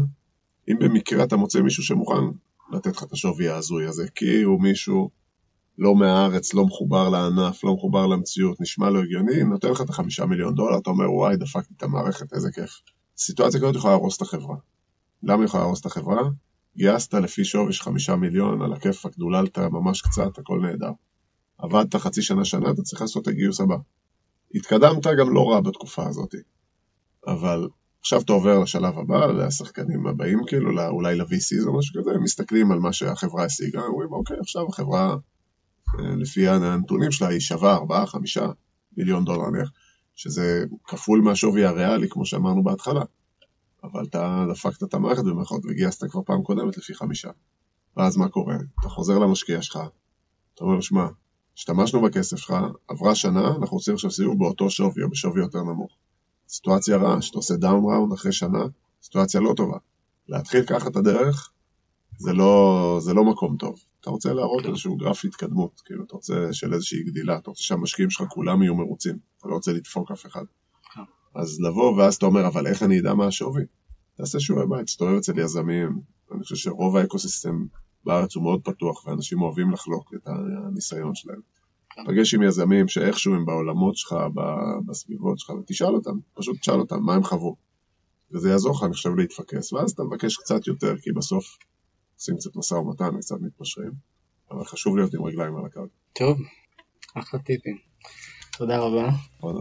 אם 0.69 0.75
במקרה 0.79 1.23
אתה 1.23 1.36
מוצא 1.36 1.61
מישהו 1.61 1.84
שמוכן 1.84 2.23
לתת 2.73 2.95
לך 2.95 3.03
את 3.03 3.11
השווי 3.11 3.49
ההזוי 3.49 3.88
הזה, 3.88 4.07
כי 4.15 4.41
הוא 4.41 4.61
מישהו 4.61 5.09
לא 5.78 5.95
מהארץ, 5.95 6.53
לא 6.53 6.65
מחובר 6.65 7.09
לענף, 7.09 7.63
לא 7.63 7.74
מחובר 7.74 8.07
למציאות, 8.07 8.61
נשמע 8.61 8.89
לו 8.89 9.01
הגיוני, 9.01 9.43
נותן 9.43 9.71
לך 9.71 9.82
את 9.82 9.89
החמישה 9.89 10.26
מיליון 10.26 10.55
דולר, 10.55 10.78
אתה 10.78 10.89
אומר 10.89 11.11
וואי, 11.11 11.38
דפקתי 11.38 11.74
את 11.78 11.84
המערכת, 11.84 12.34
איזה 12.34 12.51
כיף. 12.51 12.82
סיטואציה 13.17 13.59
כזאת 13.59 13.76
יכולה 13.76 13.93
להרוס 13.93 14.17
את 14.17 14.21
החברה. 14.21 14.55
למה 15.24 15.45
יכולה 15.45 15.63
להרוס 15.63 15.82
את 15.82 15.86
החברה? 15.86 16.21
גייסת 16.78 17.13
לפי 17.13 17.45
שווי 17.45 17.74
של 17.74 17.84
חמישה 17.84 18.15
מיליון, 18.15 18.61
על 18.61 18.74
הכיפאק, 18.74 19.17
דוללת 19.17 19.59
ממש 19.59 20.01
קצת, 20.01 20.38
הכל 20.38 20.59
נהדר. 20.61 20.91
עבדת 21.57 21.95
חצי 21.95 22.21
שנה, 22.21 22.45
שנה, 22.45 22.71
אתה 22.71 22.82
צריך 22.82 23.01
לעשות 23.01 23.21
את 23.24 23.28
הגיוס 23.28 23.61
הבא. 23.61 23.76
התקדמת 24.55 25.07
גם 25.19 25.34
לא 25.34 25.49
רע 25.49 25.61
בתקופה 25.61 26.07
הזאת. 26.07 26.36
אבל 27.28 27.69
עכשיו 27.99 28.21
אתה 28.21 28.34
עובר 28.34 28.59
לשלב 28.59 28.99
הבא, 28.99 29.26
לשחקנים 29.26 30.07
הבאים, 30.07 30.39
כאילו, 30.47 30.88
אולי 30.88 31.15
ל-VCs 31.15 31.67
או 31.67 31.78
משהו 31.78 32.01
כזה, 32.01 32.11
הם 32.11 32.24
מסתכלים 32.24 32.71
על 32.71 32.80
מה 32.80 32.93
שהחברה 32.93 33.45
השיגה, 33.45 33.82
אומרים, 33.82 34.13
אוקיי, 34.13 34.38
עכשיו 34.39 34.67
החברה, 34.67 35.15
לפי 35.99 36.47
הנתונים 36.47 37.11
שלה, 37.11 37.27
היא 37.27 37.39
שווה 37.39 37.77
4-5 37.77 37.81
מיליון 38.97 39.25
דולר 39.25 39.49
נניח, 39.49 39.69
שזה 40.15 40.65
כפול 40.83 41.21
מהשווי 41.21 41.65
הריאלי, 41.65 42.09
כמו 42.09 42.25
שאמרנו 42.25 42.63
בהתחלה. 42.63 43.03
אבל 43.83 44.05
אתה 44.05 44.45
דפקת 44.51 44.83
את 44.83 44.93
המערכת 44.93 45.23
במירכאות 45.23 45.65
וגייסת 45.65 46.11
כבר 46.11 46.21
פעם 46.25 46.43
קודמת 46.43 46.77
לפי 46.77 46.93
חמישה. 46.93 47.29
ואז 47.97 48.17
מה 48.17 48.29
קורה? 48.29 48.55
אתה 48.79 48.89
חוזר 48.89 49.19
למשקיע 49.19 49.61
שלך, 49.61 49.79
אתה 50.53 50.63
אומר 50.63 50.75
לו, 50.75 50.81
שמע, 50.81 51.07
השתמשנו 51.57 52.01
בכסף 52.01 52.37
שלך, 52.37 52.55
עברה 52.87 53.15
שנה, 53.15 53.47
אנחנו 53.47 53.77
רוצים 53.77 53.93
עכשיו 53.93 54.11
סיבוב 54.11 54.39
באותו 54.39 54.69
שווי 54.69 55.03
או 55.03 55.09
בשווי 55.09 55.41
יותר 55.41 55.63
נמוך. 55.63 55.97
סיטואציה 56.49 56.97
רעה, 56.97 57.21
שאתה 57.21 57.37
עושה 57.37 57.55
down 57.55 57.84
round 57.84 58.13
אחרי 58.13 58.31
שנה, 58.31 58.63
סיטואציה 59.01 59.41
לא 59.41 59.53
טובה. 59.57 59.77
להתחיל 60.27 60.65
ככה 60.65 60.87
את 60.87 60.95
הדרך, 60.95 61.49
זה 62.17 62.33
לא, 62.33 62.97
זה 63.01 63.13
לא 63.13 63.23
מקום 63.23 63.57
טוב. 63.57 63.83
אתה 64.04 64.12
רוצה 64.12 64.34
להראות 64.34 64.66
איזשהו 64.66 64.97
גרף 64.97 65.26
התקדמות, 65.26 65.82
כאילו, 65.86 66.04
אתה 66.04 66.16
רוצה 66.16 66.47
של 66.51 66.74
איזושהי 66.74 67.04
גדילה, 67.04 67.38
אתה 67.38 67.49
רוצה 67.49 67.64
שהמשקיעים 67.64 68.10
שלך 68.10 68.28
כולם 68.30 68.64
יהיו 68.64 68.76
מרוצים, 68.76 69.18
אתה 69.38 69.47
לא 69.47 69.54
רוצה 69.54 69.74
לדפוק 69.74 70.12
אף 70.12 70.26
אחד. 70.26 70.43
כן. 70.93 71.01
אז 71.36 71.62
לבוא, 71.62 71.97
ואז 71.97 72.16
אתה 72.16 72.26
אומר, 72.26 72.47
אבל 72.47 72.68
איך 72.68 72.84
אני 72.84 72.99
אדע 72.99 73.14
מה 73.14 73.28
השווי? 73.28 73.64
תעשה 74.18 74.39
שיעורי 74.39 74.66
בית, 74.68 74.86
תסתובב 74.86 75.18
אצל 75.18 75.39
יזמים, 75.39 76.01
אני 76.32 76.43
חושב 76.43 76.56
שרוב 76.56 76.97
האקוסיסטם 76.97 77.66
בארץ 78.06 78.36
הוא 78.36 78.43
מאוד 78.43 78.62
פתוח, 78.64 79.08
ואנשים 79.08 79.41
אוהבים 79.41 79.72
לחלוק 79.72 80.14
את 80.16 80.28
הניסיון 80.28 81.16
שלהם. 81.16 81.41
פגש 82.08 82.34
עם 82.34 82.43
יזמים 82.43 82.88
שאיכשהו 82.88 83.36
הם 83.36 83.45
בעולמות 83.45 83.97
שלך, 83.97 84.16
בסביבות 84.86 85.39
שלך, 85.39 85.49
ותשאל 85.49 85.95
אותם, 85.95 86.18
פשוט 86.34 86.60
תשאל 86.60 86.80
אותם 86.80 86.99
מה 87.01 87.16
הם 87.16 87.24
חוו. 87.24 87.56
וזה 88.32 88.49
יעזור 88.49 88.76
לך, 88.76 88.84
אני 88.84 88.93
חושב, 88.93 89.16
להתפקס, 89.16 89.74
ואז 89.74 89.91
אתה 89.91 90.04
מבקש 90.04 90.38
קצת 90.38 90.68
יותר, 90.68 90.97
כי 90.97 91.12
בסוף 91.12 91.58
עושים 92.16 92.38
קצת 92.38 92.55
משא 92.55 92.74
ומתן 92.74 93.16
וקצת 93.16 93.36
מתפשרים, 93.41 93.91
אבל 94.51 94.66
חשוב 94.66 94.97
להיות 94.97 95.14
עם 95.14 95.24
רגליים 95.24 95.55
על 95.55 95.66
הקו. 95.66 95.82
טוב, 96.14 96.38
אחלה 97.14 97.39
טיפים. 97.39 97.78
תודה 98.57 98.78
רבה. 98.78 99.09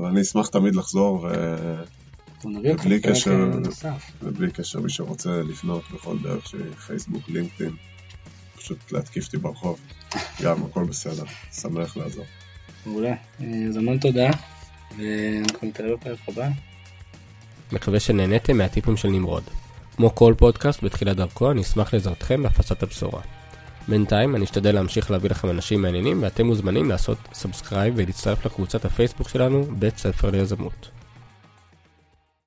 אני 0.08 0.20
אשמח 0.20 0.48
תמיד 0.48 0.74
לחזור, 0.74 1.20
ו... 1.22 1.28
ובלי 2.44 3.00
קשר, 3.00 3.50
ובלי 4.22 4.50
קשר, 4.50 4.80
מי 4.80 4.90
שרוצה 4.90 5.42
לפנות 5.42 5.82
בכל 5.94 6.18
דרך 6.18 6.48
שהיא 6.48 6.72
פייסבוק, 6.86 7.28
לינקדאין, 7.28 7.76
פשוט 8.56 8.92
להתקיף 8.92 9.26
אותי 9.26 9.36
ברחוב. 9.36 9.80
גם, 10.42 10.64
הכל 10.64 10.84
בסדר, 10.84 11.24
שמח 11.52 11.96
לעזור. 11.96 12.24
מעולה. 12.86 13.14
אז 13.68 13.76
המון 13.76 13.98
תודה, 13.98 14.30
ואנחנו 14.98 15.68
נתראה 15.68 15.96
בפרק 15.96 16.18
הבא. 16.28 16.48
מקווה 17.72 18.00
שנהניתם 18.00 18.56
מהטיפים 18.56 18.96
של 18.96 19.08
נמרוד. 19.08 19.42
כמו 19.96 20.14
כל 20.14 20.34
פודקאסט 20.38 20.84
בתחילת 20.84 21.16
דרכו, 21.16 21.50
אני 21.50 21.62
אשמח 21.62 21.94
לעזרתכם 21.94 22.42
בהפצת 22.42 22.82
הבשורה. 22.82 23.20
בינתיים 23.88 24.36
אני 24.36 24.44
אשתדל 24.44 24.74
להמשיך 24.74 25.10
להביא 25.10 25.30
לכם 25.30 25.50
אנשים 25.50 25.82
מעניינים 25.82 26.22
ואתם 26.22 26.46
מוזמנים 26.46 26.88
לעשות 26.88 27.18
subscribe 27.32 27.94
ולהצטרף 27.96 28.46
לקבוצת 28.46 28.84
הפייסבוק 28.84 29.28
שלנו 29.28 29.66
בית 29.78 29.98
ספר 29.98 30.30
ליזמות. 30.30 31.01